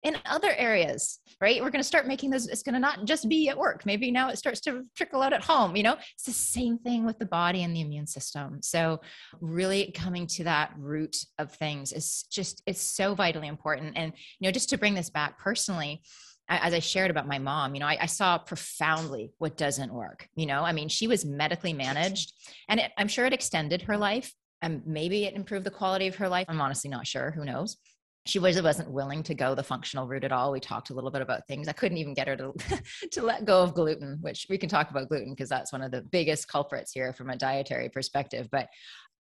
in 0.05 0.15
other 0.25 0.53
areas, 0.55 1.19
right? 1.41 1.61
We're 1.61 1.71
going 1.71 1.81
to 1.81 1.87
start 1.87 2.07
making 2.07 2.29
those, 2.29 2.47
it's 2.47 2.61
going 2.61 2.75
to 2.75 2.79
not 2.79 3.05
just 3.05 3.27
be 3.27 3.49
at 3.49 3.57
work. 3.57 3.85
Maybe 3.87 4.11
now 4.11 4.29
it 4.29 4.37
starts 4.37 4.61
to 4.61 4.83
trickle 4.95 5.23
out 5.23 5.33
at 5.33 5.43
home, 5.43 5.75
you 5.75 5.81
know? 5.81 5.97
It's 6.13 6.25
the 6.25 6.31
same 6.31 6.77
thing 6.77 7.05
with 7.05 7.17
the 7.17 7.25
body 7.25 7.63
and 7.63 7.75
the 7.75 7.81
immune 7.81 8.05
system. 8.05 8.61
So, 8.61 9.01
really 9.41 9.91
coming 9.95 10.27
to 10.27 10.43
that 10.43 10.73
root 10.77 11.17
of 11.39 11.51
things 11.51 11.91
is 11.91 12.25
just, 12.31 12.61
it's 12.67 12.81
so 12.81 13.15
vitally 13.15 13.47
important. 13.47 13.93
And, 13.97 14.13
you 14.39 14.47
know, 14.47 14.51
just 14.51 14.69
to 14.69 14.77
bring 14.77 14.93
this 14.93 15.09
back 15.09 15.39
personally, 15.39 16.03
as 16.47 16.75
I 16.75 16.79
shared 16.79 17.09
about 17.09 17.27
my 17.27 17.39
mom, 17.39 17.73
you 17.73 17.79
know, 17.79 17.87
I, 17.87 17.97
I, 18.01 18.05
saw 18.05 18.37
profoundly 18.37 19.31
what 19.39 19.57
doesn't 19.57 19.91
work. 19.91 20.29
You 20.35 20.45
know, 20.45 20.61
I 20.61 20.73
mean, 20.73 20.89
she 20.89 21.07
was 21.07 21.25
medically 21.25 21.73
managed, 21.73 22.33
and 22.69 22.79
it, 22.79 22.91
I'm 22.99 23.07
sure 23.07 23.25
it 23.25 23.33
extended 23.33 23.81
her 23.81 23.97
life, 23.97 24.31
and 24.61 24.85
maybe 24.85 25.25
it 25.25 25.33
improved 25.33 25.65
the 25.65 25.71
quality 25.71 26.05
of 26.05 26.17
her 26.17 26.29
life. 26.29 26.45
I'm 26.47 26.61
honestly 26.61 26.91
not 26.91 27.07
sure. 27.07 27.31
Who 27.31 27.45
knows? 27.45 27.77
She 28.25 28.39
was 28.39 28.59
wasn't 28.61 28.89
willing 28.89 29.21
to 29.23 29.35
go 29.35 29.53
the 29.53 29.63
functional 29.63 30.07
route 30.07 30.23
at 30.23 30.31
all. 30.31 30.51
We 30.51 30.59
talked 30.59 30.89
a 30.89 30.93
little 30.93 31.11
bit 31.11 31.21
about 31.21 31.47
things. 31.47 31.67
I 31.67 31.73
couldn't 31.73 31.99
even 31.99 32.13
get 32.13 32.27
her 32.27 32.35
to 32.35 32.53
to 33.11 33.21
let 33.21 33.45
go 33.45 33.61
of 33.61 33.73
gluten, 33.73 34.17
which 34.21 34.47
we 34.49 34.57
can 34.57 34.69
talk 34.69 34.89
about 34.89 35.09
gluten 35.09 35.31
because 35.31 35.49
that's 35.49 35.71
one 35.71 35.81
of 35.81 35.91
the 35.91 36.01
biggest 36.01 36.47
culprits 36.47 36.91
here 36.91 37.13
from 37.13 37.29
a 37.29 37.35
dietary 37.35 37.89
perspective. 37.89 38.49
But 38.51 38.69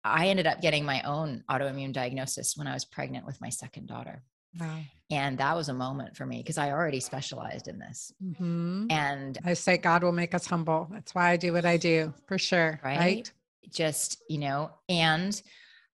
I 0.03 0.27
ended 0.27 0.47
up 0.47 0.61
getting 0.61 0.83
my 0.85 1.01
own 1.03 1.43
autoimmune 1.49 1.93
diagnosis 1.93 2.55
when 2.55 2.67
I 2.67 2.73
was 2.73 2.85
pregnant 2.85 3.25
with 3.25 3.39
my 3.39 3.49
second 3.49 3.87
daughter. 3.87 4.23
Wow. 4.59 4.79
And 5.11 5.37
that 5.37 5.55
was 5.55 5.69
a 5.69 5.73
moment 5.73 6.17
for 6.17 6.25
me 6.25 6.37
because 6.37 6.57
I 6.57 6.71
already 6.71 6.99
specialized 6.99 7.67
in 7.67 7.77
this. 7.77 8.11
Mm-hmm. 8.23 8.87
And 8.89 9.37
I 9.45 9.53
say 9.53 9.77
God 9.77 10.03
will 10.03 10.11
make 10.11 10.33
us 10.33 10.47
humble. 10.47 10.87
That's 10.91 11.13
why 11.13 11.29
I 11.29 11.37
do 11.37 11.53
what 11.53 11.65
I 11.65 11.77
do 11.77 12.13
for 12.27 12.37
sure. 12.37 12.79
Right. 12.83 12.97
right? 12.97 13.31
Just, 13.69 14.23
you 14.29 14.39
know, 14.39 14.71
and 14.89 15.39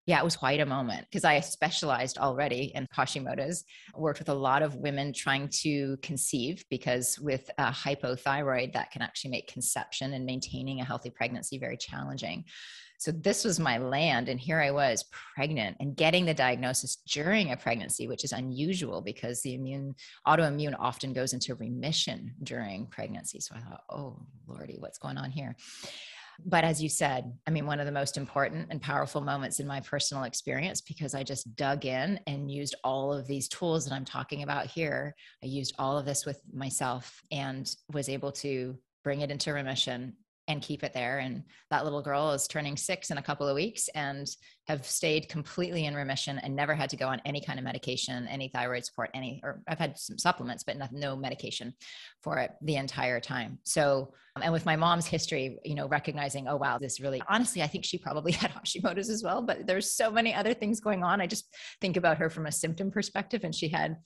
yeah, 0.05 0.19
it 0.19 0.23
was 0.23 0.35
quite 0.35 0.59
a 0.59 0.65
moment 0.65 1.05
because 1.09 1.23
I 1.23 1.39
specialized 1.39 2.17
already 2.17 2.71
in 2.75 2.87
Hashimoto's, 2.95 3.63
worked 3.95 4.19
with 4.19 4.29
a 4.29 4.33
lot 4.33 4.61
of 4.61 4.75
women 4.75 5.13
trying 5.13 5.47
to 5.61 5.97
conceive 6.01 6.65
because 6.69 7.17
with 7.19 7.49
a 7.57 7.71
hypothyroid, 7.71 8.73
that 8.73 8.91
can 8.91 9.01
actually 9.01 9.31
make 9.31 9.51
conception 9.51 10.13
and 10.13 10.25
maintaining 10.25 10.81
a 10.81 10.85
healthy 10.85 11.09
pregnancy 11.09 11.57
very 11.57 11.77
challenging. 11.77 12.43
So 12.97 13.11
this 13.11 13.43
was 13.43 13.59
my 13.59 13.77
land. 13.77 14.29
And 14.29 14.39
here 14.39 14.61
I 14.61 14.71
was 14.71 15.05
pregnant 15.35 15.77
and 15.79 15.95
getting 15.95 16.25
the 16.25 16.33
diagnosis 16.33 16.97
during 17.07 17.51
a 17.51 17.57
pregnancy, 17.57 18.07
which 18.07 18.23
is 18.23 18.31
unusual 18.31 19.01
because 19.01 19.41
the 19.41 19.55
immune 19.55 19.95
autoimmune 20.27 20.75
often 20.79 21.11
goes 21.11 21.33
into 21.33 21.55
remission 21.55 22.33
during 22.43 22.87
pregnancy. 22.87 23.39
So 23.39 23.55
I 23.55 23.59
thought, 23.59 23.83
oh 23.89 24.21
Lordy, 24.47 24.77
what's 24.79 24.99
going 24.99 25.17
on 25.17 25.31
here? 25.31 25.55
But 26.45 26.63
as 26.63 26.81
you 26.81 26.89
said, 26.89 27.31
I 27.47 27.51
mean, 27.51 27.65
one 27.65 27.79
of 27.79 27.85
the 27.85 27.91
most 27.91 28.17
important 28.17 28.67
and 28.69 28.81
powerful 28.81 29.21
moments 29.21 29.59
in 29.59 29.67
my 29.67 29.79
personal 29.79 30.23
experience 30.23 30.81
because 30.81 31.15
I 31.15 31.23
just 31.23 31.55
dug 31.55 31.85
in 31.85 32.19
and 32.27 32.51
used 32.51 32.75
all 32.83 33.13
of 33.13 33.27
these 33.27 33.47
tools 33.47 33.85
that 33.85 33.93
I'm 33.93 34.05
talking 34.05 34.43
about 34.43 34.67
here. 34.67 35.15
I 35.43 35.47
used 35.47 35.75
all 35.79 35.97
of 35.97 36.05
this 36.05 36.25
with 36.25 36.41
myself 36.53 37.21
and 37.31 37.73
was 37.91 38.09
able 38.09 38.31
to 38.33 38.77
bring 39.03 39.21
it 39.21 39.31
into 39.31 39.53
remission 39.53 40.13
and 40.47 40.61
keep 40.61 40.83
it 40.83 40.93
there. 40.93 41.19
And 41.19 41.43
that 41.69 41.83
little 41.83 42.01
girl 42.01 42.31
is 42.31 42.47
turning 42.47 42.75
six 42.75 43.11
in 43.11 43.17
a 43.17 43.23
couple 43.23 43.47
of 43.47 43.55
weeks 43.55 43.87
and 43.95 44.27
have 44.67 44.85
stayed 44.85 45.29
completely 45.29 45.85
in 45.85 45.95
remission 45.95 46.37
and 46.39 46.55
never 46.55 46.73
had 46.73 46.89
to 46.89 46.97
go 46.97 47.07
on 47.07 47.21
any 47.25 47.41
kind 47.41 47.59
of 47.59 47.65
medication, 47.65 48.27
any 48.27 48.49
thyroid 48.49 48.85
support, 48.85 49.09
any, 49.13 49.41
or 49.43 49.61
I've 49.67 49.79
had 49.79 49.97
some 49.97 50.17
supplements, 50.17 50.63
but 50.63 50.77
no, 50.77 50.87
no 50.91 51.15
medication 51.15 51.73
for 52.21 52.39
it 52.39 52.51
the 52.61 52.75
entire 52.75 53.19
time. 53.19 53.59
So, 53.63 54.13
and 54.41 54.51
with 54.51 54.65
my 54.65 54.75
mom's 54.75 55.05
history, 55.05 55.59
you 55.63 55.75
know, 55.75 55.87
recognizing, 55.87 56.47
oh, 56.47 56.57
wow, 56.57 56.77
this 56.77 56.99
really, 56.99 57.21
honestly, 57.29 57.61
I 57.61 57.67
think 57.67 57.85
she 57.85 57.97
probably 57.97 58.31
had 58.33 58.51
Hashimoto's 58.51 59.09
as 59.09 59.23
well, 59.23 59.41
but 59.41 59.65
there's 59.65 59.91
so 59.91 60.11
many 60.11 60.33
other 60.33 60.53
things 60.53 60.79
going 60.79 61.03
on. 61.03 61.21
I 61.21 61.27
just 61.27 61.47
think 61.79 61.97
about 61.97 62.17
her 62.17 62.29
from 62.29 62.47
a 62.47 62.51
symptom 62.51 62.91
perspective 62.91 63.43
and 63.43 63.55
she 63.55 63.69
had 63.69 63.97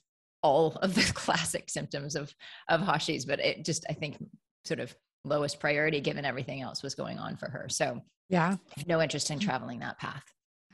all 0.42 0.76
of 0.82 0.94
the 0.94 1.02
classic 1.14 1.68
symptoms 1.68 2.14
of 2.14 2.32
of 2.68 2.80
Hashi's, 2.80 3.24
but 3.24 3.40
it 3.40 3.64
just 3.64 3.84
I 3.88 3.92
think 3.92 4.18
sort 4.64 4.80
of 4.80 4.94
lowest 5.24 5.60
priority 5.60 6.00
given 6.00 6.24
everything 6.24 6.60
else 6.60 6.82
was 6.82 6.94
going 6.94 7.18
on 7.18 7.36
for 7.36 7.48
her. 7.48 7.68
So, 7.68 8.02
yeah, 8.28 8.56
no 8.86 9.00
interest 9.00 9.30
in 9.30 9.38
mm. 9.38 9.42
traveling 9.42 9.80
that 9.80 9.98
path. 9.98 10.24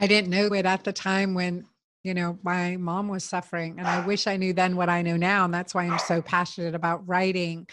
I 0.00 0.06
didn't 0.06 0.30
know 0.30 0.46
it 0.52 0.66
at 0.66 0.84
the 0.84 0.92
time 0.92 1.34
when, 1.34 1.66
you 2.02 2.14
know, 2.14 2.38
my 2.42 2.76
mom 2.76 3.08
was 3.08 3.24
suffering. 3.24 3.76
And 3.78 3.86
I 3.86 4.04
wish 4.04 4.26
I 4.26 4.36
knew 4.36 4.52
then 4.52 4.76
what 4.76 4.88
I 4.88 5.02
know 5.02 5.16
now. 5.16 5.44
And 5.44 5.54
that's 5.54 5.74
why 5.74 5.84
I'm 5.84 5.98
so 6.00 6.20
passionate 6.20 6.74
about 6.74 7.06
writing 7.06 7.66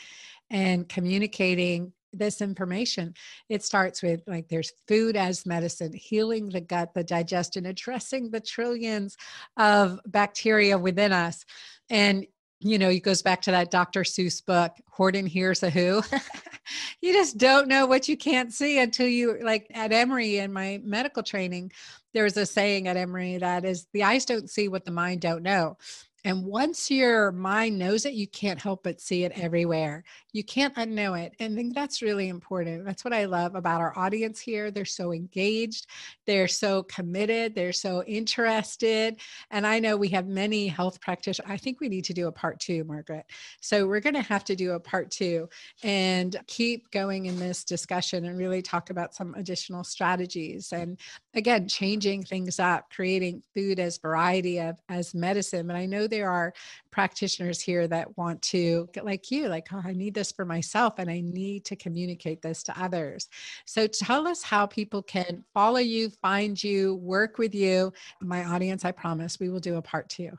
and 0.50 0.88
communicating 0.88 1.94
this 2.14 2.42
information. 2.42 3.14
It 3.50 3.64
starts 3.64 4.04
with 4.04 4.22
like 4.28 4.50
there's 4.50 4.74
food 4.88 5.16
as 5.16 5.46
medicine, 5.46 5.94
healing 5.94 6.50
the 6.50 6.62
gut, 6.62 6.94
the 6.94 7.04
digestion, 7.04 7.66
addressing 7.66 8.30
the 8.30 8.42
trillions 8.42 9.18
of 9.58 10.00
bacteria 10.06 10.78
within 10.78 11.14
us. 11.14 11.46
And 11.90 12.26
you 12.62 12.78
know, 12.78 12.90
it 12.90 13.00
goes 13.00 13.22
back 13.22 13.42
to 13.44 13.52
that 13.52 13.72
Dr. 13.72 14.04
Seuss 14.04 14.46
book, 14.46 14.72
Horton 14.90 15.26
Hears 15.26 15.64
a 15.64 15.70
Who. 15.70 16.04
you 17.02 17.12
just 17.12 17.38
don't 17.38 17.68
know 17.68 17.88
what 17.88 18.08
you 18.08 18.16
can't 18.16 18.54
see 18.54 18.80
until 18.80 19.08
you, 19.08 19.40
like 19.42 19.68
at 19.74 19.92
Emory 19.92 20.38
in 20.38 20.54
my 20.54 20.80
medical 20.84 21.24
training, 21.24 21.72
there's 22.14 22.38
a 22.38 22.46
saying 22.46 22.88
at 22.88 22.98
Emory 22.98 23.38
that 23.38 23.66
is 23.66 23.88
the 23.94 24.04
eyes 24.04 24.26
don't 24.26 24.50
see 24.50 24.68
what 24.68 24.86
the 24.86 24.92
mind 24.92 25.22
don't 25.22 25.44
know. 25.44 25.78
And 26.24 26.46
once 26.46 26.92
your 26.92 27.32
mind 27.32 27.80
knows 27.80 28.06
it, 28.06 28.14
you 28.14 28.28
can't 28.28 28.62
help 28.62 28.84
but 28.84 29.02
see 29.02 29.24
it 29.24 29.32
everywhere. 29.36 30.04
You 30.34 30.44
can't 30.44 30.76
unknow 30.76 31.20
it. 31.20 31.34
And 31.40 31.54
I 31.54 31.56
think 31.56 31.74
that's 31.74 32.02
really 32.02 32.30
important. 32.30 32.86
That's 32.86 33.04
what 33.04 33.14
I 33.14 33.26
love 33.26 33.56
about 33.56 33.82
our 33.82 33.98
audience 33.98 34.40
here. 34.40 34.70
They're 34.70 34.86
so 34.86 35.14
engaged, 35.14 35.88
they're 36.28 36.48
so 36.48 36.84
committed, 36.84 37.56
they're 37.56 37.74
so 37.74 38.04
interested. 38.04 39.20
And 39.50 39.66
I 39.66 39.80
know 39.80 39.98
we 39.98 40.10
have 40.10 40.28
many 40.28 40.68
health 40.68 41.02
practitioners. 41.02 41.50
I 41.50 41.58
think 41.58 41.80
we 41.80 41.90
need 41.90 42.06
to 42.06 42.14
do 42.14 42.28
a 42.28 42.32
part 42.32 42.60
two, 42.60 42.84
Margaret. 42.84 43.26
So 43.60 43.88
we're 43.88 44.00
going 44.00 44.14
to 44.16 44.22
have 44.22 44.44
to 44.46 44.56
do 44.56 44.74
a 44.74 44.80
part 44.80 45.10
two 45.10 45.50
and 45.84 46.36
keep 46.46 46.92
going 46.92 47.26
in 47.26 47.40
this 47.40 47.64
discussion 47.64 48.26
and 48.26 48.38
really 48.38 48.62
talk 48.62 48.92
about 48.92 49.16
some 49.16 49.34
additional 49.34 49.84
strategies. 49.84 50.72
And 50.72 51.00
again, 51.34 51.68
changing 51.68 52.24
things 52.24 52.60
up, 52.60 52.92
creating 52.92 53.42
food 53.56 53.80
as 53.80 53.98
variety 53.98 54.60
of 54.60 54.78
as 54.88 55.16
medicine. 55.16 55.70
And 55.70 55.78
I 55.78 55.86
know 55.86 56.08
there 56.12 56.30
are 56.30 56.54
practitioners 56.92 57.60
here 57.60 57.88
that 57.88 58.16
want 58.18 58.40
to 58.44 58.88
get 58.94 59.04
like 59.04 59.32
you, 59.32 59.48
like, 59.48 59.68
oh, 59.74 59.82
I 59.84 59.94
need 59.94 60.14
this 60.14 60.32
for 60.32 60.46
myself 60.46 60.96
and 61.00 61.10
I 61.10 61.22
need 61.22 61.66
to 61.66 61.76
communicate 61.76 62.44
this 62.44 62.62
to 62.64 62.80
others. 62.80 63.30
So 63.66 63.88
tell 63.88 64.28
us 64.28 64.44
how 64.44 64.68
people 64.68 65.02
can 65.02 65.44
follow 65.56 65.80
you, 65.80 66.12
find 66.12 66.64
you, 66.64 66.96
work 66.96 67.40
with 67.40 67.56
you. 67.56 67.92
My 68.22 68.46
audience, 68.46 68.86
I 68.86 68.92
promise 68.92 69.40
we 69.40 69.50
will 69.50 69.60
do 69.60 69.78
a 69.78 69.82
part 69.82 70.08
two. 70.10 70.38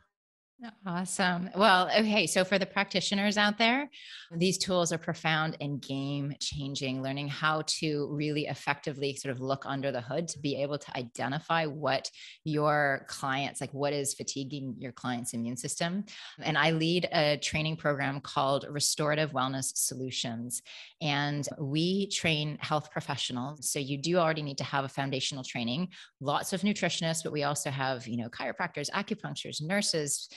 Awesome. 0.87 1.51
Well, 1.57 1.91
okay. 1.99 2.27
So, 2.29 2.45
for 2.45 2.57
the 2.57 2.67
practitioners 2.67 3.37
out 3.37 3.59
there, 3.59 3.91
these 4.37 4.59
tools 4.59 4.93
are 4.93 4.99
profound 4.99 5.57
and 5.61 5.81
game 5.81 6.35
changing, 6.41 7.03
learning 7.03 7.29
how 7.29 7.63
to 7.67 8.09
really 8.13 8.47
effectively 8.47 9.17
sort 9.17 9.33
of 9.33 9.41
look 9.41 9.65
under 9.67 9.91
the 9.91 10.01
hood 10.01 10.29
to 10.29 10.39
be 10.39 10.63
able 10.63 10.79
to 10.79 10.97
identify 10.97 11.67
what 11.67 12.09
your 12.45 13.05
clients, 13.09 13.61
like 13.61 13.75
what 13.75 13.93
is 13.93 14.15
fatiguing 14.15 14.77
your 14.79 14.93
client's 14.93 15.35
immune 15.35 15.57
system. 15.57 16.05
And 16.41 16.57
I 16.57 16.71
lead 16.71 17.09
a 17.13 17.39
training 17.39 17.77
program 17.77 18.21
called 18.21 18.65
Restorative 18.69 19.33
Wellness 19.33 19.77
Solutions. 19.77 20.63
And 21.01 21.49
we 21.59 22.07
train 22.09 22.57
health 22.61 22.93
professionals. 22.93 23.69
So, 23.73 23.81
you 23.81 23.99
do 23.99 24.19
already 24.19 24.43
need 24.43 24.59
to 24.59 24.65
have 24.65 24.85
a 24.85 24.89
foundational 24.89 25.43
training, 25.43 25.89
lots 26.21 26.53
of 26.53 26.61
nutritionists, 26.61 27.25
but 27.25 27.33
we 27.33 27.43
also 27.43 27.71
have, 27.71 28.07
you 28.07 28.17
know, 28.17 28.29
chiropractors, 28.29 28.91
acupuncturists, 28.91 29.61
nurses 29.61 30.29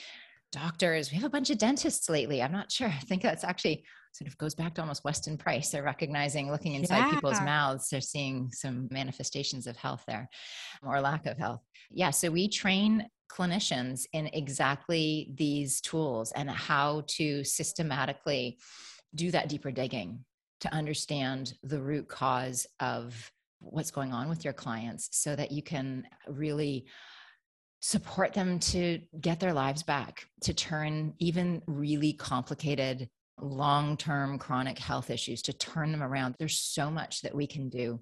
doctors. 0.52 1.10
We 1.10 1.16
have 1.16 1.26
a 1.26 1.30
bunch 1.30 1.50
of 1.50 1.58
dentists 1.58 2.08
lately. 2.08 2.42
I'm 2.42 2.52
not 2.52 2.70
sure. 2.70 2.88
I 2.88 3.00
think 3.00 3.22
that's 3.22 3.44
actually 3.44 3.84
sort 4.12 4.28
of 4.28 4.38
goes 4.38 4.54
back 4.54 4.74
to 4.74 4.80
almost 4.80 5.04
Weston 5.04 5.36
Price. 5.36 5.70
They're 5.70 5.82
recognizing, 5.82 6.50
looking 6.50 6.74
inside 6.74 6.98
yeah. 6.98 7.10
people's 7.10 7.40
mouths, 7.40 7.88
they're 7.90 8.00
seeing 8.00 8.50
some 8.52 8.88
manifestations 8.90 9.66
of 9.66 9.76
health 9.76 10.04
there 10.06 10.28
or 10.82 11.00
lack 11.00 11.26
of 11.26 11.36
health. 11.36 11.60
Yeah. 11.90 12.10
So 12.10 12.30
we 12.30 12.48
train 12.48 13.06
clinicians 13.30 14.06
in 14.12 14.28
exactly 14.32 15.32
these 15.36 15.80
tools 15.80 16.32
and 16.32 16.50
how 16.50 17.02
to 17.08 17.44
systematically 17.44 18.58
do 19.14 19.30
that 19.30 19.48
deeper 19.48 19.70
digging 19.70 20.24
to 20.60 20.72
understand 20.72 21.54
the 21.62 21.80
root 21.80 22.08
cause 22.08 22.66
of 22.80 23.30
what's 23.60 23.90
going 23.90 24.12
on 24.12 24.28
with 24.28 24.44
your 24.44 24.54
clients 24.54 25.08
so 25.12 25.36
that 25.36 25.52
you 25.52 25.62
can 25.62 26.06
really 26.28 26.86
support 27.86 28.32
them 28.32 28.58
to 28.58 28.98
get 29.20 29.38
their 29.38 29.52
lives 29.52 29.84
back, 29.84 30.26
to 30.40 30.52
turn 30.52 31.14
even 31.20 31.62
really 31.68 32.12
complicated 32.12 33.08
long 33.40 33.96
term 33.96 34.40
chronic 34.40 34.76
health 34.76 35.08
issues 35.08 35.40
to 35.42 35.52
turn 35.52 35.92
them 35.92 36.02
around. 36.02 36.34
There's 36.36 36.58
so 36.58 36.90
much 36.90 37.22
that 37.22 37.32
we 37.32 37.46
can 37.46 37.68
do. 37.68 38.00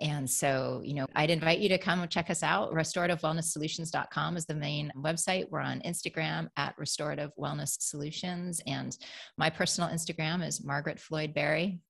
And 0.00 0.28
so, 0.28 0.82
you 0.84 0.94
know, 0.94 1.06
I'd 1.14 1.30
invite 1.30 1.60
you 1.60 1.68
to 1.68 1.78
come 1.78 2.00
and 2.00 2.10
check 2.10 2.30
us 2.30 2.42
out. 2.42 2.72
Restorativewellnesssolutions.com 2.72 4.36
is 4.36 4.46
the 4.46 4.56
main 4.56 4.90
website. 4.96 5.48
We're 5.50 5.60
on 5.60 5.82
Instagram 5.82 6.48
at 6.56 6.74
Restorative 6.76 7.30
Wellness 7.38 7.80
Solutions. 7.80 8.60
And 8.66 8.96
my 9.38 9.50
personal 9.50 9.88
Instagram 9.88 10.44
is 10.44 10.64
Margaret 10.64 10.98
Floyd 10.98 11.32
Barry. 11.32 11.80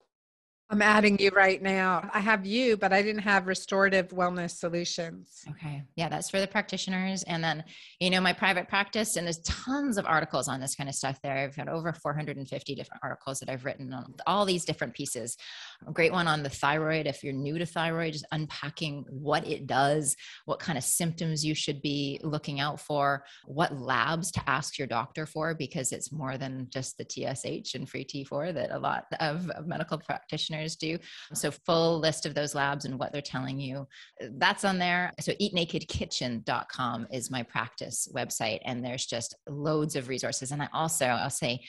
I'm 0.70 0.81
adding 0.81 1.18
you 1.18 1.29
right 1.31 1.61
now. 1.61 2.09
I 2.14 2.20
have 2.20 2.46
you, 2.46 2.79
but 2.79 2.94
I 2.94 3.03
didn't 3.03 3.20
have 3.22 3.46
restorative 3.46 4.09
wellness 4.09 4.53
solutions. 4.53 5.42
Okay. 5.51 5.83
Yeah, 5.96 6.09
that's 6.09 6.31
for 6.31 6.40
the 6.40 6.46
practitioners. 6.46 7.22
And 7.25 7.44
then, 7.44 7.62
you 8.01 8.09
know, 8.09 8.22
my 8.22 8.33
private 8.33 8.68
practice, 8.68 9.16
and 9.16 9.27
there's 9.27 9.40
tons 9.40 9.98
of 9.98 10.07
articles 10.07 10.48
on 10.48 10.61
this 10.61 10.75
kind 10.75 10.88
of 10.88 10.94
stuff 10.94 11.20
there. 11.22 11.37
I've 11.37 11.55
got 11.55 11.68
over 11.68 11.92
450 11.92 12.75
different 12.75 13.03
articles 13.03 13.40
that 13.40 13.51
I've 13.51 13.66
written 13.66 13.92
on 13.92 14.14
all 14.27 14.46
these 14.46 14.64
different 14.64 14.94
pieces. 14.94 15.37
A 15.87 15.92
great 15.92 16.11
one 16.11 16.27
on 16.27 16.42
the 16.42 16.48
thyroid. 16.48 17.07
If 17.07 17.22
you're 17.22 17.35
new 17.35 17.59
to 17.59 17.66
thyroid, 17.66 18.14
just 18.14 18.27
unpacking 18.33 19.05
what 19.11 19.46
it 19.46 19.66
does, 19.66 20.16
what 20.46 20.59
kind 20.59 20.79
of 20.79 20.85
symptoms 20.85 21.44
you 21.44 21.55
should 21.55 21.83
be 21.83 22.18
looking 22.22 22.61
out 22.61 22.81
for, 22.81 23.25
what 23.44 23.79
labs 23.79 24.31
to 24.33 24.42
ask 24.48 24.79
your 24.79 24.88
doctor 24.88 25.27
for, 25.27 25.55
because 25.55 25.92
it's 25.92 26.11
more 26.11 26.38
than 26.38 26.68
just 26.70 26.96
the 26.96 27.05
TSH 27.05 27.75
and 27.75 27.87
free 27.87 28.07
T4 28.07 28.55
that 28.55 28.70
a 28.70 28.79
lot 28.79 29.05
of 29.20 29.51
medical 29.66 29.98
practitioners 29.98 30.62
do. 30.77 30.98
So, 31.35 31.51
full 31.51 31.98
list 31.98 32.27
of 32.27 32.35
those 32.35 32.55
labs 32.55 32.85
and 32.85 32.98
what 32.98 33.12
they're 33.12 33.22
telling 33.22 33.59
you. 33.59 33.87
That's 34.20 34.64
on 34.64 34.79
there. 34.79 35.12
So, 35.20 35.33
eatnakedkitchen.com 35.33 37.07
is 37.12 37.31
my 37.31 37.42
practice 37.42 38.09
website. 38.14 38.61
And 38.64 38.85
there's 38.85 39.07
just 39.07 39.37
loads 39.48 39.96
of 39.96 40.09
resources. 40.09 40.53
And 40.53 40.62
I 40.62 40.68
also, 40.72 41.07
I'll 41.07 41.31
say, 41.31 41.61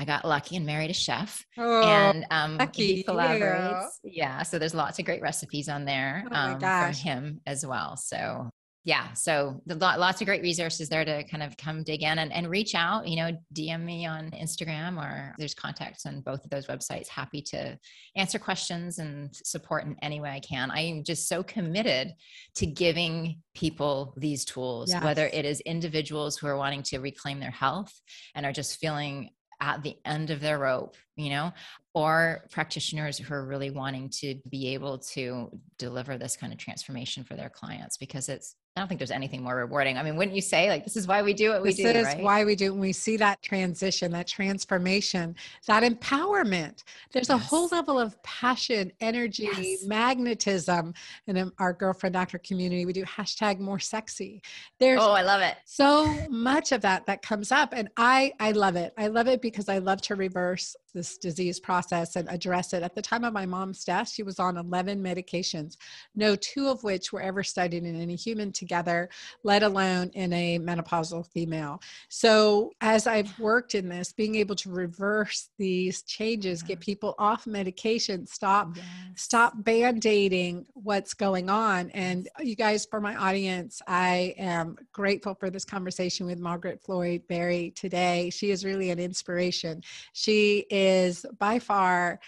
I 0.00 0.04
got 0.04 0.24
lucky 0.24 0.56
and 0.56 0.64
married 0.64 0.90
a 0.90 0.94
chef, 0.94 1.44
oh, 1.58 1.82
and 1.82 2.24
um, 2.30 2.58
he 2.72 3.02
collaborates. 3.02 3.88
Yeah. 4.04 4.38
yeah, 4.38 4.42
so 4.44 4.56
there's 4.56 4.74
lots 4.74 5.00
of 5.00 5.04
great 5.04 5.20
recipes 5.20 5.68
on 5.68 5.84
there 5.84 6.24
oh 6.30 6.36
um, 6.36 6.60
from 6.60 6.92
him 6.92 7.40
as 7.46 7.66
well. 7.66 7.96
So 7.96 8.48
yeah, 8.88 9.12
so 9.12 9.60
the 9.66 9.74
lots 9.74 10.22
of 10.22 10.26
great 10.26 10.40
resources 10.40 10.88
there 10.88 11.04
to 11.04 11.22
kind 11.24 11.42
of 11.42 11.58
come 11.58 11.82
dig 11.82 12.02
in 12.02 12.20
and, 12.20 12.32
and 12.32 12.48
reach 12.48 12.74
out, 12.74 13.06
you 13.06 13.16
know, 13.16 13.36
DM 13.52 13.84
me 13.84 14.06
on 14.06 14.30
Instagram 14.30 14.96
or 14.96 15.34
there's 15.36 15.52
contacts 15.52 16.06
on 16.06 16.22
both 16.22 16.42
of 16.42 16.48
those 16.48 16.68
websites. 16.68 17.06
Happy 17.06 17.42
to 17.42 17.78
answer 18.16 18.38
questions 18.38 18.98
and 18.98 19.28
support 19.36 19.84
in 19.84 19.94
any 20.00 20.22
way 20.22 20.30
I 20.30 20.40
can. 20.40 20.70
I 20.70 20.80
am 20.80 21.04
just 21.04 21.28
so 21.28 21.42
committed 21.42 22.14
to 22.54 22.64
giving 22.64 23.42
people 23.54 24.14
these 24.16 24.46
tools, 24.46 24.90
yes. 24.90 25.04
whether 25.04 25.26
it 25.26 25.44
is 25.44 25.60
individuals 25.60 26.38
who 26.38 26.46
are 26.46 26.56
wanting 26.56 26.82
to 26.84 26.98
reclaim 26.98 27.40
their 27.40 27.50
health 27.50 27.92
and 28.34 28.46
are 28.46 28.52
just 28.52 28.80
feeling 28.80 29.28
at 29.60 29.82
the 29.82 29.96
end 30.06 30.30
of 30.30 30.40
their 30.40 30.58
rope, 30.58 30.96
you 31.16 31.28
know, 31.28 31.52
or 31.92 32.46
practitioners 32.50 33.18
who 33.18 33.34
are 33.34 33.44
really 33.44 33.70
wanting 33.70 34.08
to 34.08 34.36
be 34.48 34.72
able 34.72 34.98
to 34.98 35.50
deliver 35.78 36.16
this 36.16 36.36
kind 36.36 36.52
of 36.52 36.58
transformation 36.58 37.24
for 37.24 37.34
their 37.34 37.50
clients 37.50 37.96
because 37.96 38.28
it's 38.28 38.54
I 38.78 38.80
don't 38.80 38.86
think 38.86 39.00
there's 39.00 39.10
anything 39.10 39.42
more 39.42 39.56
rewarding. 39.56 39.98
I 39.98 40.04
mean, 40.04 40.14
wouldn't 40.14 40.36
you 40.36 40.40
say 40.40 40.68
like 40.68 40.84
this 40.84 40.96
is 40.96 41.08
why 41.08 41.20
we 41.20 41.34
do 41.34 41.50
what 41.50 41.62
we 41.62 41.70
this 41.70 41.78
do? 41.78 41.82
This 41.82 41.96
is 41.96 42.14
right? 42.14 42.22
why 42.22 42.44
we 42.44 42.54
do. 42.54 42.70
When 42.70 42.80
we 42.80 42.92
see 42.92 43.16
that 43.16 43.42
transition, 43.42 44.12
that 44.12 44.28
transformation, 44.28 45.34
that 45.66 45.82
empowerment, 45.82 46.84
there's 47.10 47.28
yes. 47.28 47.30
a 47.30 47.38
whole 47.38 47.66
level 47.72 47.98
of 47.98 48.22
passion, 48.22 48.92
energy, 49.00 49.48
yes. 49.56 49.84
magnetism. 49.84 50.94
And 51.26 51.36
in 51.36 51.44
um, 51.44 51.52
our 51.58 51.72
girlfriend 51.72 52.12
doctor 52.12 52.38
community, 52.38 52.86
we 52.86 52.92
do 52.92 53.04
hashtag 53.04 53.58
more 53.58 53.80
sexy. 53.80 54.42
There's 54.78 55.00
oh, 55.00 55.10
I 55.10 55.22
love 55.22 55.40
it. 55.40 55.56
So 55.64 56.06
much 56.30 56.70
of 56.70 56.80
that 56.82 57.04
that 57.06 57.20
comes 57.20 57.50
up, 57.50 57.74
and 57.76 57.88
I 57.96 58.32
I 58.38 58.52
love 58.52 58.76
it. 58.76 58.94
I 58.96 59.08
love 59.08 59.26
it 59.26 59.42
because 59.42 59.68
I 59.68 59.78
love 59.78 60.00
to 60.02 60.14
reverse 60.14 60.76
this 60.94 61.18
disease 61.18 61.60
process 61.60 62.16
and 62.16 62.28
address 62.28 62.72
it. 62.72 62.82
At 62.82 62.94
the 62.94 63.02
time 63.02 63.24
of 63.24 63.32
my 63.32 63.46
mom's 63.46 63.84
death, 63.84 64.08
she 64.08 64.22
was 64.22 64.38
on 64.38 64.56
11 64.56 65.02
medications, 65.02 65.76
no 66.14 66.36
two 66.36 66.68
of 66.68 66.82
which 66.82 67.12
were 67.12 67.20
ever 67.20 67.42
studied 67.42 67.84
in 67.84 68.00
any 68.00 68.16
human 68.16 68.52
together, 68.68 69.08
let 69.42 69.62
alone 69.62 70.10
in 70.14 70.32
a 70.32 70.58
menopausal 70.58 71.26
female. 71.32 71.80
So, 72.08 72.72
as 72.82 73.06
I've 73.06 73.38
worked 73.38 73.74
in 73.74 73.88
this, 73.88 74.12
being 74.12 74.34
able 74.34 74.56
to 74.56 74.70
reverse 74.70 75.48
these 75.58 76.02
changes, 76.02 76.62
get 76.62 76.78
people 76.80 77.14
off 77.18 77.46
medication, 77.46 78.26
stop 78.26 78.76
yes. 78.76 78.84
stop 79.14 79.54
band-aiding 79.64 80.66
what's 80.74 81.14
going 81.14 81.48
on. 81.48 81.90
And 81.90 82.28
you 82.40 82.56
guys, 82.56 82.86
for 82.90 83.00
my 83.00 83.16
audience, 83.16 83.80
I 83.86 84.34
am 84.38 84.76
grateful 84.92 85.34
for 85.34 85.48
this 85.48 85.64
conversation 85.64 86.26
with 86.26 86.38
Margaret 86.38 86.82
Floyd 86.82 87.22
Barry 87.28 87.72
today. 87.74 88.30
She 88.30 88.50
is 88.50 88.64
really 88.64 88.90
an 88.90 88.98
inspiration. 88.98 89.82
She 90.12 90.66
is 90.70 91.24
by 91.38 91.58
far 91.58 92.20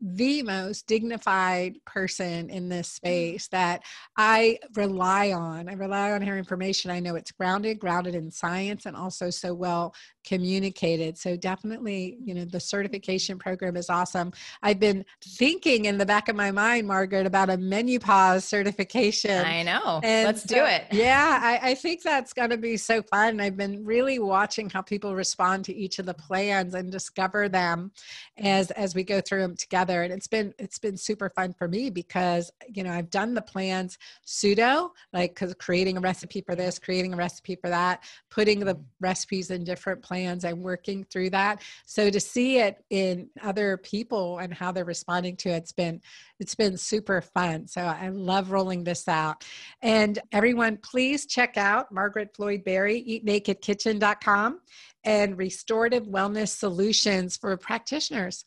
the 0.00 0.42
most 0.42 0.86
dignified 0.86 1.76
person 1.84 2.48
in 2.48 2.68
this 2.68 2.88
mm. 2.88 2.92
space 2.92 3.48
that 3.48 3.82
I 4.16 4.58
rely 4.74 5.32
on. 5.32 5.68
I 5.68 5.74
rely 5.74 6.12
on 6.12 6.22
her 6.22 6.38
information. 6.38 6.90
I 6.90 7.00
know 7.00 7.16
it's 7.16 7.32
grounded, 7.32 7.78
grounded 7.78 8.14
in 8.14 8.30
science, 8.30 8.86
and 8.86 8.96
also 8.96 9.30
so 9.30 9.52
well 9.52 9.94
communicated. 10.24 11.18
So 11.18 11.36
definitely, 11.36 12.18
you 12.24 12.34
know, 12.34 12.44
the 12.44 12.60
certification 12.60 13.38
program 13.38 13.76
is 13.76 13.90
awesome. 13.90 14.32
I've 14.62 14.80
been 14.80 15.04
thinking 15.22 15.84
in 15.84 15.98
the 15.98 16.06
back 16.06 16.28
of 16.28 16.36
my 16.36 16.50
mind, 16.50 16.86
Margaret, 16.86 17.26
about 17.26 17.50
a 17.50 17.56
menopause 17.56 18.44
certification. 18.44 19.44
I 19.44 19.62
know. 19.62 20.00
And 20.02 20.26
Let's 20.26 20.42
so, 20.42 20.54
do 20.54 20.64
it. 20.64 20.86
Yeah, 20.92 21.38
I, 21.42 21.70
I 21.70 21.74
think 21.74 22.02
that's 22.02 22.32
going 22.32 22.50
to 22.50 22.58
be 22.58 22.76
so 22.76 23.02
fun. 23.02 23.40
I've 23.40 23.56
been 23.56 23.84
really 23.84 24.18
watching 24.18 24.70
how 24.70 24.82
people 24.82 25.14
respond 25.14 25.64
to 25.66 25.74
each 25.74 25.98
of 25.98 26.06
the 26.06 26.14
plans 26.14 26.74
and 26.74 26.90
discover 26.90 27.48
them 27.48 27.92
as 28.38 28.70
as 28.72 28.94
we 28.94 29.04
go 29.04 29.20
through 29.20 29.40
them 29.40 29.56
together 29.56 29.89
together 29.90 30.02
and 30.02 30.12
it's 30.12 30.26
been 30.26 30.54
it's 30.58 30.78
been 30.78 30.96
super 30.96 31.30
fun 31.30 31.52
for 31.52 31.68
me 31.68 31.90
because 31.90 32.50
you 32.68 32.82
know 32.82 32.92
i've 32.92 33.10
done 33.10 33.34
the 33.34 33.42
plans 33.42 33.98
pseudo 34.24 34.92
like 35.12 35.34
because 35.34 35.54
creating 35.54 35.96
a 35.96 36.00
recipe 36.00 36.40
for 36.40 36.54
this 36.54 36.78
creating 36.78 37.14
a 37.14 37.16
recipe 37.16 37.56
for 37.56 37.68
that 37.68 38.02
putting 38.30 38.60
the 38.60 38.74
mm-hmm. 38.74 38.82
recipes 39.00 39.50
in 39.50 39.64
different 39.64 40.02
plans 40.02 40.44
and 40.44 40.62
working 40.62 41.04
through 41.04 41.30
that. 41.30 41.60
So 41.86 42.10
to 42.10 42.20
see 42.20 42.58
it 42.58 42.82
in 42.90 43.28
other 43.42 43.76
people 43.76 44.38
and 44.38 44.54
how 44.54 44.72
they're 44.72 44.84
responding 44.84 45.36
to 45.38 45.50
it, 45.50 45.56
it's 45.56 45.72
been 45.72 46.00
it's 46.38 46.54
been 46.54 46.76
super 46.76 47.20
fun. 47.20 47.66
So 47.66 47.82
i 47.82 48.08
love 48.08 48.50
rolling 48.50 48.84
this 48.84 49.08
out. 49.08 49.44
And 49.82 50.18
everyone 50.32 50.78
please 50.78 51.26
check 51.26 51.56
out 51.56 51.92
margaret 51.92 52.34
floyd 52.34 52.64
barry 52.64 53.04
eatnakedkitchen.com 53.24 54.60
and 55.04 55.38
restorative 55.38 56.04
wellness 56.04 56.48
solutions 56.48 57.36
for 57.36 57.56
practitioners 57.56 58.44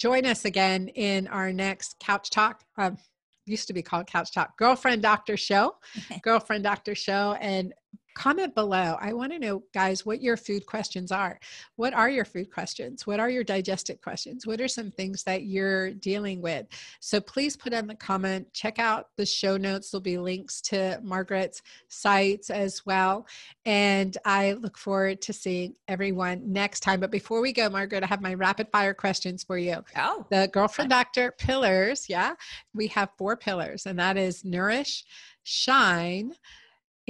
join 0.00 0.24
us 0.24 0.46
again 0.46 0.88
in 0.88 1.28
our 1.28 1.52
next 1.52 1.96
Couch 2.00 2.30
Talk. 2.30 2.64
Um, 2.78 2.96
used 3.44 3.66
to 3.66 3.74
be 3.74 3.82
called 3.82 4.06
Couch 4.06 4.32
Talk, 4.32 4.56
Girlfriend 4.56 5.02
Doctor 5.02 5.36
Show, 5.36 5.76
Girlfriend 6.22 6.64
Doctor 6.64 6.94
Show. 6.94 7.36
And 7.40 7.74
comment 8.14 8.54
below. 8.54 8.96
I 9.00 9.12
want 9.12 9.32
to 9.32 9.38
know, 9.38 9.62
guys, 9.72 10.04
what 10.04 10.22
your 10.22 10.36
food 10.36 10.66
questions 10.66 11.12
are. 11.12 11.38
What 11.76 11.94
are 11.94 12.10
your 12.10 12.24
food 12.24 12.52
questions? 12.52 13.06
What 13.06 13.20
are 13.20 13.30
your 13.30 13.44
digestive 13.44 14.00
questions? 14.00 14.46
What 14.46 14.60
are 14.60 14.68
some 14.68 14.90
things 14.90 15.22
that 15.24 15.44
you're 15.44 15.92
dealing 15.92 16.42
with? 16.42 16.66
So 17.00 17.20
please 17.20 17.56
put 17.56 17.72
in 17.72 17.86
the 17.86 17.94
comment. 17.94 18.52
Check 18.52 18.78
out 18.78 19.08
the 19.16 19.26
show 19.26 19.56
notes. 19.56 19.90
There'll 19.90 20.02
be 20.02 20.18
links 20.18 20.60
to 20.62 21.00
Margaret's 21.02 21.62
sites 21.88 22.50
as 22.50 22.84
well. 22.84 23.26
And 23.64 24.16
I 24.24 24.52
look 24.52 24.76
forward 24.76 25.22
to 25.22 25.32
seeing 25.32 25.74
everyone 25.88 26.52
next 26.52 26.80
time. 26.80 27.00
But 27.00 27.10
before 27.10 27.40
we 27.40 27.52
go, 27.52 27.68
Margaret, 27.68 28.02
I 28.02 28.06
have 28.06 28.20
my 28.20 28.34
rapid 28.34 28.68
fire 28.70 28.94
questions 28.94 29.44
for 29.44 29.58
you. 29.58 29.84
Oh, 29.96 30.26
the 30.30 30.48
girlfriend 30.52 30.90
doctor 30.90 31.32
pillars. 31.32 32.06
Yeah, 32.08 32.34
we 32.74 32.88
have 32.88 33.10
four 33.16 33.36
pillars, 33.36 33.86
and 33.86 33.98
that 33.98 34.16
is 34.16 34.44
nourish, 34.44 35.04
shine, 35.42 36.32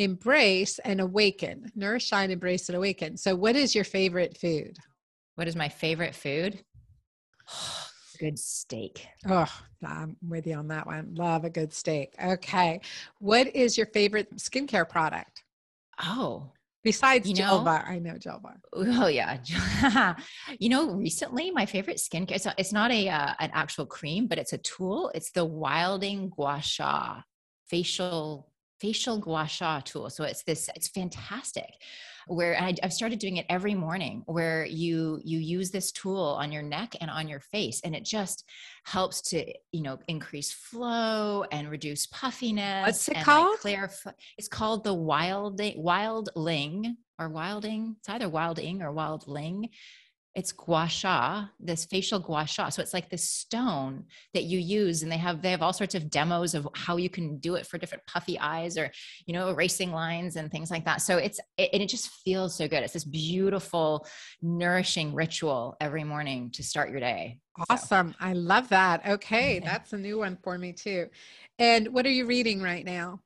embrace 0.01 0.79
and 0.81 1.01
awaken 1.01 1.71
nourish 1.75 2.07
shine 2.07 2.31
embrace 2.31 2.69
and 2.69 2.77
awaken. 2.77 3.17
So 3.17 3.37
what 3.37 3.55
is 3.55 3.75
your 3.75 3.85
favorite 3.85 4.39
food? 4.39 4.77
What 5.35 5.47
is 5.47 5.55
my 5.55 5.69
favorite 5.69 6.15
food? 6.15 6.63
Good 8.19 8.39
steak. 8.39 9.07
Oh 9.29 9.51
i'm 9.83 10.15
with 10.29 10.47
you 10.47 10.55
on 10.57 10.69
that 10.69 10.87
one. 10.87 11.15
Love 11.15 11.45
a 11.47 11.51
good 11.51 11.73
steak. 11.73 12.15
Okay. 12.23 12.83
What 13.19 13.57
is 13.57 13.79
your 13.79 13.87
favorite 13.87 14.37
skincare 14.37 14.87
product? 14.87 15.43
Oh 16.03 16.53
Besides 16.83 17.29
you 17.29 17.35
know, 17.35 17.63
Bar, 17.63 17.85
I 17.87 17.99
know 17.99 18.17
Gel 18.19 18.41
Bar. 18.41 18.57
Oh 18.73 19.07
yeah, 19.07 19.39
you 20.59 20.71
know, 20.71 20.93
recently 20.93 21.51
my 21.51 21.67
favorite 21.67 21.99
skincare. 21.99 22.33
It's 22.33 22.47
not, 22.47 22.55
it's 22.59 22.73
not 22.73 22.91
a 22.91 23.09
uh, 23.09 23.35
an 23.39 23.51
actual 23.53 23.85
cream, 23.85 24.27
but 24.27 24.39
it's 24.39 24.55
a 24.55 24.59
tool. 24.59 25.11
It's 25.15 25.31
the 25.31 25.45
Wilding 25.45 26.31
Gua 26.31 26.61
Sha 26.63 27.21
facial 27.67 28.50
facial 28.81 29.19
gua 29.19 29.47
sha 29.47 29.81
tool. 29.81 30.11
So 30.11 30.25
it's 30.25 30.43
this, 30.43 30.69
it's 30.75 30.89
fantastic. 30.89 31.83
Where 32.27 32.57
I, 32.61 32.75
I've 32.83 32.93
started 32.93 33.19
doing 33.19 33.39
it 33.39 33.47
every 33.49 33.75
morning, 33.75 34.23
where 34.27 34.65
you 34.65 35.21
you 35.25 35.39
use 35.39 35.71
this 35.71 35.91
tool 35.91 36.37
on 36.39 36.53
your 36.53 36.63
neck 36.63 36.95
and 37.01 37.11
on 37.11 37.29
your 37.29 37.41
face, 37.41 37.81
and 37.83 37.97
it 37.97 38.05
just 38.05 38.45
helps 38.85 39.21
to 39.31 39.53
you 39.73 39.83
know 39.83 39.99
increase 40.07 40.53
flow 40.53 41.45
and 41.51 41.71
reduce 41.71 42.07
puffiness. 42.07 42.87
What's 42.87 43.09
it 43.09 43.25
called? 43.25 43.53
Like 43.53 43.61
clarify. 43.61 44.13
It's 44.39 44.49
called 44.49 44.85
the 44.85 44.95
Wild 44.95 45.59
Wildling 45.59 46.95
or 47.19 47.31
Wilding. 47.31 47.97
It's 47.99 48.09
either 48.09 48.29
Wilding 48.29 48.83
or 48.83 48.93
Wildling 48.93 49.71
it's 50.35 50.53
gua 50.53 50.89
sha 50.89 51.47
this 51.59 51.85
facial 51.85 52.21
gua 52.21 52.47
sha. 52.47 52.69
So 52.69 52.83
it's 52.83 52.95
like 52.95 53.11
this 53.11 53.29
stone 53.29 54.05
that 54.33 54.45
you 54.45 54.59
use 54.59 55.03
and 55.03 55.11
they 55.11 55.17
have 55.17 55.43
they 55.43 55.51
have 55.51 55.63
all 55.63 55.73
sorts 55.73 55.95
of 55.95 56.11
demos 56.11 56.55
of 56.55 56.69
how 56.75 56.97
you 56.97 57.11
can 57.11 57.39
do 57.39 57.57
it 57.57 57.67
for 57.67 57.79
different 57.79 58.07
puffy 58.07 58.39
eyes 58.39 58.79
or 58.79 58.91
you 59.27 59.35
know 59.35 59.49
erasing 59.49 59.93
lines 59.93 60.37
and 60.37 60.51
things 60.51 60.71
like 60.71 60.85
that. 60.85 61.03
So 61.03 61.17
it's 61.17 61.41
it, 61.59 61.71
it 61.73 61.87
just 61.89 62.11
feels 62.25 62.57
so 62.57 62.69
good. 62.69 62.83
It's 62.83 62.93
this 62.93 63.05
beautiful 63.05 64.07
nourishing 64.41 65.15
ritual 65.15 65.77
every 65.81 66.05
morning 66.05 66.51
to 66.53 66.63
start 66.63 66.91
your 66.91 67.01
day. 67.01 67.39
Awesome. 67.69 68.13
So. 68.13 68.17
i 68.21 68.33
love 68.33 68.69
that. 68.69 69.07
Okay. 69.07 69.59
That's 69.65 69.93
a 69.93 69.99
new 69.99 70.19
one 70.19 70.39
for 70.43 70.57
me 70.57 70.73
too. 70.73 71.09
And 71.59 71.89
what 71.89 72.07
are 72.07 72.11
you 72.11 72.27
reading 72.27 72.63
right 72.63 72.85
now 72.85 73.21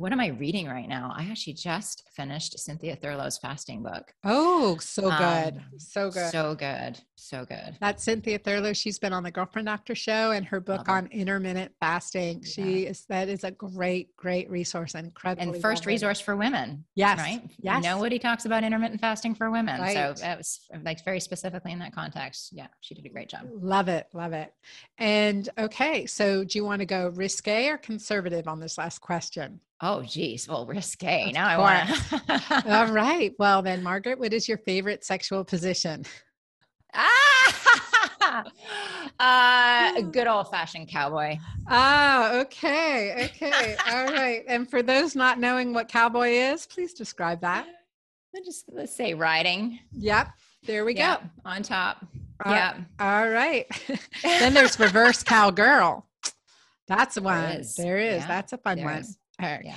what 0.00 0.12
am 0.12 0.20
I 0.20 0.28
reading 0.28 0.66
right 0.66 0.88
now? 0.88 1.12
I 1.14 1.24
actually 1.24 1.52
just 1.52 2.04
finished 2.16 2.58
Cynthia 2.58 2.96
Thurlow's 2.96 3.36
fasting 3.36 3.82
book. 3.82 4.14
Oh, 4.24 4.78
so 4.80 5.02
good. 5.02 5.56
Um, 5.58 5.62
so 5.76 6.10
good. 6.10 6.30
So 6.30 6.54
good. 6.54 6.98
So 7.16 7.44
good. 7.44 7.76
That's 7.82 8.02
Cynthia 8.02 8.38
Thurlow. 8.38 8.72
She's 8.72 8.98
been 8.98 9.12
on 9.12 9.22
the 9.22 9.30
Girlfriend 9.30 9.66
Doctor 9.66 9.94
show 9.94 10.30
and 10.30 10.46
her 10.46 10.58
book 10.58 10.88
on 10.88 11.06
intermittent 11.08 11.72
fasting. 11.80 12.40
Yeah. 12.42 12.48
She 12.48 12.86
is 12.86 13.04
that 13.10 13.28
is 13.28 13.44
a 13.44 13.50
great, 13.50 14.16
great 14.16 14.48
resource 14.48 14.94
and 14.94 15.08
incredible. 15.08 15.52
And 15.52 15.60
first 15.60 15.84
resource 15.84 16.18
for 16.18 16.34
women. 16.34 16.82
Yes. 16.94 17.18
Right? 17.18 17.42
Yes. 17.58 17.84
Nobody 17.84 18.18
talks 18.18 18.46
about 18.46 18.64
intermittent 18.64 19.02
fasting 19.02 19.34
for 19.34 19.50
women. 19.50 19.82
Right. 19.82 19.92
So 19.92 20.14
that 20.22 20.38
was 20.38 20.60
like 20.82 21.04
very 21.04 21.20
specifically 21.20 21.72
in 21.72 21.78
that 21.80 21.94
context. 21.94 22.52
Yeah, 22.52 22.68
she 22.80 22.94
did 22.94 23.04
a 23.04 23.10
great 23.10 23.28
job. 23.28 23.42
Love 23.52 23.88
it. 23.88 24.06
Love 24.14 24.32
it. 24.32 24.54
And 24.96 25.46
okay, 25.58 26.06
so 26.06 26.42
do 26.42 26.56
you 26.56 26.64
want 26.64 26.80
to 26.80 26.86
go 26.86 27.08
risque 27.14 27.68
or 27.68 27.76
conservative 27.76 28.48
on 28.48 28.60
this 28.60 28.78
last 28.78 29.00
question? 29.00 29.60
Oh, 29.82 30.02
geez. 30.02 30.46
Well, 30.48 30.66
risque. 30.66 31.28
Of 31.28 31.32
now 31.34 31.56
course. 31.56 32.12
I 32.12 32.20
want 32.28 32.64
to. 32.64 32.76
All 32.78 32.86
right. 32.92 33.32
Well, 33.38 33.62
then, 33.62 33.82
Margaret, 33.82 34.18
what 34.18 34.32
is 34.34 34.46
your 34.48 34.58
favorite 34.58 35.04
sexual 35.04 35.44
position? 35.44 36.04
Ah, 39.18 39.92
uh, 39.98 40.00
good 40.02 40.26
old 40.26 40.50
fashioned 40.50 40.88
cowboy. 40.88 41.36
Ah, 41.68 42.34
okay. 42.40 43.24
Okay. 43.26 43.76
All 43.90 44.04
right. 44.06 44.44
And 44.46 44.68
for 44.70 44.82
those 44.82 45.16
not 45.16 45.38
knowing 45.38 45.72
what 45.72 45.88
cowboy 45.88 46.28
is, 46.28 46.66
please 46.66 46.94
describe 46.94 47.40
that. 47.40 47.66
Just 48.44 48.66
let's 48.72 48.94
say 48.94 49.14
riding. 49.14 49.80
Yep. 49.92 50.28
There 50.64 50.84
we 50.84 50.94
Yep, 50.94 51.22
go. 51.22 51.28
on 51.44 51.62
top. 51.62 52.04
Uh, 52.44 52.50
yeah. 52.50 52.76
All 53.00 53.28
right. 53.28 53.66
then 54.22 54.54
there's 54.54 54.78
reverse 54.78 55.22
cowgirl. 55.22 56.06
That's 56.86 57.16
the 57.16 57.22
one. 57.22 57.44
is. 57.52 57.74
There 57.74 57.98
is. 57.98 58.22
Yeah, 58.22 58.28
That's 58.28 58.52
a 58.52 58.58
fun 58.58 58.82
one. 58.82 58.98
is. 58.98 59.18
Right. 59.40 59.62
Yeah. 59.64 59.76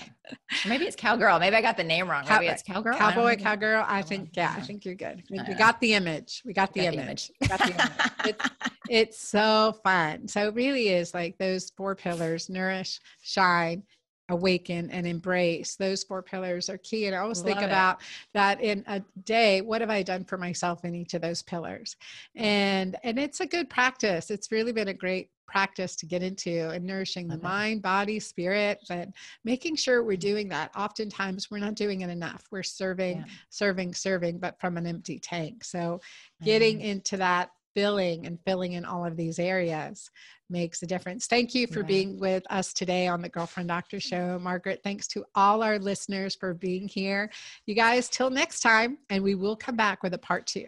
Maybe 0.68 0.86
it's 0.86 0.96
cowgirl. 0.96 1.40
Maybe 1.40 1.56
I 1.56 1.62
got 1.62 1.78
the 1.78 1.84
name 1.84 2.10
wrong. 2.10 2.26
Cow- 2.26 2.40
Maybe 2.40 2.52
it's 2.52 2.64
cowgirl. 2.64 2.98
Cowboy, 2.98 3.36
cowgirl. 3.38 3.86
I 3.88 4.02
think, 4.02 4.32
yeah, 4.34 4.54
I 4.58 4.62
think 4.62 4.86
you're 4.86 4.96
good. 4.96 5.24
We, 5.30 5.40
we 5.48 5.54
got 5.54 5.80
the 5.80 5.94
image. 5.94 6.42
We 6.46 6.54
got 6.54 6.74
the 6.74 6.82
Got 6.82 6.92
the 6.92 7.02
image. 7.02 7.32
Got 7.48 7.60
the 7.60 7.74
image. 7.74 7.92
It's, 8.26 8.50
it's 8.90 9.20
so 9.20 9.76
fun. 9.84 10.28
So 10.28 10.48
it 10.48 10.56
really 10.56 10.90
is 10.90 11.14
like 11.14 11.38
those 11.38 11.72
four 11.78 11.96
pillars 11.96 12.50
nourish, 12.50 13.00
shine, 13.22 13.84
awaken, 14.30 14.90
and 14.92 15.06
embrace. 15.06 15.76
Those 15.76 16.04
four 16.04 16.22
pillars 16.22 16.70
are 16.70 16.78
key. 16.78 17.08
And 17.08 17.16
I 17.16 17.20
always 17.20 17.42
think 17.42 17.62
it. 17.62 17.66
about 17.66 18.02
that 18.34 18.62
in 18.62 18.84
a 18.88 19.02
day. 19.24 19.62
What 19.62 19.82
have 19.82 19.90
I 19.90 20.04
done 20.04 20.24
for 20.24 20.38
myself 20.38 20.86
in 20.86 20.96
each 20.96 21.14
of 21.14 21.22
those 21.22 21.42
pillars? 21.42 21.96
Mm. 22.38 22.42
And 22.42 22.96
and 23.04 23.20
it's 23.20 23.42
a 23.42 23.46
good 23.46 23.70
practice. 23.70 24.32
It's 24.32 24.52
really 24.52 24.72
been 24.72 24.88
a 24.88 24.94
great 24.94 25.30
practice 25.48 25.96
to 25.98 26.06
get 26.06 26.24
into 26.24 26.70
and 26.70 26.86
nourishing 26.86 27.28
the 27.28 27.36
it. 27.36 27.44
mind, 27.44 27.82
body, 27.82 28.20
spirit, 28.20 28.80
but 28.88 29.10
making 29.44 29.76
sure 29.76 30.04
we're 30.04 30.18
doing 30.18 30.50
that. 30.50 30.72
Oftentimes 30.76 31.50
we're 31.52 31.60
not 31.60 31.76
doing 31.76 32.02
it 32.02 32.10
enough. 32.10 32.44
We're 32.52 32.64
serving, 32.64 33.18
Yeah. 33.18 33.26
serving, 33.50 33.94
serving, 33.94 34.40
but 34.40 34.60
from 34.60 34.78
an 34.78 34.86
empty 34.88 35.20
tank. 35.20 35.64
So 35.64 36.02
getting 36.44 36.80
Mhm. 36.80 36.84
into 36.84 37.18
that 37.18 37.52
filling 37.76 38.28
and 38.28 38.40
filling 38.46 38.74
in 38.74 38.86
all 38.86 39.04
of 39.04 39.18
these 39.18 39.40
areas 39.40 40.12
makes 40.48 40.84
a 40.84 40.86
difference. 40.86 41.26
Thank 41.26 41.56
you 41.56 41.66
for 41.66 41.80
Right. 41.80 41.88
being 41.88 42.20
with 42.20 42.44
us 42.52 42.72
today 42.72 43.08
on 43.08 43.22
the 43.24 43.30
Girlfriend 43.30 43.68
Doctor 43.70 44.00
Show. 44.00 44.38
Margaret, 44.38 44.82
thanks 44.84 45.08
to 45.08 45.26
all 45.34 45.64
our 45.64 45.80
listeners 45.80 46.36
for 46.36 46.54
being 46.54 46.88
here. 46.88 47.32
You 47.66 47.74
guys, 47.74 48.10
till 48.10 48.30
next 48.30 48.60
time, 48.60 49.00
and 49.10 49.24
we 49.24 49.34
will 49.34 49.56
come 49.56 49.76
back 49.76 50.04
with 50.04 50.14
a 50.14 50.20
part 50.20 50.46
two. 50.46 50.68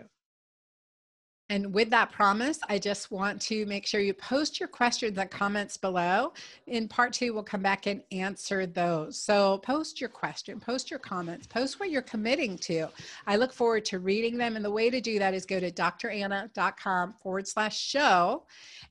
And 1.50 1.74
with 1.74 1.92
that 1.92 2.12
promise, 2.12 2.60
I 2.70 2.80
just 2.80 3.12
want 3.12 3.40
to 3.44 3.68
make 3.68 3.86
sure 3.86 4.02
you 4.02 4.16
post 4.16 4.60
your 4.60 4.68
questions 4.68 5.18
and 5.18 5.30
comments 5.30 5.78
below. 5.78 6.34
In 6.66 6.88
part 6.88 7.14
two, 7.14 7.34
we'll 7.34 7.44
come 7.44 7.62
back 7.62 7.86
and 7.86 8.02
answer 8.12 8.66
those. 8.66 9.20
So 9.20 9.60
post 9.60 10.02
your 10.02 10.10
question, 10.10 10.60
post 10.60 10.90
your 10.90 11.00
comments, 11.00 11.46
post 11.46 11.80
what 11.80 11.92
you're 11.92 12.02
committing 12.02 12.58
to. 12.60 12.88
I 13.28 13.36
look 13.36 13.54
forward 13.54 13.86
to 13.86 14.00
reading 14.00 14.38
them. 14.38 14.56
And 14.56 14.66
the 14.66 14.72
way 14.72 14.90
to 14.90 15.00
do 15.00 15.20
that 15.20 15.36
is 15.36 15.46
go 15.46 15.60
to 15.60 15.72
dranna.com 15.72 17.14
forward 17.22 17.48
slash 17.48 17.80
show, 17.80 18.44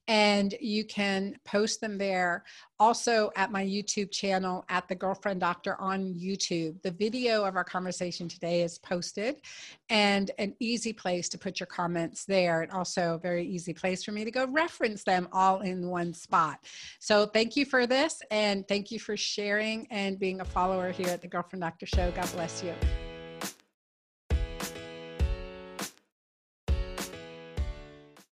and 0.07 0.55
you 0.61 0.85
can 0.85 1.37
post 1.45 1.81
them 1.81 1.99
there. 1.99 2.45
Also 2.81 3.31
at 3.37 3.53
my 3.53 3.65
YouTube 3.65 4.11
channel 4.11 4.65
at 4.69 4.89
the 4.89 4.95
Girlfriend 4.95 5.41
Doctor 5.41 5.81
on 5.81 6.13
YouTube. 6.15 6.83
The 6.83 6.91
video 6.91 7.45
of 7.45 7.55
our 7.55 7.65
conversation 7.65 8.29
today 8.29 8.63
is 8.63 8.79
posted 8.79 9.37
and 9.89 10.33
an 10.39 10.55
easy 10.59 10.93
place 10.93 11.29
to 11.31 11.39
put 11.39 11.61
your 11.61 11.69
comments 11.69 12.25
and 12.63 12.73
also 12.73 13.15
a 13.15 13.19
very 13.19 13.47
easy 13.47 13.73
place 13.73 14.05
for 14.05 14.13
me 14.13 14.25
to 14.25 14.31
go 14.31 14.47
reference 14.47 15.05
them 15.05 15.29
all 15.33 15.61
in 15.61 15.89
one 15.89 16.13
spot. 16.13 16.61
So 16.99 17.27
thank 17.27 17.57
you 17.57 17.65
for 17.65 17.87
this 17.87 18.23
and 18.31 18.67
thank 18.69 18.91
you 18.91 18.99
for 18.99 19.17
sharing 19.17 19.87
and 19.91 20.19
being 20.19 20.41
a 20.41 20.45
follower 20.45 20.91
here 20.91 21.09
at 21.09 21.23
the 21.23 21.29
girlfriend 21.29 21.63
doctor 21.63 21.87
show. 21.87 22.11
God 22.13 22.31
bless 22.33 22.63
you 22.63 22.75